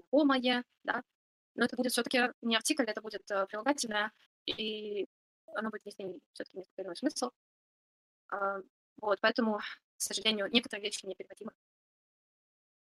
[0.00, 1.02] знакомое, да,
[1.54, 4.12] но это будет все-таки не артикль, это будет э, прилагательное,
[4.46, 5.06] и
[5.54, 7.30] оно будет нести все-таки несколько иной смысл.
[8.28, 8.58] А,
[9.00, 11.52] вот, поэтому, к сожалению, некоторые вещи не переводимы.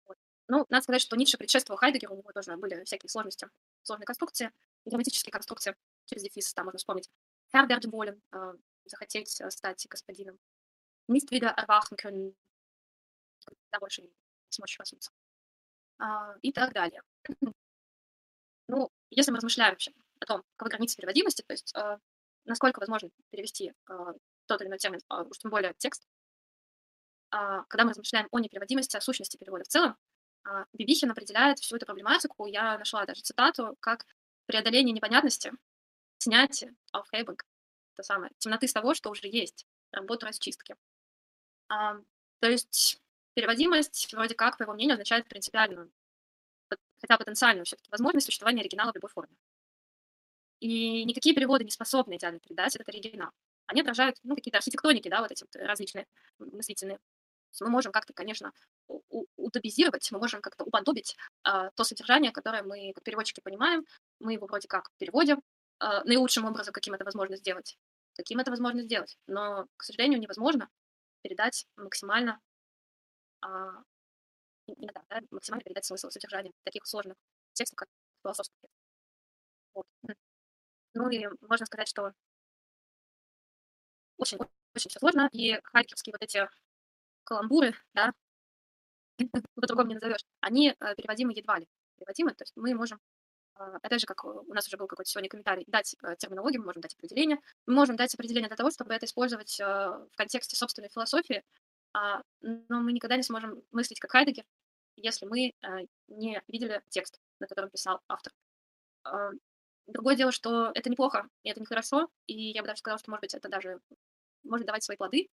[0.06, 0.18] Вот.
[0.48, 3.48] Ну, надо сказать, что Ницше предшествовал Хайдегеру, у него тоже были всякие сложности,
[3.84, 4.52] сложные конструкции,
[4.86, 5.76] грамматические конструкции
[6.06, 7.10] через дефис, там можно вспомнить.
[7.53, 8.53] Herbert Болен, э,
[8.86, 10.40] захотеть э, стать господином.
[11.07, 12.36] Nicht wieder erwachen können,
[13.44, 14.11] когда больше не
[14.49, 15.11] сможешь проснуться.
[15.99, 17.01] А, и так далее.
[18.67, 21.97] Ну, если мы размышляем вообще о том, каковы границы переводимости, то есть э,
[22.45, 23.93] насколько возможно перевести э,
[24.45, 26.07] тот или иной термин, уж тем более текст,
[27.31, 29.95] когда мы размышляем о непереводимости, о сущности перевода в целом,
[30.73, 34.07] Бибихин определяет всю эту проблематику, я нашла даже цитату, как
[34.47, 35.51] преодоление непонятности,
[36.17, 37.38] снятие, aufhebung,
[37.95, 40.76] то самое, темноты с того, что уже есть, работу расчистки.
[41.67, 41.97] А,
[42.39, 42.99] то есть
[43.39, 45.89] переводимость вроде как, по его мнению, означает принципиальную
[47.01, 49.35] хотя потенциальную все-таки возможность существования оригинала в любой форме.
[50.59, 53.31] И никакие переводы не способны идеально передать этот оригинал.
[53.65, 56.05] Они отражают ну, какие-то архитектоники, да, вот эти вот различные
[56.39, 56.99] мыслительные.
[57.61, 58.51] Мы можем как-то, конечно,
[59.37, 63.85] утопизировать, мы можем как-то уподобить э, то содержание, которое мы, как переводчики, понимаем.
[64.19, 65.41] Мы его вроде как переводим
[65.79, 67.77] э, наилучшим образом, каким это возможно сделать.
[68.15, 69.17] Каким это возможно сделать.
[69.27, 70.69] Но, к сожалению, невозможно
[71.21, 72.39] передать максимально
[73.45, 73.83] э,
[74.77, 77.15] иногда да, максимально передать смысл содержания таких сложных
[77.53, 77.87] текстов, как
[78.21, 78.75] философский текст.
[79.73, 79.85] Вот.
[80.93, 82.13] Ну и можно сказать, что
[84.17, 84.37] очень,
[84.75, 86.47] очень все сложно, и хайкерские вот эти
[87.23, 88.11] каламбуры, да,
[89.55, 91.67] по-другому не назовешь, они э, переводимы едва ли.
[91.97, 92.99] Переводимы, то есть мы можем,
[93.55, 96.67] э, опять же, как у нас уже был какой-то сегодня комментарий, дать э, терминологию, мы
[96.67, 100.89] можем дать определение, мы можем дать определение для того, чтобы это использовать в контексте собственной
[100.89, 104.45] философии, а, но мы никогда не сможем мыслить как Хайдегер,
[105.01, 108.33] если мы э, не видели текст, на котором писал автор.
[109.03, 109.31] А,
[109.87, 113.21] другое дело, что это неплохо, и это нехорошо, и я бы даже сказала, что, может
[113.21, 113.79] быть, это даже
[114.43, 115.29] может давать свои плоды,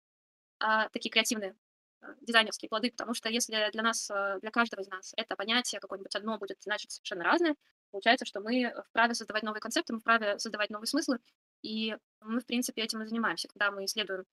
[0.60, 1.56] а, такие креативные
[2.02, 5.80] э, дизайнерские плоды, потому что если для нас, э, для каждого из нас это понятие
[5.80, 7.56] какое-нибудь одно будет значить совершенно разное,
[7.90, 11.18] получается, что мы вправе создавать новые концепты, мы вправе создавать новые смыслы,
[11.62, 14.24] и мы, в принципе, этим и занимаемся, когда мы исследуем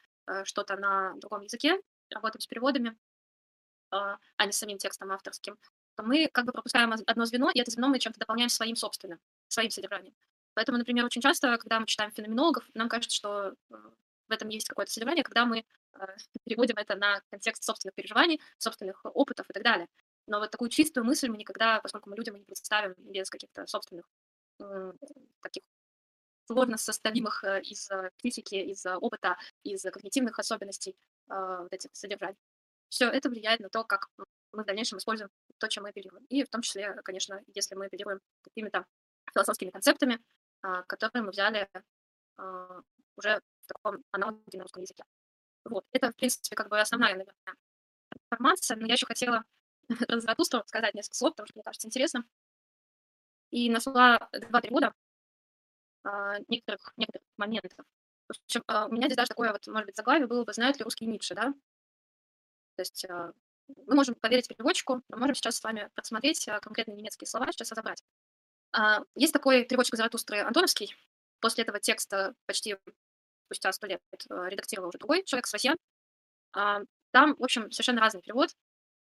[0.44, 1.82] что-то на другом языке,
[2.14, 2.98] работаем с переводами,
[3.92, 5.58] а, а не с самим текстом авторским,
[5.96, 9.20] то мы как бы пропускаем одно звено, и это звено мы чем-то дополняем своим собственным,
[9.48, 10.14] своим содержанием.
[10.54, 13.76] Поэтому, например, очень часто, когда мы читаем феноменологов, нам кажется, что э,
[14.28, 15.64] в этом есть какое-то содержание, когда мы э,
[16.46, 19.88] переводим это на контекст собственных переживаний, собственных опытов и так далее.
[20.28, 24.06] Но вот такую чистую мысль мы никогда, поскольку мы людям не представим без каких-то собственных
[25.42, 25.64] таких
[26.46, 30.96] сложно составимых э, из физики, из опыта, из когнитивных особенностей
[31.32, 32.38] вот этих содержаний
[32.92, 34.10] все это влияет на то, как
[34.52, 36.26] мы в дальнейшем используем то, чем мы апеллируем.
[36.26, 38.86] И в том числе, конечно, если мы апеллируем какими-то
[39.34, 40.20] философскими концептами,
[40.62, 41.70] а, которые мы взяли
[42.38, 42.82] а,
[43.16, 45.04] уже в таком аналоге на русском языке.
[45.64, 45.86] Вот.
[45.94, 47.56] Это, в принципе, как бы основная, наверное,
[48.30, 49.46] информация, но я еще хотела
[50.08, 52.26] про Заратустру сказать несколько слов, потому что мне кажется интересно.
[53.52, 54.94] И нашла два перевода
[56.04, 57.86] а, некоторых, некоторых моментов.
[58.32, 60.84] В общем, у меня здесь даже такое вот, может быть, заглавие было бы «Знают ли
[60.84, 61.54] русский Ницше», да?
[62.76, 63.34] То есть а,
[63.86, 67.72] мы можем поверить переводчику, мы можем сейчас с вами посмотреть а, конкретные немецкие слова, сейчас
[67.72, 68.04] разобрать.
[68.72, 70.96] А, есть такой переводчик Заратустры Антоновский.
[71.40, 72.78] После этого текста почти
[73.46, 75.78] спустя сто лет редактировал уже другой человек, Свасьян.
[76.54, 78.56] Там, в общем, совершенно разный перевод.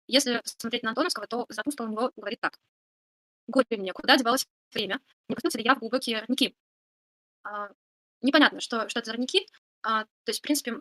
[0.08, 2.60] Если посмотреть на Антоновского, то Заратустра у него говорит так.
[3.48, 5.02] «Горе мне, куда девалось время?
[5.28, 6.56] Не пустился ли я в глубокие родники?»
[8.22, 9.48] Непонятно, что, что это за родники.
[9.82, 10.76] То есть, в принципе,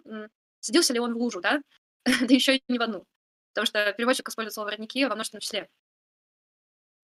[0.60, 1.62] садился ли он в лужу, да?
[2.04, 3.04] да еще и не в одну.
[3.52, 5.68] Потому что переводчик использует слово «родники» во множественном числе.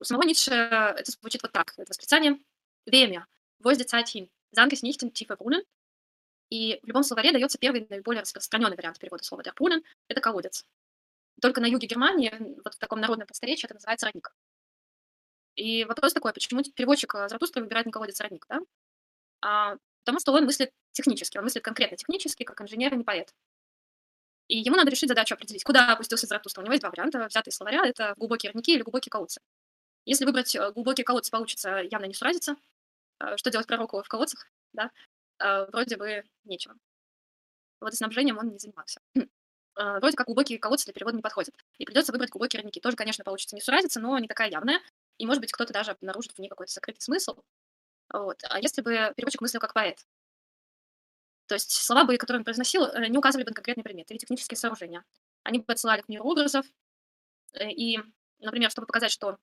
[0.00, 1.72] У самого Ницше это звучит вот так.
[1.76, 2.38] Это восклицание
[2.86, 3.26] «Время»,
[3.58, 5.64] «Возде Zeit hin», «Sank nicht in tiefe Brunnen».
[6.50, 10.64] И в любом словаре дается первый наиболее распространенный вариант перевода слова «der Brunnen»— это колодец.
[11.40, 12.32] Только на юге Германии,
[12.62, 14.32] вот в таком народном просторечии, это называется родник.
[15.56, 18.60] И вопрос такой, почему переводчик э, Заратустра выбирает не колодец родник, да?
[19.40, 23.34] А, потому что он мыслит технически, он мыслит конкретно технически, как инженер, а не поэт.
[24.48, 26.60] И ему надо решить задачу определить, куда опустился Заратустра.
[26.60, 29.40] У него есть два варианта, взятые словаря, это глубокие родники или глубокие колодцы.
[30.04, 32.56] Если выбрать э, глубокие колодцы, получится явно не суразиться.
[33.20, 34.90] Э, что делать пророку в колодцах, да?
[35.40, 36.76] Вроде бы нечего.
[37.80, 39.00] Водоснабжением он не занимался.
[39.76, 41.54] Вроде как глубокие колодцы для перевода не подходят.
[41.78, 42.80] И придется выбрать глубокие родники.
[42.80, 44.80] Тоже, конечно, получится не суразиться, но не такая явная.
[45.18, 47.42] И, может быть, кто-то даже обнаружит в ней какой-то сокрытый смысл.
[48.14, 48.38] Вот.
[48.48, 50.06] А если бы переводчик мыслил как поэт?
[51.46, 54.18] То есть слова бы, которые он произносил, э, не указывали бы на конкретные предметы или
[54.18, 55.04] технические сооружения.
[55.42, 56.64] Они бы отсылали к миру образов.
[57.54, 57.98] Э, и,
[58.38, 59.36] например, чтобы показать, что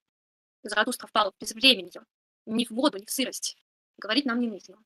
[0.64, 2.02] Заратустра впал в безвременье,
[2.46, 3.58] ни в воду, ни в сырость,
[3.98, 4.78] говорить нам не нужно.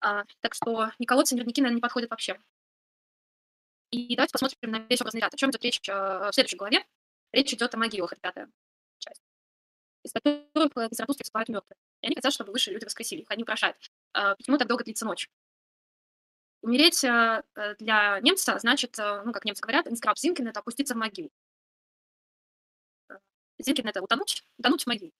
[0.00, 2.38] А, так что ни колодцы, ни родники, наверное, не подходят вообще.
[3.90, 5.34] И давайте посмотрим на весь образный ряд.
[5.34, 6.86] О чем идет речь э, в следующей главе.
[7.32, 8.48] Речь идет о могилах, ребята
[10.02, 11.76] из которых э, Заратустра всплывают мертвые.
[12.02, 13.76] И они хотят, чтобы высшие люди воскресили их, они упрошают.
[14.12, 15.30] А, почему так долго длится ночь?
[16.62, 20.98] Умереть э, э, для немца значит, ну, как немцы говорят, инскраб Зинкин– это опуститься в
[20.98, 21.30] могилу.
[23.58, 25.12] Зинкин– это утонуть, утонуть в могиле.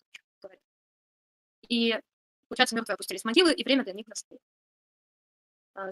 [1.69, 1.99] И,
[2.49, 4.41] получается, мертвые опустились в могилы, и время для них настало.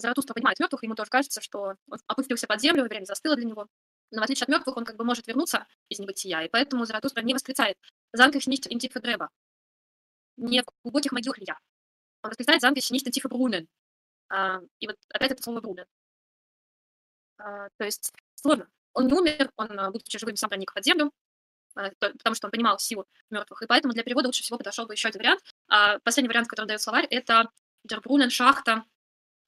[0.00, 3.68] Заратустра понимает мертвых, ему тоже кажется, что он опустился под землю, время застыло для него.
[4.10, 7.22] Но в отличие от мертвых, он как бы может вернуться из небытия, и поэтому Заратустра
[7.22, 7.76] не восклицает
[8.12, 9.28] Замках nicht in tiefe Gräber.
[10.36, 11.58] Не в глубоких могилах я.
[12.22, 13.68] Он восклицает замках nicht in Brunnen.
[14.30, 15.86] А, и вот опять это слово Brunnen.
[17.38, 18.68] А, то есть сложно.
[18.94, 21.12] Он не умер, он, а, будучи живым, сам проник под землю,
[21.74, 23.62] а, потому что он понимал силу мертвых.
[23.62, 25.42] И поэтому для перевода лучше всего подошел бы еще один вариант.
[25.68, 27.50] А последний вариант, который дает словарь, это
[27.84, 28.84] Дербрунен, шахта.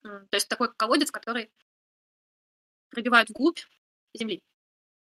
[0.03, 1.53] То есть такой колодец, который
[2.91, 3.61] пробивает вглубь
[4.15, 4.43] земли.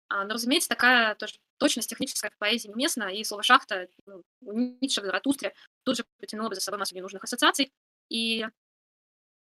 [0.09, 4.53] А, но, разумеется, такая тоже точность техническая в поэзии неуместна, и слово «шахта» ну, у
[4.53, 5.55] Ницше, в Заратустре
[5.85, 7.73] тут же потянуло бы за собой массу ненужных ассоциаций.
[8.09, 8.47] И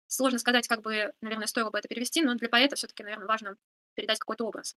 [0.08, 3.58] сложно сказать, как бы, наверное, стоило бы это перевести, но для поэта все-таки, наверное, важно
[3.96, 4.76] передать какой-то образ.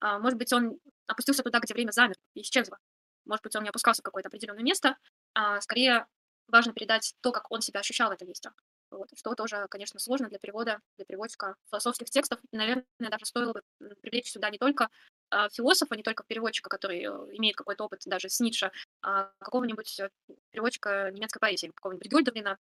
[0.00, 2.78] А, может быть, он опустился туда, где время замерло и исчезло.
[3.24, 4.96] Может быть, он не опускался в какое-то определенное место,
[5.34, 6.06] а скорее
[6.48, 8.50] важно передать то, как он себя ощущал в этом месте.
[8.90, 12.40] Вот, что тоже, конечно, сложно для перевода, для переводчика философских текстов.
[12.50, 13.62] Наверное, даже стоило бы
[14.00, 14.88] привлечь сюда не только
[15.52, 18.70] философа, не только переводчика, который э, имеет какой-то опыт даже с Ницше,
[19.02, 20.10] а какого-нибудь э,
[20.50, 22.58] переводчика немецкой поэзии, какого-нибудь Гюльдерлина,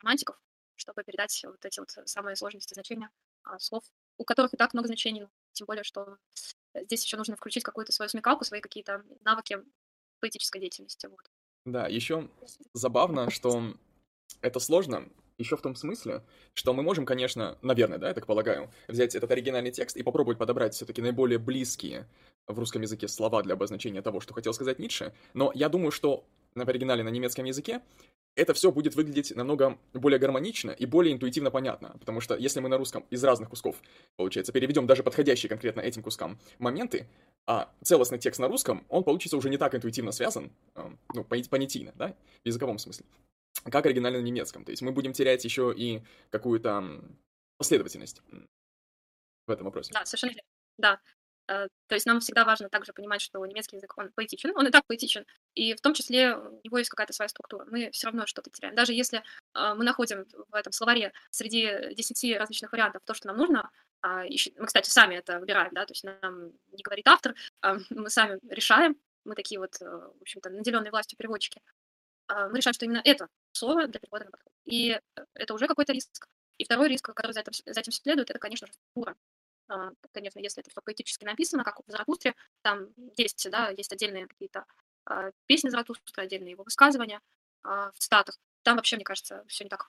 [0.00, 0.36] романтиков,
[0.76, 3.10] чтобы передать вот эти вот самые сложности значения
[3.44, 3.84] а, слов,
[4.18, 6.18] у которых и так много значений, тем более, что
[6.74, 9.62] здесь еще нужно включить какую-то свою смекалку, свои какие-то навыки
[10.20, 11.06] поэтической деятельности.
[11.06, 11.30] Вот.
[11.64, 12.28] Да, еще
[12.72, 13.74] забавно, что
[14.40, 15.08] это сложно,
[15.38, 16.22] еще в том смысле,
[16.54, 20.38] что мы можем, конечно, наверное, да, я так полагаю, взять этот оригинальный текст и попробовать
[20.38, 22.08] подобрать все-таки наиболее близкие
[22.46, 26.24] в русском языке слова для обозначения того, что хотел сказать Ницше, но я думаю, что
[26.54, 27.80] в оригинале на немецком языке
[28.36, 32.68] это все будет выглядеть намного более гармонично и более интуитивно понятно, потому что если мы
[32.68, 33.76] на русском из разных кусков,
[34.16, 37.08] получается, переведем даже подходящие конкретно этим кускам моменты,
[37.46, 40.52] а целостный текст на русском, он получится уже не так интуитивно связан,
[41.14, 43.04] ну, понятийно, да, в языковом смысле
[43.70, 44.64] как оригинально на немецком.
[44.64, 47.02] То есть мы будем терять еще и какую-то
[47.58, 48.20] последовательность
[49.46, 49.92] в этом вопросе.
[49.92, 50.42] Да, совершенно верно.
[50.78, 51.00] Да.
[51.46, 54.70] Э, то есть нам всегда важно также понимать, что немецкий язык, он поэтичен, он и
[54.70, 57.66] так поэтичен, и в том числе у него есть какая-то своя структура.
[57.70, 58.74] Мы все равно что-то теряем.
[58.74, 63.36] Даже если э, мы находим в этом словаре среди десяти различных вариантов то, что нам
[63.36, 63.70] нужно,
[64.00, 68.10] а, мы, кстати, сами это выбираем, да, то есть нам не говорит автор, а мы
[68.10, 71.62] сами решаем, мы такие вот, э, в общем-то, наделенные властью переводчики,
[72.28, 74.58] а, мы решаем, что именно это слово для перевода на подходит.
[74.64, 76.28] И э, это уже какой-то риск.
[76.58, 79.16] И второй риск, который за этим, за этим следует, это, конечно же, структура.
[79.68, 84.26] А, конечно, если это все поэтически написано, как в Заратустре, там есть, да, есть отдельные
[84.26, 84.64] какие-то
[85.06, 87.20] а, песни Заратустра, отдельные его высказывания
[87.62, 88.38] в цитатах.
[88.62, 89.88] Там вообще, мне кажется, все не так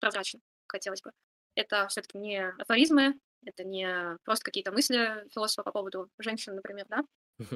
[0.00, 1.12] прозрачно, хотелось бы.
[1.54, 3.14] Это все-таки не афоризмы,
[3.44, 7.04] это не просто какие-то мысли философа по поводу женщин, например, да,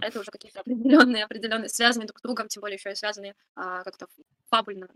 [0.01, 3.35] а это уже какие-то определенные, определенные, связанные друг с другом, тем более еще и связанные
[3.55, 4.07] а, как-то
[4.51, 4.89] фабульно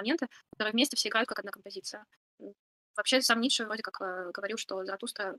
[0.00, 2.04] моменты, которые вместе все играют как одна композиция.
[2.96, 5.36] Вообще сам Ницше вроде как э, говорил, что Заратустра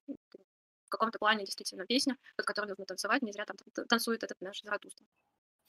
[0.85, 3.57] в каком-то плане действительно песня, под которой нужно танцевать, не зря там
[3.87, 5.05] танцует этот наш Заратустра.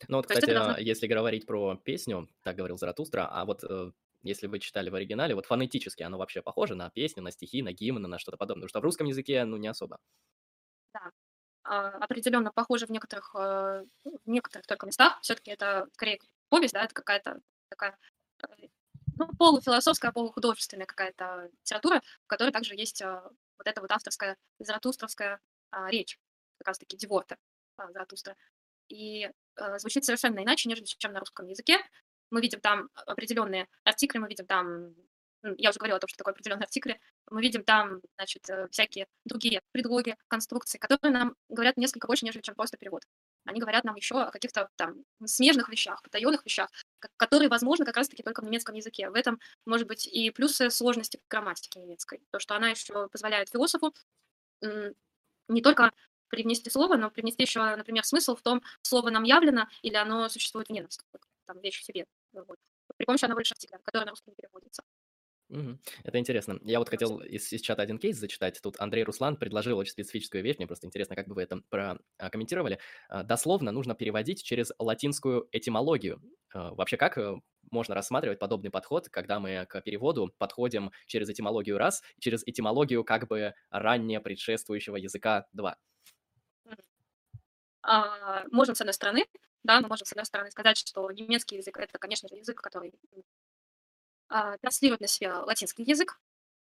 [0.08, 0.78] Ну вот, кстати, должно...
[0.78, 3.92] если говорить про песню, так говорил Заратустра, а вот э,
[4.22, 7.72] если вы читали в оригинале, вот фонетически оно вообще похоже на песню, на стихи, на
[7.72, 9.98] гимн, на что-то подобное, потому что в русском языке, ну, не особо.
[10.94, 11.10] Да,
[11.64, 15.18] а, определенно похоже в некоторых, э, в некоторых только местах.
[15.22, 17.96] Все-таки это скорее повесть, да, это какая-то такая
[18.42, 18.68] э,
[19.26, 23.22] ну, полуфилософская, полухудожественная какая-то литература, в которой также есть а,
[23.58, 25.40] вот эта вот авторская заратустровская
[25.70, 26.18] а, речь,
[26.58, 27.36] как раз-таки Деворта
[27.76, 28.36] Заратустра.
[28.88, 31.78] И э, звучит совершенно иначе, нежели чем на русском языке.
[32.30, 34.94] Мы видим там определенные артикли, мы видим там,
[35.56, 37.00] я уже говорила о том, что такое определенные артикли,
[37.30, 42.42] мы видим там, значит, э, всякие другие предлоги, конструкции, которые нам говорят несколько больше, нежели
[42.42, 43.02] чем просто перевод.
[43.44, 46.70] Они говорят нам еще о каких-то там смежных вещах, потаенных вещах,
[47.16, 49.10] которые возможны как раз-таки только в немецком языке.
[49.10, 52.20] В этом, может быть, и плюсы сложности грамматики немецкой.
[52.30, 53.92] То, что она еще позволяет философу
[55.48, 55.92] не только
[56.28, 60.68] привнести слово, но привнести еще, например, смысл в том, слово нам явлено или оно существует
[60.68, 60.98] вне нас,
[61.46, 62.06] там вещь в себе.
[62.32, 62.58] Вот.
[62.96, 64.82] При помощи одного лишь артикля, который на русский не переводится.
[66.02, 66.58] Это интересно.
[66.62, 68.60] Я вот хотел из, из чата один кейс зачитать.
[68.62, 70.56] Тут Андрей Руслан предложил очень специфическую вещь.
[70.56, 72.78] Мне просто интересно, как бы вы это прокомментировали.
[73.08, 76.22] А, дословно нужно переводить через латинскую этимологию.
[76.54, 77.34] А, вообще, как э,
[77.70, 83.28] можно рассматривать подобный подход, когда мы к переводу подходим через этимологию раз, через этимологию как
[83.28, 85.76] бы ранее предшествующего языка два?
[87.82, 89.26] А, можем, с одной стороны,
[89.64, 92.94] да, мы можем, с одной стороны, сказать, что немецкий язык— это, конечно же, язык, который
[93.12, 93.20] а,
[94.60, 96.18] транслирует на себя латинский язык,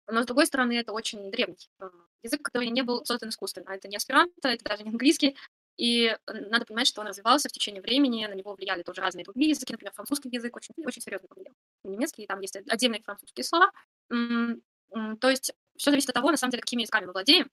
[0.07, 1.91] но, с другой стороны, это очень древний а,
[2.23, 3.71] язык, который не был создан искусственно.
[3.71, 5.37] Это не аспиранто, это даже не английский,
[5.77, 9.51] и надо понимать, что он развивался в течение времени, на него влияли тоже разные другие
[9.51, 11.55] языки, например, французский язык очень, очень серьезно повлиял.
[11.85, 13.71] Немецкий, там есть отдельные французские слова.
[14.09, 17.51] То есть все зависит от того, на самом деле, какими языками мы владеем,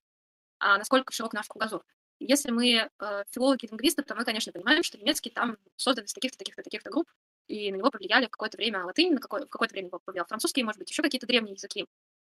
[0.57, 1.85] а насколько широк наш кругозор.
[2.19, 6.37] Если мы э, филологи, лингвисты, то мы, конечно, понимаем, что немецкий там создан из таких-то,
[6.37, 7.07] таких-то, таких-то групп,
[7.47, 10.63] и на него повлияли в какое-то время латынь, на какое, в какое-то время повлиял французский,
[10.63, 11.85] может быть, еще какие-то древние языки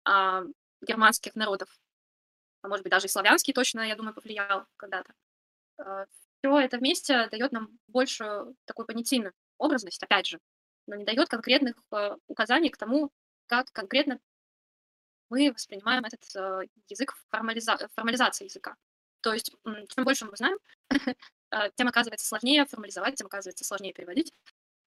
[0.04, 0.42] а,
[0.80, 1.68] германских народов,
[2.62, 5.14] а может быть, даже и славянский точно, я думаю, повлиял когда-то.
[5.78, 6.06] А,
[6.40, 10.38] все это вместе дает нам большую такую понятийную образность, опять же,
[10.86, 13.10] но не дает конкретных э, указаний к тому,
[13.46, 14.20] как конкретно
[15.28, 17.76] мы воспринимаем этот э, язык формализа...
[17.94, 18.76] формализации языка.
[19.22, 20.58] То есть, чем больше мы знаем,
[20.90, 24.32] э, тем оказывается сложнее формализовать, тем оказывается сложнее переводить.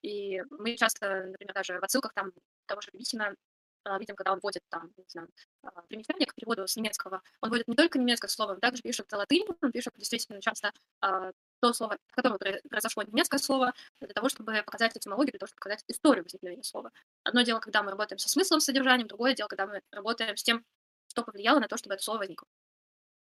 [0.02, 2.32] И мы часто, например, даже в отсылках там
[2.68, 3.36] того же Витина
[3.84, 5.30] а, видим, когда он вводит там, не знаю,
[5.64, 9.12] а, примечание к переводу с немецкого, он вводит не только немецкое слово, он также пишет
[9.12, 11.32] латынь, он пишет действительно часто а,
[11.62, 12.38] то слово, от которого
[12.70, 16.92] произошло немецкое слово, для того, чтобы показать этимологию, для того, чтобы показать историю возникновения слова.
[17.24, 20.66] Одно дело, когда мы работаем со смыслом, содержанием, другое дело, когда мы работаем с тем,
[21.08, 22.48] что повлияло на то, чтобы это слово возникло.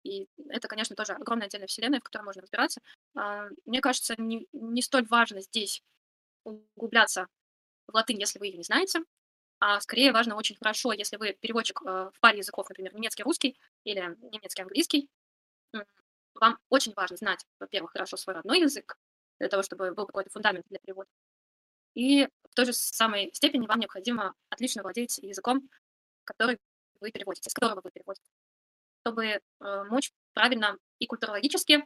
[0.04, 2.80] И это, конечно, тоже огромная отдельная вселенная, в которой можно разбираться.
[3.66, 5.82] Мне кажется, не, не столь важно здесь
[6.46, 7.28] углубляться
[7.88, 9.02] в латынь, если вы ее не знаете,
[9.60, 14.00] а скорее важно очень хорошо, если вы переводчик э, в паре языков, например, немецкий-русский или
[14.32, 15.10] немецкий-английский,
[16.36, 18.98] вам очень важно знать, во-первых, хорошо свой родной язык,
[19.40, 21.10] для того, чтобы был какой-то фундамент для перевода.
[21.94, 25.70] И в той же самой степени вам необходимо отлично владеть языком,
[26.26, 26.60] который
[27.00, 28.30] вы переводите, с которого вы переводите,
[29.02, 29.40] чтобы э,
[29.90, 31.86] мочь правильно и культурологически,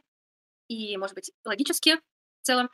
[0.68, 2.70] и, может быть, логически в целом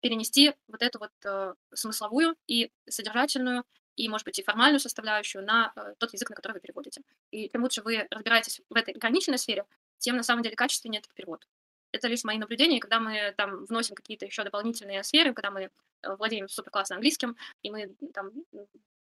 [0.00, 3.64] перенести вот эту вот э, смысловую и содержательную,
[3.96, 7.02] и, может быть, и формальную составляющую на э, тот язык, на который вы переводите.
[7.30, 9.66] И чем лучше вы разбираетесь в этой ограниченной сфере,
[9.98, 11.46] тем на самом деле качественнее этот перевод.
[11.92, 15.62] Это лишь мои наблюдения, когда мы там вносим какие-то еще дополнительные сферы, когда мы
[16.02, 18.30] э, владеем супер классно английским, и мы там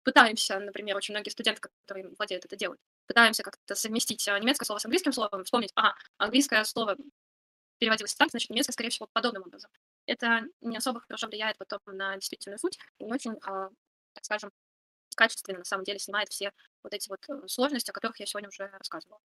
[0.04, 4.80] пытаемся, например, очень многие студенты, которые владеют это делают, пытаемся как-то совместить э, немецкое слово
[4.80, 6.96] с английским словом, вспомнить, ага, английское слово
[7.78, 9.70] переводилось так, значит, немецкое, скорее всего, подобным образом.
[10.08, 13.70] Это не особо хорошо влияет потом на действительную суть, и не очень, а,
[14.14, 14.52] так скажем,
[15.16, 16.52] качественно, на самом деле, снимает все
[16.84, 19.20] вот эти вот э, сложности, о которых я сегодня уже рассказывала.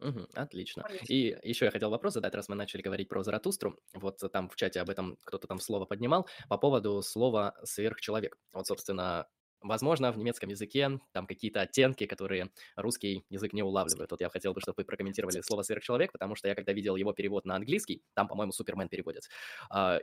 [0.00, 0.84] Угу, отлично.
[1.08, 3.78] И еще я хотел вопрос задать, раз мы начали говорить про Заратустру.
[3.92, 8.38] Вот там в чате об этом кто-то там слово поднимал по поводу слова «сверхчеловек».
[8.52, 9.28] Вот, собственно,
[9.62, 14.10] Возможно, в немецком языке там какие-то оттенки, которые русский язык не улавливает.
[14.10, 17.12] Вот я хотел бы, чтобы вы прокомментировали слово «сверхчеловек», потому что я когда видел его
[17.12, 19.30] перевод на английский, там, по-моему, «супермен» переводится.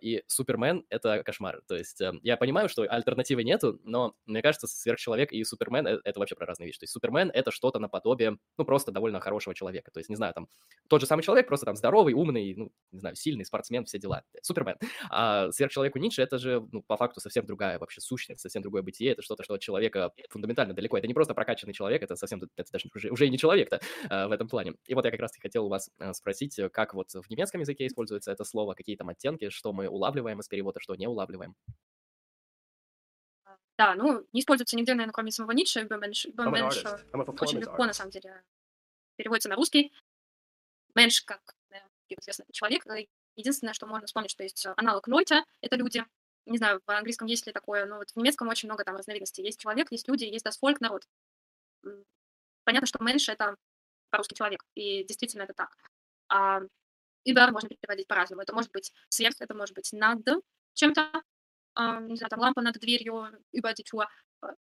[0.02, 1.62] И «супермен»— это кошмар.
[1.68, 6.20] То есть э, я понимаю, что альтернативы нету, но мне кажется, «сверхчеловек» и «супермен»— это
[6.20, 6.80] вообще про разные вещи.
[6.80, 9.92] То есть «супермен»— это что-то наподобие, ну, просто довольно хорошего человека.
[9.92, 10.48] То есть, не знаю, там,
[10.88, 14.24] тот же самый человек, просто там здоровый, умный, ну, не знаю, сильный, спортсмен, все дела.
[14.42, 14.78] Супермен.
[15.10, 19.12] А сверхчеловеку Ницше— это же, ну, по факту совсем другая вообще сущность, совсем другое бытие.
[19.14, 20.98] Это что-то, что от человека фундаментально далеко.
[20.98, 23.80] Это не просто прокачанный человек, это совсем, это даже уже, уже и не человек-то
[24.10, 24.74] а, в этом плане.
[24.86, 27.62] И вот я как раз-таки хотел у вас а, спросить, э, как вот в немецком
[27.62, 31.56] языке используется это слово, какие там оттенки, что мы улавливаем из перевода, что не улавливаем.
[33.78, 35.86] Да, ну, не используется нигде, наверное, кроме самого Ницше.
[35.86, 36.84] Бэменш, Бэменш
[37.40, 38.44] очень легко, на самом деле,
[39.16, 39.94] переводится на русский.
[40.94, 41.56] Менш, как
[42.10, 42.84] известно, человек.
[43.38, 46.04] Единственное, что можно вспомнить, что есть аналог Лойта, это люди,
[46.48, 49.44] не знаю, в английском есть ли такое, но вот в немецком очень много там разновидностей.
[49.44, 51.08] Есть человек, есть люди, есть дасфольк, народ.
[52.64, 53.56] Понятно, что меньше— это
[54.10, 55.76] по-русски человек, и действительно это так.
[56.30, 56.62] А
[57.26, 58.42] über можно переводить по-разному.
[58.42, 60.26] Это может быть сверх, это может быть над
[60.74, 61.12] чем-то,
[61.76, 64.08] а, не знаю, там лампа над дверью, über die Tür,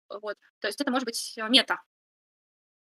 [0.09, 0.37] вот.
[0.59, 1.81] То есть это может быть э, мета,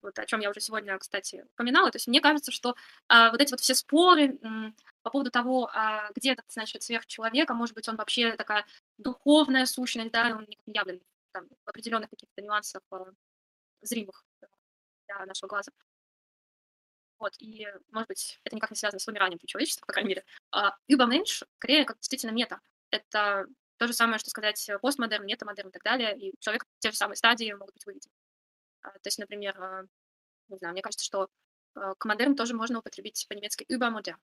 [0.02, 1.90] вот о чем я уже сегодня, кстати, упоминала.
[1.90, 2.74] То есть мне кажется, что
[3.08, 7.50] а, вот эти вот все споры м, по поводу того, а, где этот, значит, сверхчеловек,
[7.50, 8.66] а может быть, он вообще такая
[8.98, 11.00] духовная сущность, да, он не явлен
[11.32, 13.06] там, в определенных каких-то нюансах а,
[13.82, 14.24] зримых
[15.08, 15.72] для нашего глаза.
[17.18, 20.24] Вот, и, может быть, это никак не связано с вымиранием человечества, по крайней мере.
[20.50, 22.60] А Übermensch, скорее, как действительно мета.
[22.90, 23.46] Это
[23.78, 26.96] то же самое, что сказать постмодерн, метамодерн и так далее, и человек в те же
[26.96, 28.12] самые стадии могут быть выведены.
[28.82, 29.84] А, то есть, например, а,
[30.48, 31.28] не знаю, мне кажется, что
[31.74, 34.18] а, к модерн тоже можно употребить по-немецки übermodern.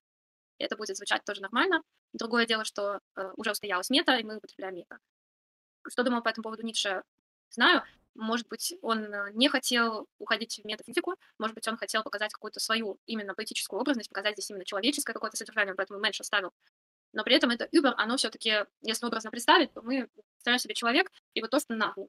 [0.58, 1.82] И это будет звучать тоже нормально.
[2.12, 3.00] Другое дело, что
[3.36, 4.98] уже устоялась мета, и мы употребляем мета.
[5.88, 7.02] Что думал по этому поводу Ницше,
[7.48, 7.82] знаю.
[8.14, 12.98] Может быть, он не хотел уходить в метафизику, может быть, он хотел показать какую-то свою
[13.06, 16.52] именно поэтическую образность, показать здесь именно человеческое какое-то содержание, поэтому меньше ставил.
[17.12, 21.10] Но при этом это Uber, оно все-таки, если образно представить, то мы представляем себе человек,
[21.34, 22.08] и вот то, что ним.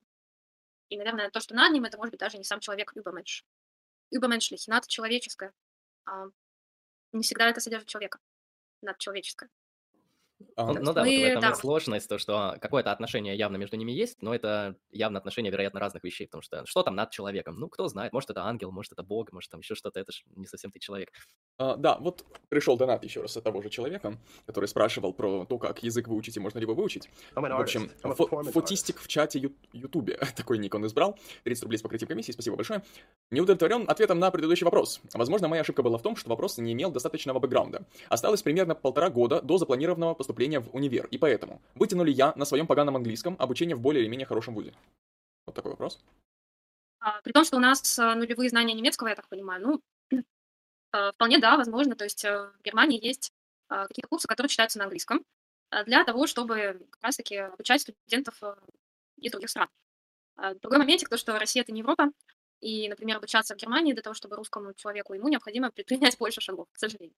[0.92, 3.44] И, наверное, то, что над ним, это может быть даже не сам человек Übermensch.
[4.14, 5.54] Übermenschlich, надчеловеческое.
[6.06, 6.26] А,
[7.14, 8.20] не всегда это содержит человека.
[8.82, 9.50] Надчеловеческое.
[10.58, 11.56] Ну, ну да, мы, вот в этом да.
[11.56, 16.04] сложность, то, что какое-то отношение явно между ними есть, но это явно отношение, вероятно, разных
[16.04, 17.58] вещей, потому что что там над человеком?
[17.58, 20.24] Ну, кто знает, может, это ангел, может, это бог, может, там еще что-то, это же
[20.36, 21.12] не совсем ты человек.
[21.62, 24.18] А, да, вот пришел донат еще раз от того же человека,
[24.48, 27.08] который спрашивал про то, как язык выучить и можно ли его выучить.
[27.36, 32.08] В общем, фо фотистик в чате Ютубе, такой ник он избрал, 30 рублей с покрытием
[32.08, 32.82] комиссии, спасибо большое.
[33.30, 35.02] Не удовлетворен ответом на предыдущий вопрос.
[35.14, 37.86] Возможно, моя ошибка была в том, что вопрос не имел достаточного бэкграунда.
[38.10, 42.46] Осталось примерно полтора года до запланированного поступления в универ, и поэтому вытяну ли я на
[42.46, 44.74] своем поганом английском обучение в более или менее хорошем вузе?
[45.46, 46.00] Вот такой вопрос.
[47.02, 49.82] А, при том, что у нас э, нулевые знания немецкого, я так понимаю, ну,
[51.14, 51.96] вполне да, возможно.
[51.96, 53.32] То есть э, в Германии есть
[53.68, 55.24] какие-то курсы, которые читаются на английском,
[55.86, 58.38] для того, чтобы как раз-таки обучать студентов
[59.16, 59.70] из других стран.
[60.62, 62.12] Другой моментик, то, что Россия— это не Европа,
[62.62, 66.68] и, например, обучаться в Германии для того, чтобы русскому человеку ему необходимо предпринять больше шагов,
[66.72, 67.16] к сожалению.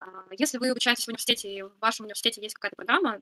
[0.00, 3.20] А, если вы обучаетесь в университете, и в вашем университете есть какая-то программа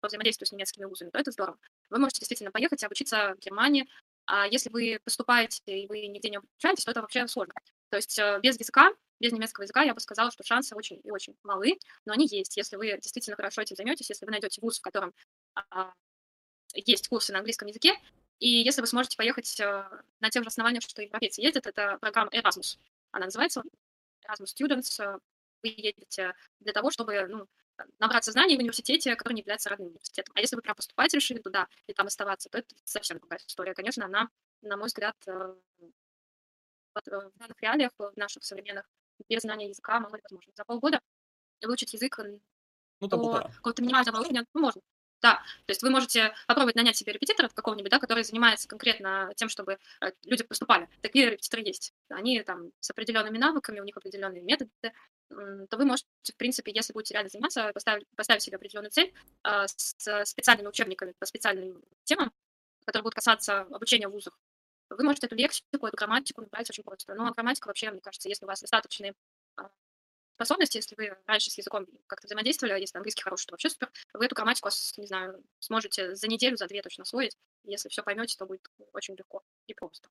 [0.00, 1.58] по взаимодействию с немецкими вузами, то это здорово.
[1.88, 3.88] Вы можете действительно поехать и обучиться в Германии.
[4.26, 7.54] А если вы поступаете и вы нигде не обучаетесь, то это вообще сложно.
[7.94, 8.90] То есть э, без языка,
[9.20, 12.56] без немецкого языка, я бы сказала, что шансы очень и очень малы, но они есть.
[12.56, 15.14] Если вы действительно хорошо этим займетесь, если вы найдете вуз, в котором
[15.54, 15.92] а,
[16.74, 17.94] есть курсы на английском языке,
[18.40, 19.88] и если вы сможете поехать э,
[20.18, 22.78] на тех же основаниях, что европейцы ездят, это программа Erasmus.
[23.12, 23.62] Она называется
[24.26, 25.20] Erasmus Students
[25.62, 27.46] вы едете для того, чтобы ну,
[28.00, 30.32] набраться знаний в университете, который не является родным университетом.
[30.36, 33.72] А если вы прям поступать решили туда и там оставаться, то это совсем другая история.
[33.72, 34.30] Конечно, она,
[34.62, 35.54] на мой взгляд, э,
[37.04, 38.88] в данных реалиях, в наших современных,
[39.28, 40.52] без знания языка мало возможно.
[40.56, 41.00] За полгода
[41.62, 42.18] выучить язык
[43.00, 44.82] ну, до какого-то минимального уровня ну, можно.
[45.24, 49.48] Да, то есть вы можете попробовать нанять себе репетитора какого-нибудь, да, который занимается конкретно тем,
[49.48, 50.86] чтобы э, люди поступали.
[51.00, 51.94] Такие репетиторы есть.
[52.10, 54.70] Они там с определенными навыками, у них определенные методы,
[55.30, 59.14] то вы можете, в принципе, если будете реально заниматься, поставить, поставить себе определенную цель
[59.44, 62.30] э, с специальными учебниками по специальным темам,
[62.84, 64.38] которые будут касаться обучения в вузах.
[64.96, 67.12] Вы можете эту лексику, эту грамматику набрать очень просто.
[67.12, 69.14] А грамматика вообще, мне кажется, если у вас достаточные
[69.56, 69.70] а,
[70.34, 73.90] способности, если вы раньше с языком как-то взаимодействовали, а если английский хороший, то вообще супер,
[74.12, 77.36] вы эту грамматику, не знаю, сможете за неделю, за две точно освоить.
[77.64, 80.08] Если все поймете, то будет очень легко и просто.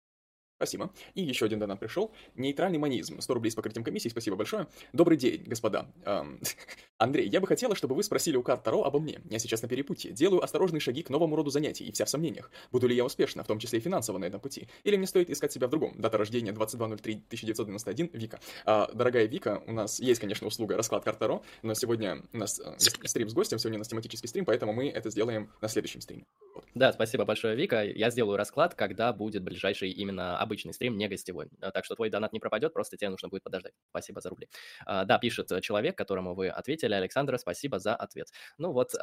[0.58, 0.92] Спасибо.
[1.14, 2.12] И еще один донат пришел.
[2.36, 3.20] Нейтральный манизм.
[3.20, 4.10] 100 рублей с покрытием комиссии.
[4.10, 4.68] Спасибо большое.
[4.94, 5.88] Добрый день, господа.
[6.06, 6.40] Эм,
[6.98, 9.22] Андрей, я бы хотела, чтобы вы спросили у карт Таро обо мне.
[9.30, 10.12] Я сейчас на перепутье.
[10.12, 12.52] Делаю осторожные шаги к новому роду занятий и вся в сомнениях.
[12.72, 14.68] Буду ли я успешна, в том числе и финансово на этом пути?
[14.84, 15.94] Или мне стоит искать себя в другом?
[15.98, 18.10] Дата рождения 22.03.1991.
[18.14, 18.40] Вика.
[18.66, 22.60] А, дорогая Вика, у нас есть, конечно, услуга расклад карт Таро, но сегодня у нас
[22.60, 26.02] э, стрим с гостем, сегодня у нас тематический стрим, поэтому мы это сделаем на следующем
[26.02, 26.26] стриме.
[26.56, 26.66] Вот.
[26.76, 27.84] Да, спасибо большое, Вика.
[27.84, 31.50] Я сделаю расклад, когда будет ближайший именно обычный стрим, не гостевой.
[31.62, 33.74] А, так что твой донат не пропадет, просто тебе нужно будет подождать.
[33.90, 34.50] Спасибо за рубли.
[34.86, 36.94] А, да, пишет человек, которому вы ответили.
[36.94, 38.28] Александра, спасибо за ответ.
[38.58, 38.94] Ну вот,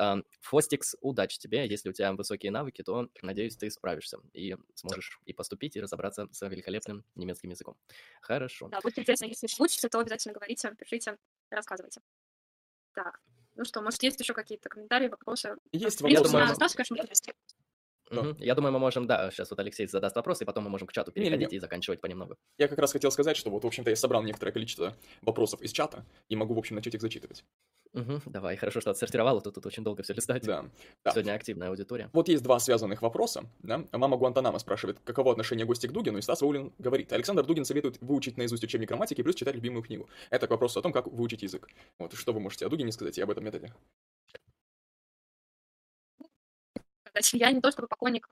[0.40, 1.66] Фостикс, удачи тебе.
[1.66, 6.28] Если у тебя высокие навыки, то, надеюсь, ты справишься и сможешь и поступить, и разобраться
[6.30, 7.76] с великолепным немецким языком.
[8.20, 8.68] Хорошо.
[8.68, 11.16] Да, будет интересно, если случится, то обязательно говорите, пишите,
[11.50, 12.00] рассказывайте.
[12.92, 13.20] Так,
[13.56, 15.56] ну что, может, есть еще какие-то комментарии, вопросы?
[15.72, 16.24] Есть вопросы.
[16.24, 16.46] Думаю,
[18.10, 18.36] Мгм.
[18.38, 20.92] Я думаю, мы можем, да, сейчас вот Алексей задаст вопрос, и потом мы можем к
[20.92, 22.36] чату переходить и заканчивать понемногу.
[22.58, 25.72] Я как раз хотел сказать, что вот, в общем-то, я собрал некоторое количество вопросов из
[25.72, 27.44] чата и могу, в общем, начать их зачитывать.
[27.92, 28.22] Мгм.
[28.26, 30.44] Давай, хорошо, что отсортировал, а то тут очень долго все листать.
[30.44, 30.64] Да.
[31.04, 31.10] Да.
[31.10, 32.08] Сегодня активная аудитория.
[32.12, 33.44] Вот есть два связанных вопроса.
[33.60, 33.84] Да?
[33.92, 37.98] Мама Гуантанамо спрашивает, каково отношение гостя к Дугину, и Стас Воулин говорит, Александр Дугин советует
[38.00, 40.08] выучить наизусть учебник грамматики плюс читать любимую книгу.
[40.30, 41.68] Это к вопросу о том, как выучить язык.
[41.98, 43.72] Вот, что вы можете о Дугине сказать и об этом методе?
[47.32, 48.28] Я не то чтобы поклонник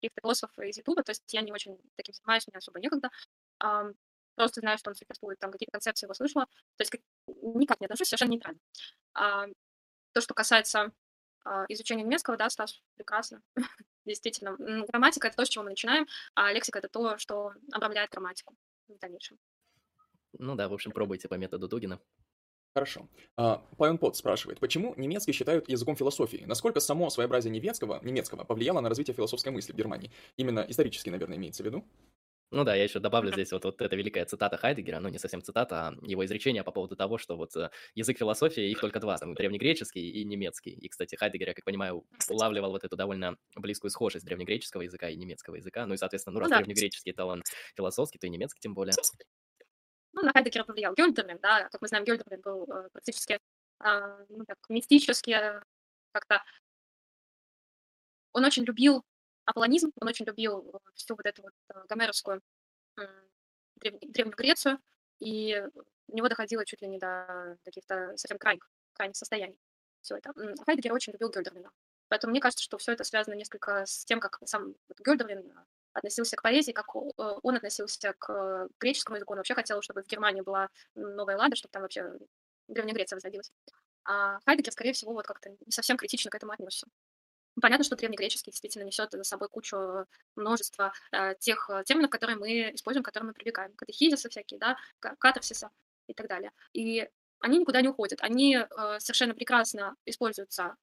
[0.00, 3.10] каких-то философов из Ютуба, то есть я не очень таким занимаюсь, мне особо некогда.
[4.36, 6.46] Просто знаю, что он существует, там какие-то концепции его слышала.
[6.76, 8.60] То есть как- никак не отношусь, совершенно нейтрально.
[10.12, 10.92] То, что касается
[11.44, 13.42] а, изучения немецкого, да, Стас, прекрасно.
[14.04, 14.56] Действительно.
[14.58, 18.56] Грамматика— это то, с чего мы начинаем, а лексика— это то, что обрамляет грамматику
[18.88, 19.38] в дальнейшем.
[20.38, 22.00] Ну да, в общем, пробуйте по методу Дугина.
[22.74, 23.08] Хорошо.
[23.36, 26.42] А, Павел Пот спрашивает, почему немецкий считают языком философии?
[26.44, 30.10] Насколько само своеобразие немецкого, немецкого повлияло на развитие философской мысли в Германии?
[30.36, 31.84] Именно исторически, наверное, имеется в виду.
[32.50, 35.42] Ну да, я еще добавлю здесь вот, вот эта великая цитата Хайдегера, ну не совсем
[35.42, 39.18] цитата, а его изречение по поводу того, что вот э, язык философии, их только два,
[39.18, 40.70] там древнегреческий и немецкий.
[40.70, 45.16] И, кстати, Хайдегер, я как понимаю, улавливал вот эту довольно близкую схожесть древнегреческого языка и
[45.16, 45.86] немецкого языка.
[45.86, 46.58] Ну и, соответственно, ну раз Ну да.
[46.58, 47.42] древнегреческий это он
[47.76, 48.92] философский, то и немецкий тем более.
[50.14, 53.40] Ну, на Хайдегера повлиял Гёльдерлин, да, как мы знаем, Гёльдерлин был э, практически,
[53.80, 55.60] а, ну, так, мистически э,
[56.12, 56.42] как-то...
[58.32, 59.02] Он очень любил
[59.46, 61.52] аполлонизм, он очень любил э, всю вот эту вот
[61.88, 62.40] гомеровскую
[63.80, 64.78] древ- Древнюю Грецию,
[65.20, 65.62] и
[66.08, 69.58] у него доходило чуть ли не до каких-то совсем крайних, крайних состояний
[70.02, 70.32] все это.
[70.36, 71.70] М, Хайдегер очень любил Гёльдерлина.
[72.08, 74.74] Поэтому мне кажется, что все это связано несколько с тем, как сам
[75.04, 75.52] Гёльдерлин
[75.94, 77.00] относился к поэзии, как э,
[77.42, 79.32] он относился к э, греческому языку.
[79.32, 82.12] Он вообще хотел, чтобы в Германии была новая Лада, чтобы там вообще
[82.68, 83.52] Древняя Греция возродилась.
[84.04, 86.86] А Хайдегер, скорее всего, вот как-то не совсем критично к этому относится.
[87.60, 92.74] Понятно, что древнегреческий действительно несет за собой кучу множества э, тех э, терминов, которые мы
[92.74, 93.72] используем, к которым мы привыкаем.
[93.74, 95.70] Катехизисы всякие, да, ка- катарсиса
[96.08, 96.50] и так далее.
[96.72, 97.08] И
[97.38, 98.20] они никуда не уходят.
[98.22, 100.76] Они э, совершенно прекрасно используются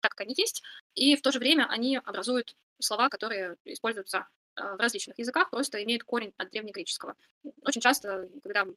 [0.00, 0.62] так, как они есть,
[0.94, 4.26] и в то же время они образуют слова, которые используются
[4.56, 7.14] э, в различных языках, просто имеют корень от древнегреческого.
[7.62, 8.74] Очень часто, когда мы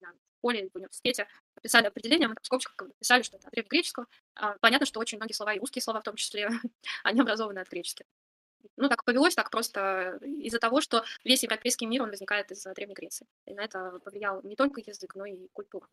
[0.00, 1.28] на школе, в университете
[1.62, 4.06] писали определение, мы там в скобчиках писали, что это от древнегреческого.
[4.34, 6.48] А, Понятно, что очень многие слова, и русские слова в том числе,
[7.04, 8.06] они образованы от греческих.
[8.76, 12.94] Ну, так повелось, так просто из-за того, что весь европейский мир, он возникает из Древней
[12.94, 13.26] Греции.
[13.46, 15.86] И на это повлиял не только язык, но и культура.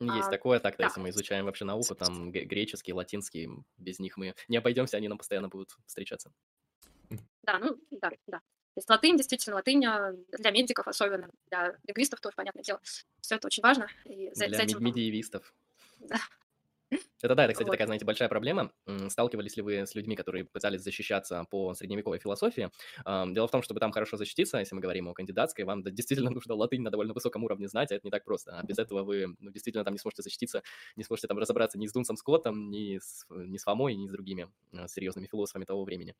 [0.00, 0.86] Есть А, такое, так-то, да.
[0.86, 5.18] если мы изучаем вообще науку, там греческий, латинский, без них мы не обойдемся, они нам
[5.18, 6.32] постоянно будут встречаться.
[7.42, 8.38] Да, ну, да, да.
[8.38, 12.80] То есть латынь, действительно, латынь а, для медиков особенно, для лингвистов тоже, понятное дело.
[13.20, 13.88] Все это очень важно.
[14.04, 14.84] И за, Для за этим...
[14.84, 15.52] медиевистов.
[15.98, 16.18] Да.
[17.20, 17.72] Это да, это, кстати, Вот.
[17.72, 18.70] такая, знаете, большая проблема.
[19.08, 22.70] Сталкивались ли вы с людьми, которые пытались защищаться по средневековой философии?
[23.04, 26.54] Дело в том, чтобы там хорошо защититься, если мы говорим о кандидатской, вам действительно нужно
[26.54, 28.58] латынь на довольно высоком уровне знать, а это не так просто.
[28.58, 30.62] А без этого вы ну, действительно там не сможете защититься,
[30.96, 34.10] не сможете там разобраться ни с Дунсом Скоттом, ни с, ни с Фомой, ни с
[34.12, 36.14] другими э, серьезными философами того времени.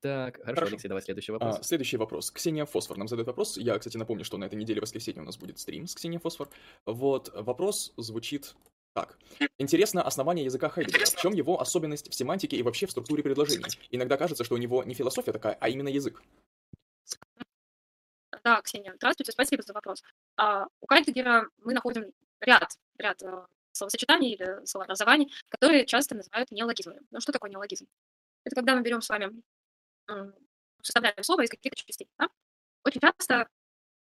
[0.00, 0.72] Так, хорошо, Хорошо.
[0.72, 1.66] Алексей, давай следующий А, вопрос.
[1.66, 2.30] следующий вопрос.
[2.30, 3.56] Ксения Фосфор нам задает вопрос.
[3.56, 6.50] Я, кстати, напомню, что на этой неделе воскресенье у нас будет стрим с Ксенией Фосфор.
[6.84, 8.54] Вот, вопрос звучит
[8.94, 9.18] так.
[9.58, 11.04] Интересно основание языка Хайдегера.
[11.04, 13.66] В чем его особенность в семантике и вообще в структуре предложений?
[13.90, 16.22] Иногда кажется, что у него не философия такая, а именно язык.
[18.44, 20.02] Да, Ксения, здравствуйте, спасибо за вопрос.
[20.36, 27.00] А, у Хайдегера мы находим ряд, ряд э, словосочетаний или словообразований, которые часто называют неологизмами.
[27.10, 27.86] Ну, что такое неологизм?
[28.44, 29.42] Это когда мы берем с вами,
[30.82, 32.08] составляем слово из каких-то частей.
[32.18, 32.28] да?
[32.84, 33.48] Очень часто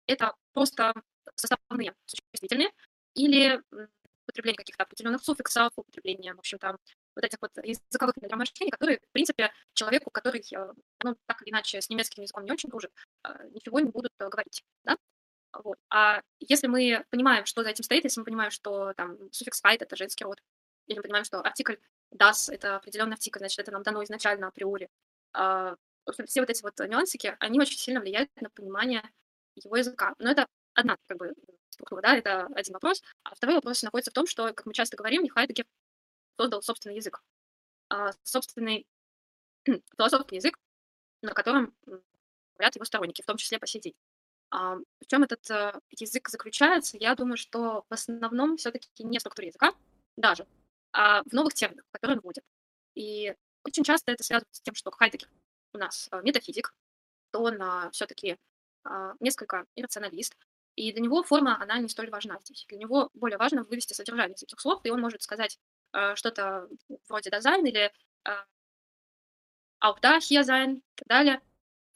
[0.07, 0.93] это просто
[1.35, 2.71] составные существительные
[3.15, 3.63] или
[4.29, 6.77] употребление каких-то определенных суффиксов, употребление, в общем-то,
[7.17, 10.73] вот этих вот языковых нагромождений, которые, в принципе, человеку, который, э,
[11.03, 12.93] ну, так или иначе, с немецким языком не очень дружит,
[13.25, 14.97] э, ничего не будут э, говорить, да?
[15.65, 15.79] Вот.
[15.91, 19.79] А если мы понимаем, что за этим стоит, если мы понимаем, что там суффикс «heit»—
[19.81, 20.43] это женский род,
[20.87, 21.77] или мы понимаем, что артикль
[22.15, 24.89] das— это определенный артикль, значит, это нам дано изначально априори.
[25.33, 29.03] Общем, все вот эти вот нюансики, они очень сильно влияют на понимание
[29.55, 30.15] его языка.
[30.19, 31.35] Но это одна как бы
[31.79, 33.03] структура, да, это один вопрос.
[33.23, 35.67] А второй вопрос находится в том, что, как мы часто говорим, Хайдегер
[36.37, 37.23] создал собственный язык,
[37.89, 38.87] а, собственный
[39.97, 40.59] философский язык,
[41.23, 41.75] на котором
[42.55, 43.67] говорят его сторонники, в том числе по.
[44.51, 46.97] А, в чем этот э, язык заключается?
[46.97, 49.75] Я думаю, что в основном все-таки не в структуре языка
[50.17, 50.47] даже,
[50.93, 52.45] а в новых терминах, которые он вводит.
[52.95, 53.35] И
[53.65, 55.29] очень часто это связано с тем, что Хайдегер
[55.75, 56.75] у нас э, метафизик,
[57.31, 57.61] то он
[57.93, 58.39] все-таки
[59.21, 60.35] несколько иррационалист,
[60.79, 62.65] и для него форма, она не столь важна здесь.
[62.69, 65.59] Для него более важно вывести содержание из этих слов, и он может сказать
[65.93, 66.69] э, что-то
[67.09, 67.93] вроде Dasein или
[68.25, 68.31] э,
[69.83, 71.41] sein и так далее,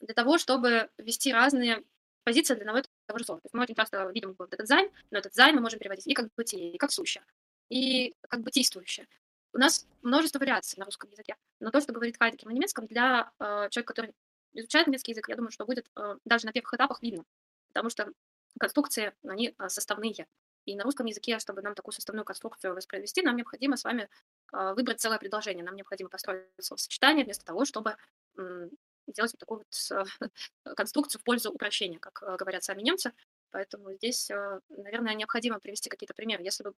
[0.01, 1.83] для того, чтобы ввести разные
[2.25, 3.39] позиции для одного и того же слова.
[3.39, 6.07] То есть мы очень часто видим вот этот Sein, но этот Sein мы можем переводить
[6.07, 7.23] и как бытие, и как сущее,
[7.69, 9.07] и как бытийствующее.
[9.53, 13.31] У нас множество вариаций на русском языке, но то, что говорит Хайдекер на немецком, для
[13.39, 14.13] э, человека, который
[14.51, 17.23] изучает немецкий язык, я думаю, что будет э, даже на первых этапах видно,
[17.69, 18.11] потому что
[18.59, 20.27] конструкции, они э, составные.
[20.65, 24.09] И на русском языке, чтобы нам такую составную конструкцию воспроизвести, нам необходимо с вами
[24.53, 25.63] э, выбрать целое предложение.
[25.63, 27.97] Нам необходимо построить словосочетание вместо того, чтобы
[28.35, 30.29] делать вот такую вот э,
[30.75, 33.13] конструкцию в пользу упрощения, как говорят сами немцы.
[33.51, 34.29] Поэтому здесь,
[34.69, 36.43] наверное, необходимо привести какие-то примеры.
[36.43, 36.73] Если бы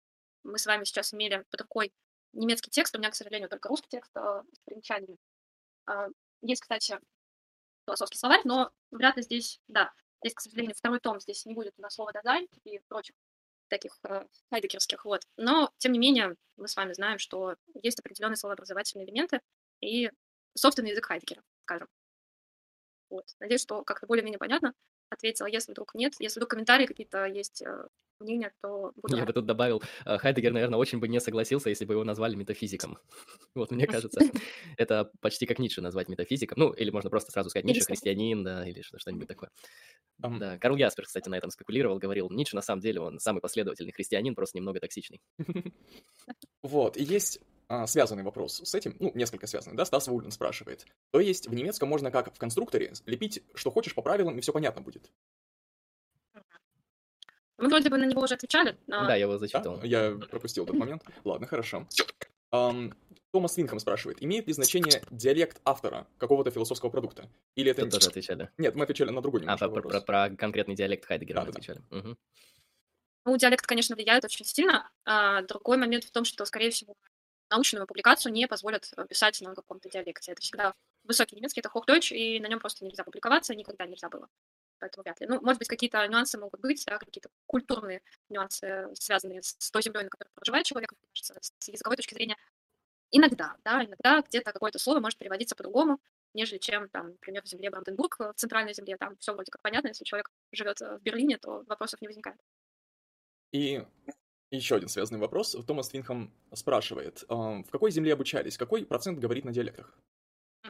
[0.44, 1.94] мы с вами сейчас имели под рукой
[2.32, 5.20] немецкий текст, у меня, к сожалению, только русский текст с примечаниями.
[6.42, 7.00] Есть, кстати,
[7.86, 9.94] философский словарь, но вряд ли здесь, да,
[10.24, 13.16] здесь, к сожалению, второй том, здесь не будет у нас слова «дизайн» и прочих
[13.68, 15.22] таких э, хайдекерских, вот.
[15.38, 19.42] Но, тем не менее, мы с вами знаем, что есть определенные словообразовательные элементы
[19.82, 20.12] и
[20.56, 21.88] собственный язык Хайдекера, скажем.
[23.10, 23.26] Вот.
[23.40, 24.74] Надеюсь, что как-то более-менее понятно
[25.14, 25.48] ответила.
[25.48, 27.88] Если вдруг нет, если вдруг комментарии какие-то есть, э,
[28.20, 31.86] мнения, то буду Я бы тут добавил, э, Хайдегер, наверное, очень бы не согласился, если
[31.86, 32.98] бы его назвали метафизиком.
[33.56, 34.20] Вот, мне кажется,
[34.78, 36.58] это почти как Ницше назвать метафизиком.
[36.60, 39.50] Ну, или можно просто сразу сказать Ницше христианин, да, или что- что-нибудь такое.
[40.18, 43.92] Да, Карл Яспер, кстати, на этом спекулировал, говорил, Ницше на самом деле он самый последовательный
[43.92, 45.22] христианин, просто немного токсичный.
[46.64, 50.86] Вот, и есть а, связанный вопрос с этим, ну, несколько связанный, да, Стас Вулин спрашивает.
[51.12, 54.52] То есть в немецком можно как в конструкторе лепить, что хочешь по правилам, и все
[54.54, 55.10] понятно будет.
[57.58, 58.78] Мы вроде бы на него уже отвечали.
[58.90, 59.40] а, Да, я его Да?
[59.40, 59.82] зачитал.
[59.84, 61.04] Я пропустил этот момент.
[61.24, 61.88] Ладно, хорошо.
[63.32, 67.28] Томас Винхам спрашивает, имеет ли значение диалект автора какого-то философского продукта?
[67.56, 67.82] Или это...
[67.84, 68.50] Тут тоже отвечали.
[68.60, 70.04] Нет, мы отвечали на другой А, немножко про, про- вопрос.
[70.04, 71.58] про конкретный диалект Хайдегера мы Да-да-да.
[71.60, 71.82] отвечали.
[71.90, 72.18] Мгм.
[73.26, 74.92] Ну, диалект, конечно, влияет очень сильно.
[75.06, 76.94] А другой момент в том, что, скорее всего,
[77.54, 80.32] научную публикацию не позволят э, писать на каком-то диалекте.
[80.32, 80.74] Это всегда
[81.04, 84.28] высокий немецкий, это Hochdeutsch, и на нем просто нельзя публиковаться, никогда нельзя было.
[84.80, 85.28] Поэтому вряд ли.
[85.28, 90.04] Ну, может быть, какие-то нюансы могут быть, да, какие-то культурные нюансы, связанные с той землей,
[90.04, 92.38] на которой проживает человек, кажется, с языковой точки зрения.
[93.12, 96.00] Иногда, да, иногда где-то какое-то слово может переводиться по-другому,
[96.34, 99.90] нежели чем, там, например, в земле Бранденбург, в центральной земле, там все вроде как понятно,
[99.90, 102.40] если человек живет э, в Берлине, то вопросов не возникает.
[103.52, 103.86] И
[104.58, 105.56] еще один связанный вопрос.
[105.66, 108.58] Томас Винхам спрашивает, ам, в какой земле обучались?
[108.58, 109.98] Какой процент говорит на диалектах?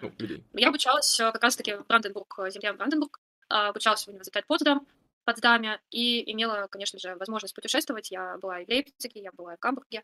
[0.01, 0.43] Ну, людей.
[0.53, 3.19] Я обучалась э, как раз-таки в Бранденбург, э, земле Бранденбург,
[3.49, 4.88] а, обучалась в университете Потсдам,
[5.26, 8.11] Потсдаме, и имела, конечно же, возможность путешествовать.
[8.11, 10.03] Я была и в Лейпциге, я была и в Гамбурге,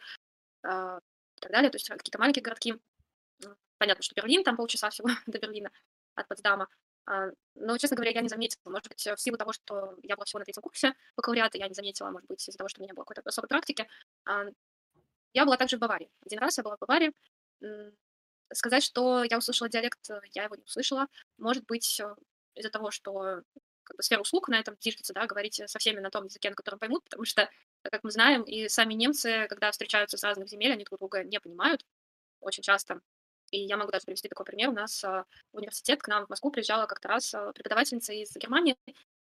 [0.63, 0.99] а,
[1.37, 2.75] и так далее, то есть какие-то маленькие городки.
[3.77, 5.71] Понятно, что Берлин, там полчаса всего до Берлина
[6.15, 6.67] от Потсдама.
[7.09, 8.69] А, Но, честно говоря, я не заметила.
[8.69, 11.73] Может быть, в силу того, что я была всего на третьем курсе бакалавриата, я не
[11.73, 13.87] заметила, может быть, из-за того, что у меня было какой-то особой практики.
[14.25, 14.45] А,
[15.33, 16.11] Я была также в Баварии.
[16.25, 17.13] Один раз я была в Баварии.
[18.51, 21.07] Сказать, что я услышала диалект, э, я его не услышала.
[21.37, 22.15] Может быть, э,
[22.55, 23.43] из-за того, что
[23.83, 26.55] как бы, сфера услуг на этом движется, да, говорить со всеми на том языке, на
[26.55, 27.49] котором поймут, потому что,
[27.83, 31.39] как мы знаем, и сами немцы, когда встречаются с разных земель, они друг друга не
[31.39, 31.85] понимают
[32.41, 33.01] очень часто.
[33.51, 34.69] И я могу даже привести такой пример.
[34.69, 38.35] У нас э, в университет к нам в Москву приезжала как-то раз э, преподавательница из
[38.35, 38.77] Германии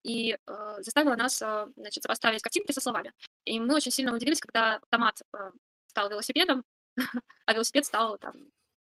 [0.04, 3.14] и э, заставила нас, э, значит, сопоставить картинки со словами.
[3.46, 5.52] И мы очень сильно удивились, когда автомат э,
[5.88, 6.64] стал велосипедом,
[7.46, 8.34] а велосипед стал там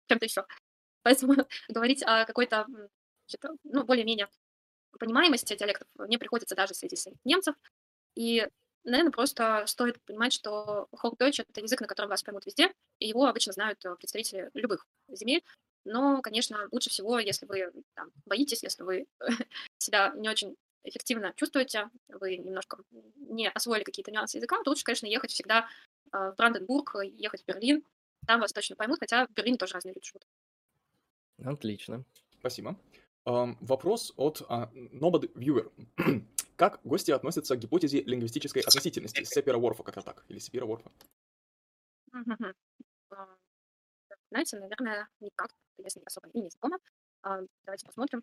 [0.08, 0.46] чем-то еще.
[1.02, 1.34] Поэтому
[1.68, 2.66] говорить о какой-то,
[3.64, 4.28] ну, более-менее
[4.98, 7.54] понимаемости диалектов не приходится даже среди немцев.
[8.14, 8.48] И,
[8.84, 13.26] наверное, просто стоит понимать, что Hochdeutsch— это язык, на котором вас поймут везде, и его
[13.26, 15.42] обычно знают э, представители любых земель.
[15.84, 19.06] Но, конечно, лучше всего, если вы там, боитесь, если вы
[19.78, 22.78] себя не очень эффективно чувствуете, вы немножко
[23.16, 25.68] не освоили какие-то нюансы языка, то лучше, конечно, ехать всегда
[26.12, 27.84] э, в Бранденбург, ехать в Берлин,
[28.26, 30.26] там вас точно поймут, хотя в Берлине тоже разные люди живут.
[31.44, 32.04] Отлично.
[32.38, 32.78] Спасибо.
[33.24, 35.70] Ам, Вопрос от а, Nobody Viewer.
[36.60, 40.92] Как гости относятся к гипотезе лингвистической относительности Сепера Ворфа, как-то так, или Сепера Ворфа?
[42.12, 43.26] А,
[44.30, 45.48] Знаете, наверное, никак.
[45.78, 46.78] Ней особо и не знакома.
[47.22, 48.22] А, Давайте посмотрим.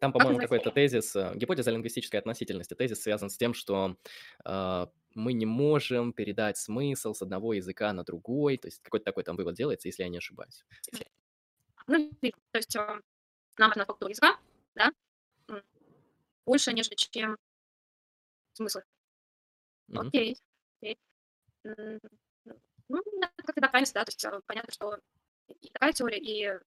[0.00, 2.74] Там, по-моему, какой-то тезис, э, гипотеза лингвистической относительности.
[2.74, 3.96] Тезис связан с тем, что
[4.44, 8.58] э, мы не можем передать смысл с одного языка на другой.
[8.58, 10.62] То есть какой-то такой там вывод делается, если я не ошибаюсь.
[11.86, 12.10] Ну.
[12.20, 13.00] То есть а,
[13.56, 14.38] нам важна структура языка,
[14.74, 14.92] да,
[16.48, 17.36] больше, нежели чем
[18.54, 18.80] смысл.
[19.88, 20.08] Мгм.
[20.08, 20.36] Окей.
[20.80, 20.98] окей.
[21.64, 24.98] Ну, да, как всегда крайность, да, то есть а, понятно, что
[25.48, 26.58] и такая теория, и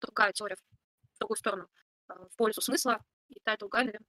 [0.00, 1.68] другая теория в другую сторону,
[2.08, 4.06] а, в пользу смысла, и та, и другая, наверное,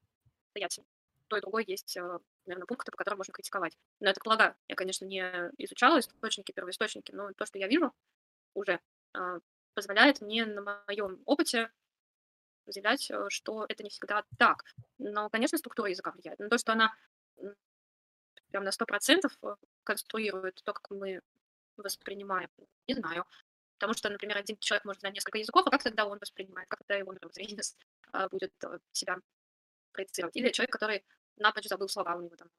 [0.50, 0.80] стоять.
[1.28, 3.78] То и другое есть, а, наверное, пункты, по которым можно критиковать.
[4.00, 4.56] Но это полагаю.
[4.68, 5.22] Я, конечно, не
[5.60, 7.94] изучала источники, первоисточники, но то, что я вижу
[8.56, 8.80] уже,
[9.76, 11.72] позволяет мне на моем опыте
[12.72, 14.64] заявлять, э, что это не всегда так.
[14.98, 16.40] Но, конечно, структура языка влияет.
[16.40, 16.94] Но то, что она
[18.52, 21.22] прям на 100% э, конструирует то, как мы
[21.78, 22.50] воспринимаем,
[22.88, 23.26] не знаю.
[23.78, 26.80] Потому что, например, один человек может знать несколько языков, а как тогда он воспринимает, как
[26.80, 27.62] тогда его мировоззрение
[28.12, 29.18] а, будет э, себя
[29.94, 30.36] проецировать.
[30.36, 31.06] Или человек, который
[31.38, 32.50] напрочь забыл слова у него там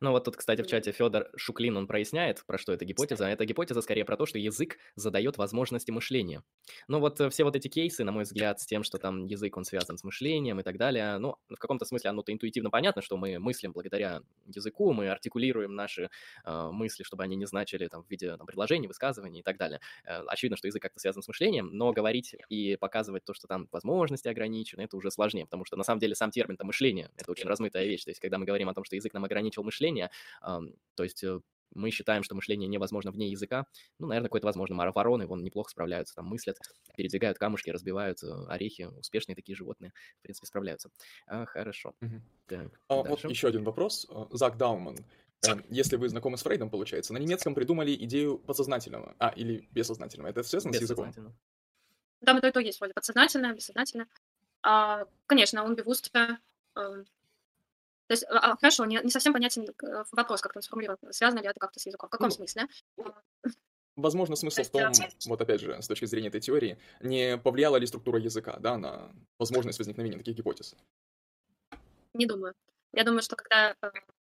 [0.00, 3.26] ну вот тут, кстати, в чате Федор Шуклин, он проясняет, про что эта гипотеза.
[3.26, 6.42] Эта гипотеза скорее про то, что язык задает возможности мышления.
[6.88, 9.56] Ну вот э, все вот эти кейсы, на мой взгляд, с тем, что там язык,
[9.56, 13.16] он связан с мышлением и так далее, ну, в каком-то смысле оно-то интуитивно понятно, что
[13.16, 16.10] мы мыслим благодаря языку, мы артикулируем наши
[16.44, 19.80] э, мысли, чтобы они не значили там в виде там, предложений, высказываний и так далее.
[20.04, 23.68] Э, очевидно, что язык как-то связан с мышлением, но говорить и показывать то, что там
[23.70, 27.48] возможности ограничены, это уже сложнее, потому что на самом деле сам термин-то мышление, это очень
[27.48, 28.04] размытая вещь.
[28.04, 30.10] То есть когда мы говорим о том, что язык нам ограничил ограничил мышление,
[30.42, 31.40] то есть э,
[31.72, 33.64] мы считаем, что мышление невозможно вне языка.
[33.98, 34.76] Ну, наверное, какое-то возможно.
[34.76, 36.58] Вороны, вон, неплохо справляются, там мыслят,
[36.96, 38.88] передвигают камушки, разбивают э, орехи.
[38.98, 40.90] Успешные такие животные, в принципе, справляются.
[41.26, 41.94] А, хорошо.
[42.02, 42.20] Угу.
[42.46, 44.06] Так, а, вот еще один вопрос.
[44.10, 44.96] Э, Зак Дауман.
[45.70, 49.14] Если вы знакомы с Фрейдом, получается, на немецком придумали идею подсознательного.
[49.18, 50.28] А, или бессознательного.
[50.28, 51.12] Это связано с языком?
[52.22, 54.06] Там это и то есть, вроде подсознательное, бессознательное.
[54.62, 56.38] А, конечно, он бевустер
[58.10, 60.98] то есть, а, хорошо, не, не совсем понятен э, вопрос, как он сформулирован.
[61.12, 62.08] Связано ли это как-то с языком?
[62.08, 62.66] В каком ну, смысле?
[63.94, 64.92] Возможно, смысл в том,
[65.26, 69.12] вот опять же, с точки зрения этой теории, не повлияла ли структура языка, да, на
[69.38, 70.74] возможность возникновения таких гипотез?
[72.12, 72.54] Не думаю.
[72.92, 73.90] Я думаю, что когда э,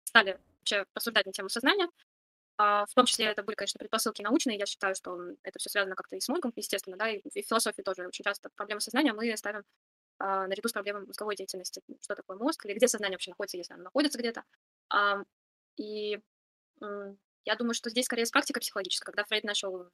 [0.05, 1.89] стали вообще рассуждать на тему сознания,
[2.59, 5.97] а, в том числе это были, конечно, предпосылки научные, я считаю, что это все связано
[5.97, 9.35] как-то и с мозгом, естественно, да, и в философии тоже очень часто проблемы сознания мы
[9.39, 9.65] ставим а,
[10.23, 11.82] наряду с проблемой мозговой деятельности.
[12.01, 14.44] Что такое мозг или где сознание вообще находится, если оно находится где-то.
[14.89, 15.23] А,
[15.77, 16.20] и
[17.44, 19.90] я думаю, что здесь скорее практика психологическая, когда Фрейд начал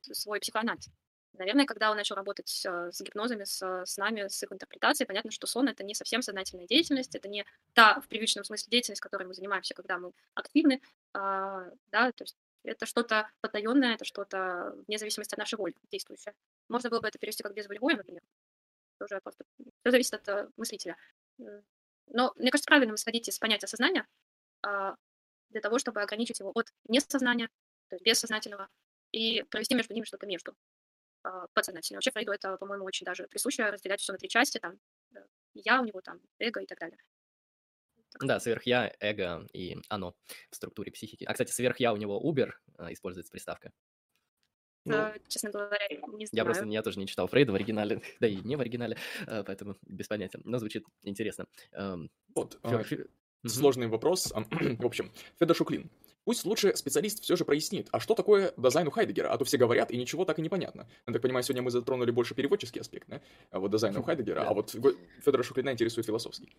[0.00, 0.88] свой психоанализ.
[1.34, 5.30] Наверное, когда он начал работать а, с гипнозами, с, с нами, с их интерпретацией, понятно,
[5.30, 7.44] что сон— это не совсем сознательная деятельность, это не
[7.74, 10.80] та, в привычном смысле, деятельность, которой мы занимаемся, когда мы активны,
[11.12, 16.34] а, да, то есть это что-то потаенное, это что-то вне зависимости от нашей воли действующее.
[16.68, 18.22] Можно было бы это перевести как безволевое, например,
[19.04, 20.96] уже просто все зависит от э, мыслителя.
[22.06, 23.04] Но мне кажется, правильно вы с
[23.38, 24.06] понятия сознания
[24.62, 24.96] а,
[25.50, 27.48] для того, чтобы ограничить его от несознания,
[27.88, 28.68] то есть бессознательного,
[29.12, 30.54] и провести между ними что-то между
[31.22, 31.98] а, подсознательным.
[31.98, 34.78] Вообще Фрейду это, по-моему, очень даже присуще разделять все на три части, там,
[35.14, 35.20] э,
[35.54, 36.98] я у него, там, эго и так далее.
[38.20, 40.14] Да, сверх-я, эго и оно
[40.50, 41.24] в структуре психики.
[41.24, 43.72] А, кстати, сверх-я у него Uber э, используется приставка.
[44.88, 46.28] Ну, честно говоря, не знаю.
[46.32, 48.96] Я просто, я тоже не читал Фрейда в оригинале, да и не в оригинале,
[49.26, 51.46] э, поэтому без понятия, но звучит интересно.
[51.72, 52.82] Эм, вот, а,
[53.46, 54.32] сложный вопрос.
[54.32, 55.90] В общем, Федор Шуклин.
[56.24, 59.56] Пусть лучше специалист все же прояснит, а что такое Dasein у Хайдегера, а то все
[59.56, 60.86] говорят, и ничего так и непонятно.
[61.06, 63.22] Я так понимаю, сегодня мы затронули больше переводческий аспект, да?
[63.50, 64.76] А вот Dasein у Хайдегера, а вот
[65.24, 66.54] Федора Шуклина интересует философский.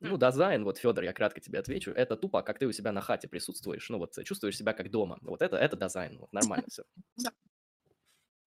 [0.00, 3.00] Ну, Dasein, вот, Федор, я кратко тебе отвечу, это тупо, как ты у себя на
[3.00, 6.84] хате присутствуешь, ну, вот, чувствуешь себя как дома, вот это, это Dasein, вот, нормально все.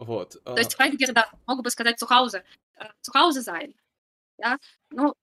[0.03, 0.41] Вот.
[0.43, 2.43] То есть Хайдегер, да, мог бы сказать Цухауза,
[3.01, 3.73] Цухауза Зайн,
[4.37, 4.57] да,
[4.89, 5.15] ну,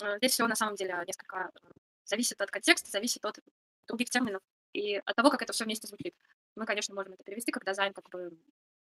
[0.00, 1.68] э, здесь все на самом деле несколько э,
[2.04, 3.38] зависит от контекста, зависит от
[3.86, 6.14] других терминов и от того, как это все вместе звучит.
[6.54, 8.36] Мы, конечно, можем это перевести как дизайн, как бы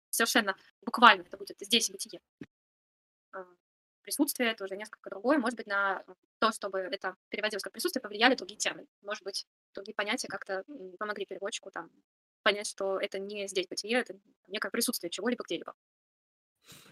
[0.10, 2.22] совершенно буквально это будет здесь бытие.
[3.34, 3.46] Э,
[4.02, 5.38] присутствие это уже несколько другое.
[5.38, 6.04] Может быть, на
[6.40, 8.88] то, чтобы это переводилось как присутствие, повлияли другие термины.
[9.02, 10.64] Может быть, другие понятия как-то
[10.98, 11.90] помогли переводчику там
[12.44, 14.16] понять, что это не здесь бытие, это
[14.48, 15.74] некое присутствие чего-либо где-либо.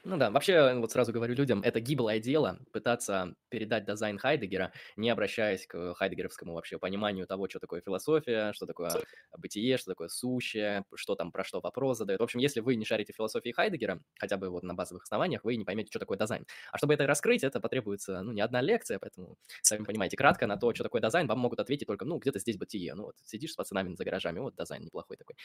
[0.05, 5.09] Ну да, вообще, вот сразу говорю людям, это гиблое дело пытаться передать Dasein Хайдегера, не
[5.09, 9.03] обращаясь к хайдегеровскому вообще пониманию того, что такое философия, что такое
[9.37, 12.19] бытие, что такое сущее, что там про что вопрос задает.
[12.21, 15.57] В общем, если вы не шарите философии Хайдегера, хотя бы вот на базовых основаниях, вы
[15.57, 16.45] не поймете, что такое Dasein.
[16.71, 20.55] А чтобы это раскрыть, это потребуется, ну, не одна лекция, поэтому, сами понимаете, кратко на
[20.57, 22.93] то, что такое Dasein, вам могут ответить только, ну, где-то здесь бытие.
[22.95, 25.35] Ну, вот сидишь с пацанами за гаражами, вот Dasein неплохой такой.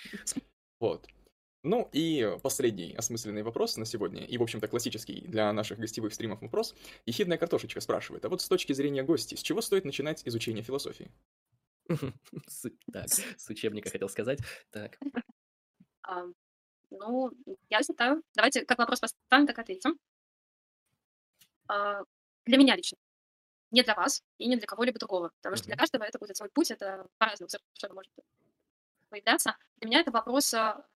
[0.80, 1.06] Вот.
[1.64, 6.42] Ну и последний осмысленный вопрос на сегодня, и, в общем-то, классический для наших гостевых стримов
[6.42, 6.74] вопрос.
[7.06, 11.10] Ехидная картошечка спрашивает, а вот с точки зрения гостей, с чего стоит начинать изучение философии?
[12.92, 14.40] Так, с учебника хотел сказать.
[14.70, 14.98] Так.
[16.96, 17.32] Ну,
[17.70, 19.98] я считаю, давайте как вопрос поставим, так ответим.
[21.66, 22.02] А,
[22.44, 22.98] для меня лично.
[23.72, 25.32] Не для вас и не для кого-либо другого.
[25.38, 28.12] Потому что для каждого это будет свой путь, это по-разному совершенно может
[29.08, 29.56] появляться.
[29.78, 30.54] Для меня это вопрос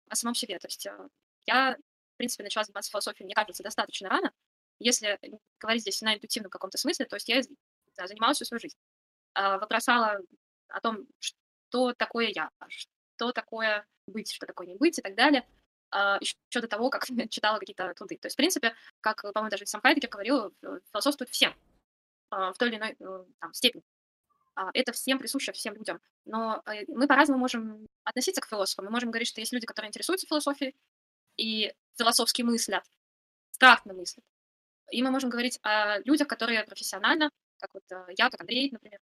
[0.09, 0.59] о самом себе.
[0.59, 1.09] То есть э,
[1.45, 4.31] я, в принципе, начала заниматься философией, мне кажется, достаточно рано.
[4.79, 5.19] Если
[5.59, 7.41] говорить здесь на интуитивном каком-то смысле, то есть я
[7.95, 8.77] да, занималась всю свою жизнь.
[9.33, 10.19] А, вопросала
[10.69, 15.47] о том, что такое я, что такое быть, что такое не быть и так далее.
[15.91, 18.17] а, еще до того, как читала какие-то труды.
[18.17, 20.53] То есть, в принципе, как, по-моему, даже сам Хайдегер говорил,
[20.91, 21.53] философствует всем
[22.29, 23.83] а, в той или иной э, там, степени.
[24.55, 26.01] А, это всем присуще, всем людям.
[26.25, 28.85] Но э, мы по-разному можем относиться к философам.
[28.85, 30.75] Мы можем говорить, что есть люди, которые интересуются философией
[31.37, 32.83] и философски мыслят,
[33.51, 34.23] страстно мыслят.
[34.91, 38.99] И мы можем говорить о людях, которые профессионально, как вот э, я, как Андрей, например,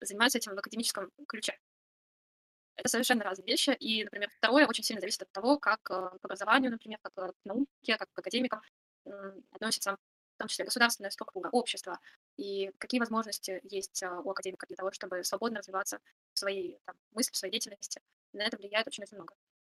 [0.00, 1.56] занимаются этим в академическом ключе.
[2.74, 3.70] Это совершенно разные вещи.
[3.78, 7.96] И, например, второе очень сильно зависит от того, как к образованию, например, как к науке,
[7.96, 8.60] как к академикам
[9.52, 12.00] относится в том числе государственная структура, общество,
[12.36, 16.00] и какие возможности есть а, у академика для того, чтобы свободно развиваться
[16.32, 18.00] в своей там, мысли, в своей деятельности.
[18.32, 19.34] На это влияет очень-очень много.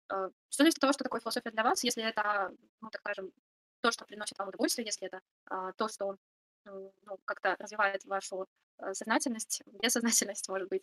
[0.08, 3.32] А, что зависит от того, что такое философия для вас, если это, ну, так скажем,
[3.80, 6.16] то, что приносит вам удовольствие, если это а, то, что
[6.64, 6.92] ну,
[7.24, 8.46] как-то развивает вашу
[8.92, 10.82] сознательность, бессознательность, может быть,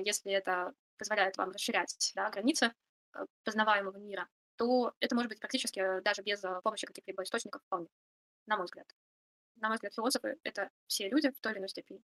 [0.00, 2.72] если это позволяет вам расширять да, границы
[3.44, 7.88] познаваемого мира, то это может быть практически даже без помощи каких-либо источников вполне,
[8.46, 8.86] на мой взгляд
[9.56, 12.02] на мой взгляд, философы— это все люди в той или иной степени.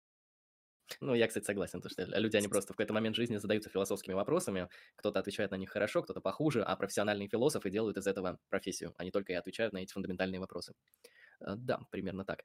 [1.00, 4.14] Ну, я, кстати, согласен, то, что люди, они просто в какой-то момент жизни задаются философскими
[4.14, 8.94] вопросами, кто-то отвечает на них хорошо, кто-то похуже, а профессиональные философы делают из этого профессию,
[8.98, 10.74] они только и отвечают на эти фундаментальные вопросы.
[11.40, 12.44] Э, да, примерно так.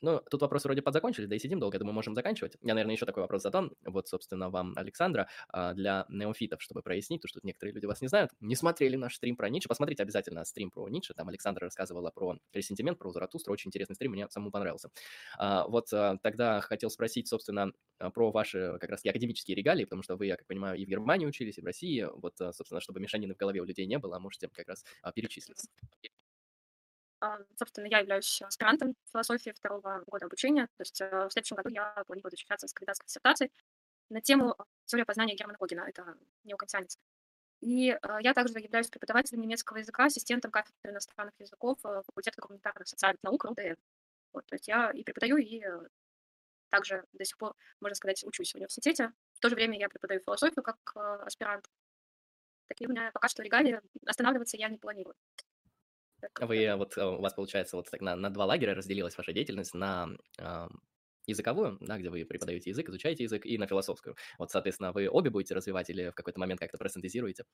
[0.00, 2.56] Ну, тут вопросы вроде подзакончились, да и сидим долго, я думаю, можем заканчивать.
[2.62, 3.72] Я, наверное, еще такой вопрос задам.
[3.84, 8.00] Вот, собственно, вам, Александра, а, для неофитов, чтобы прояснить, потому что тут некоторые люди вас
[8.00, 11.64] не знают, не смотрели наш стрим про Ницше, посмотрите обязательно стрим про Ницше, там Александра
[11.64, 14.90] рассказывала про ресентимент, про Заратустра, очень интересный стрим, мне самому понравился.
[15.38, 17.72] А, вот а, тогда хотел спросить, собственно,
[18.12, 21.26] про ваши как раз академические регалии, потому что вы, я как понимаю, и в Германии
[21.26, 24.48] учились, и в России, вот, собственно, чтобы мешанины в голове у людей не было, можете
[24.48, 24.84] как раз
[25.14, 25.58] перечислить.
[27.24, 30.66] А, собственно, я являюсь аспирантом философии второго года обучения.
[30.76, 33.50] То есть э, в следующем году я планирую защищаться с кандидатской диссертацией
[34.10, 35.86] на тему теории познания Германа Когена.
[35.88, 36.98] Это неокантианец.
[37.62, 42.86] И э, я также являюсь преподавателем немецкого языка, ассистентом кафедры иностранных языков э, факультета гуманитарных
[42.86, 43.76] социальных наук РУДН.
[44.34, 45.64] Вот, то есть я и преподаю, и
[46.68, 49.14] также до сих пор, можно сказать, учусь в университете.
[49.32, 50.76] В то же время я преподаю философию как
[51.24, 51.70] аспирант.
[52.66, 53.80] Такие у меня пока что регалии.
[54.04, 55.14] Останавливаться я не планирую.
[56.40, 59.74] Вы вот, э, у вас получается вот так на, на два лагеря разделилась ваша деятельность
[59.74, 60.68] на э,
[61.26, 64.16] языковую, да, где вы преподаете язык, изучаете язык, и на философскую.
[64.38, 67.44] Вот, соответственно, вы обе будете развивать или в какой-то момент как-то просинтезируете?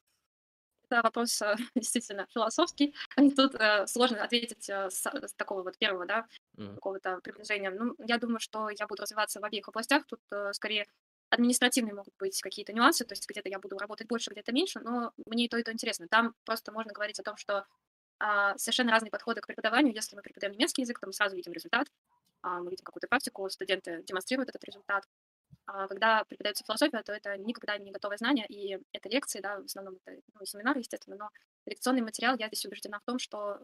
[0.91, 2.95] Это вопрос э, действительно философский.
[3.37, 6.27] Тут э, сложно ответить э, с, с такого вот первого, да,
[6.57, 6.75] mm.
[6.75, 7.71] какого-то приближения.
[7.71, 10.05] Ну, я думаю, что я буду развиваться в обеих областях.
[10.07, 10.87] Тут э, скорее
[11.31, 15.13] административные могут быть какие-то нюансы, то есть где-то я буду работать больше, где-то меньше, но
[15.27, 16.09] мне и то, и то интересно.
[16.09, 17.67] Там просто можно говорить о том, что
[18.21, 19.95] а, совершенно разные подходы к преподаванию.
[19.95, 21.91] Если мы преподаем немецкий язык, то мы сразу видим результат,
[22.43, 25.09] а, мы видим какую-то практику, студенты демонстрируют этот результат.
[25.67, 29.65] А когда преподается философия, то это никогда не готовое знание, и это лекции, да, в
[29.65, 31.31] основном это ну, семинары, естественно, но
[31.65, 33.59] лекционный материал, я здесь убеждена в том, что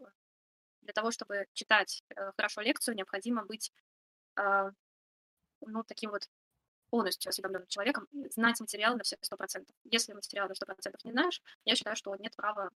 [0.81, 3.73] для того, чтобы читать э, хорошо лекцию, необходимо быть
[4.37, 4.71] э,
[5.61, 6.31] ну, таким вот
[6.89, 9.75] полностью осведомленным человеком, знать материал на все сто процентов.
[9.85, 12.71] Если материал на сто процентов не знаешь, я считаю, что нет права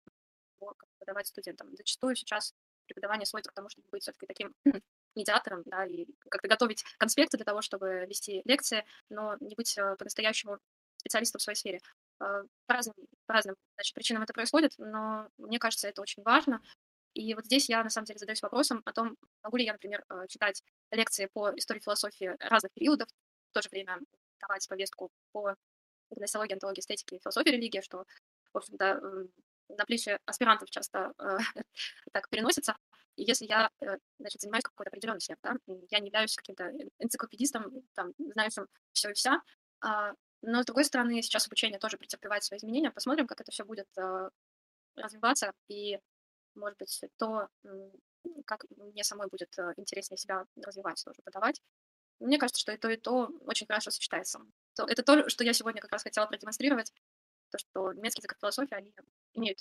[0.59, 1.75] его преподавать студентам.
[1.75, 2.53] Зачастую сейчас
[2.87, 4.53] преподавание сводится к тому, чтобы быть все-таки таким
[5.15, 9.95] медиатором, да, и как-то готовить конспекты для того, чтобы вести лекции, но не быть э,
[9.97, 10.59] по-настоящему
[10.97, 11.79] специалистом в своей сфере.
[12.19, 16.61] Э, по разным, по разным значит, причинам это происходит, но мне кажется, это очень важно.
[17.13, 20.03] И вот здесь я, на самом деле, задаюсь вопросом о том, могу ли я, например,
[20.09, 23.07] э, читать лекции по истории философии разных периодов,
[23.51, 23.99] в то же время
[24.39, 25.55] давать повестку по
[26.11, 28.05] гносеологии, антологии, эстетике, философии религии, что,
[28.53, 29.27] в общем-то,
[29.69, 31.37] на плечи аспирантов часто э,
[32.11, 32.75] так переносится.
[33.15, 35.55] И если я, э, значит, занимаюсь какой-то определенной сферой, да,
[35.89, 39.41] я не являюсь каким-то энциклопедистом, там, знающим все и вся,
[39.85, 42.91] э, но, с другой стороны, сейчас обучение тоже претерпевает свои изменения.
[42.91, 44.29] Посмотрим, как это все будет э,
[44.95, 45.99] развиваться, и,
[46.55, 47.49] может быть, то,
[48.45, 51.61] как мне самой будет э, интереснее себя развивать, тоже подавать.
[52.19, 54.39] Мне кажется, что и то, и то очень хорошо сочетается.
[54.77, 56.91] Это то, что я сегодня как раз хотела продемонстрировать,
[57.49, 58.93] то, что немецкий язык и философия, они
[59.33, 59.59] имеют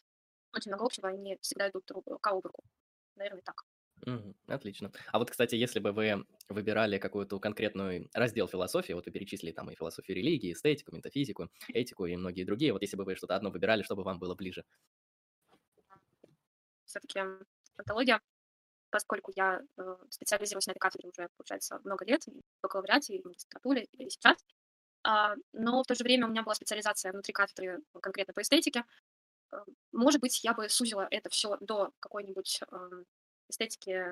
[0.52, 2.64] очень много общего, они всегда идут рука об руку.
[3.16, 3.64] Наверное, так.
[4.46, 4.92] Отлично.
[5.10, 9.70] А вот, кстати, если бы вы выбирали какой-то конкретный раздел философии, вот вы перечислили там
[9.70, 13.50] и философию религии, эстетику, метафизику, этику и многие другие, вот если бы вы что-то одно
[13.50, 14.64] выбирали, чтобы вам было ближе?
[16.84, 17.20] Все-таки
[17.76, 18.20] антология,
[18.90, 23.22] поскольку я э, специализируюсь на этой кафедре уже, получается, много лет, и в бакалавриате, и
[23.22, 24.36] в магистратуре, и сейчас,
[25.52, 28.84] но в то же время у меня была специализация внутри кафедры конкретно по эстетике,
[29.52, 29.58] Э,
[29.92, 33.06] может быть, я бы сузила это все до какой-нибудь эм,
[33.48, 34.04] эстетики,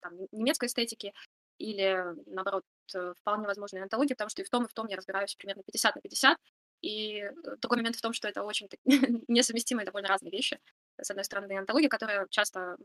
[0.00, 1.12] там, немецкой эстетики
[1.58, 2.64] или, наоборот,
[2.94, 5.62] э, вполне возможной антологии, потому что и в том, и в том я разбираюсь примерно
[5.62, 6.38] 50 на 50.
[6.82, 8.68] И э, другой момент в том, что это очень
[9.28, 10.58] несовместимые довольно разные вещи.
[11.00, 12.76] с одной стороны, антология, которая часто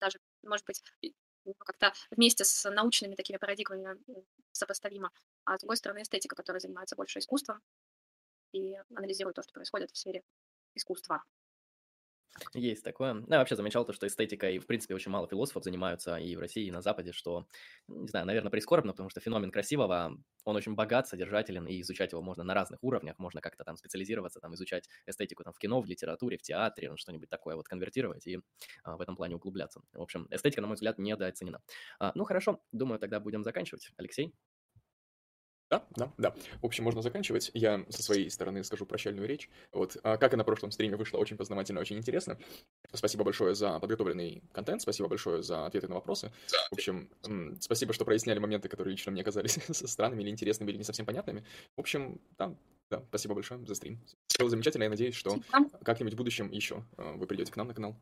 [0.00, 0.82] даже, может быть,
[1.44, 3.98] ну, как-то вместе с научными такими парадигмами
[4.52, 5.10] сопоставима,
[5.46, 7.62] а с другой стороны, эстетика, которая занимается больше искусством
[8.52, 10.22] и анализирует то, что происходит в сфере
[10.74, 11.22] искусства.
[12.52, 13.14] Есть такое.
[13.14, 16.40] Ну, я вообще замечал то, что эстетикой, в принципе, очень мало философов занимаются и в
[16.40, 17.46] России, и на Западе, что,
[17.88, 22.22] не знаю, наверное, прискорбно, потому что феномен красивого, он очень богат, содержателен, и изучать его
[22.22, 25.86] можно на разных уровнях, можно как-то там специализироваться, там, изучать эстетику там в кино, в
[25.86, 28.40] литературе, в театре, ну, что-нибудь такое вот конвертировать и
[28.82, 29.80] а, в этом плане углубляться.
[29.92, 31.62] В общем, эстетика, на мой взгляд, недооценена.
[31.98, 33.90] А, ну, хорошо, думаю, тогда будем заканчивать.
[33.96, 34.34] Алексей?
[35.68, 36.34] Да, да, да.
[36.62, 37.50] В общем, можно заканчивать.
[37.52, 39.50] Я со своей стороны скажу прощальную речь.
[39.72, 42.38] Вот, а как и на прошлом стриме вышло очень познавательно, очень интересно.
[42.92, 46.32] Спасибо большое за подготовленный контент, спасибо большое за ответы на вопросы.
[46.70, 47.10] В общем,
[47.60, 51.44] спасибо, что проясняли моменты, которые лично мне казались странными или интересными, или не совсем понятными.
[51.76, 52.54] В общем, да,
[52.88, 54.00] да, спасибо большое за стрим.
[54.38, 55.40] Было замечательно, я надеюсь, что
[55.82, 57.96] как-нибудь в будущем еще э, вы придете к нам на канал.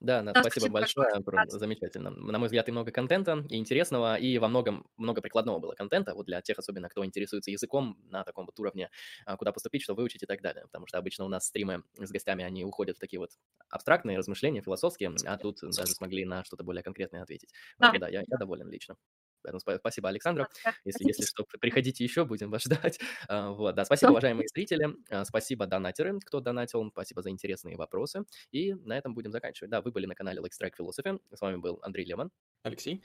[0.00, 1.46] Да, Над, Да, спасибо спасибо большое, большое.
[1.46, 2.10] замечательно.
[2.10, 6.14] На мой взгляд, и много контента, и интересного, и во многом много прикладного было контента,
[6.14, 8.90] вот для тех особенно, кто интересуется языком на таком вот уровне,
[9.26, 10.64] а, куда поступить, что выучить и так далее.
[10.64, 13.30] Потому что обычно у нас стримы с гостями, они уходят в такие вот
[13.68, 17.52] абстрактные размышления, философские, а тут даже смогли на что-то более конкретное ответить.
[17.78, 17.98] Да.
[17.98, 18.96] да, я, я доволен лично.
[19.42, 20.48] Поэтому спасибо, Александра.
[20.84, 23.00] Если, если что, приходите еще, будем вас ждать.
[23.28, 24.88] А, вот, да, спасибо, уважаемые зрители.
[25.10, 26.88] А, спасибо, донатеры, кто донатил.
[26.90, 28.24] Спасибо за интересные вопросы.
[28.52, 29.70] И на этом будем заканчивать.
[29.70, 31.20] Да, вы были на канале Like Strike Philosophy.
[31.34, 32.30] С вами был Андрей Лемон.
[32.62, 33.02] Алексей.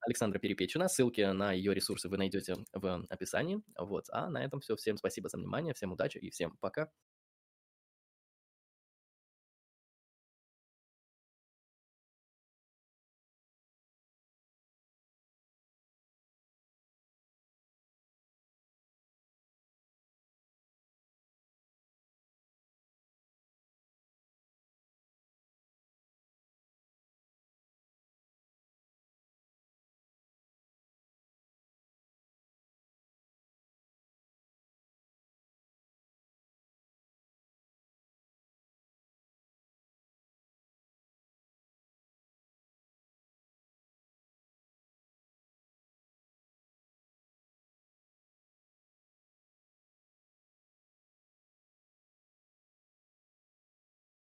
[0.00, 0.88] Александра Перепечина.
[0.88, 3.60] Ссылки на ее ресурсы вы найдете в описании.
[3.76, 4.06] Вот.
[4.10, 4.76] А на этом все.
[4.76, 6.90] Всем спасибо за внимание, всем удачи и всем пока.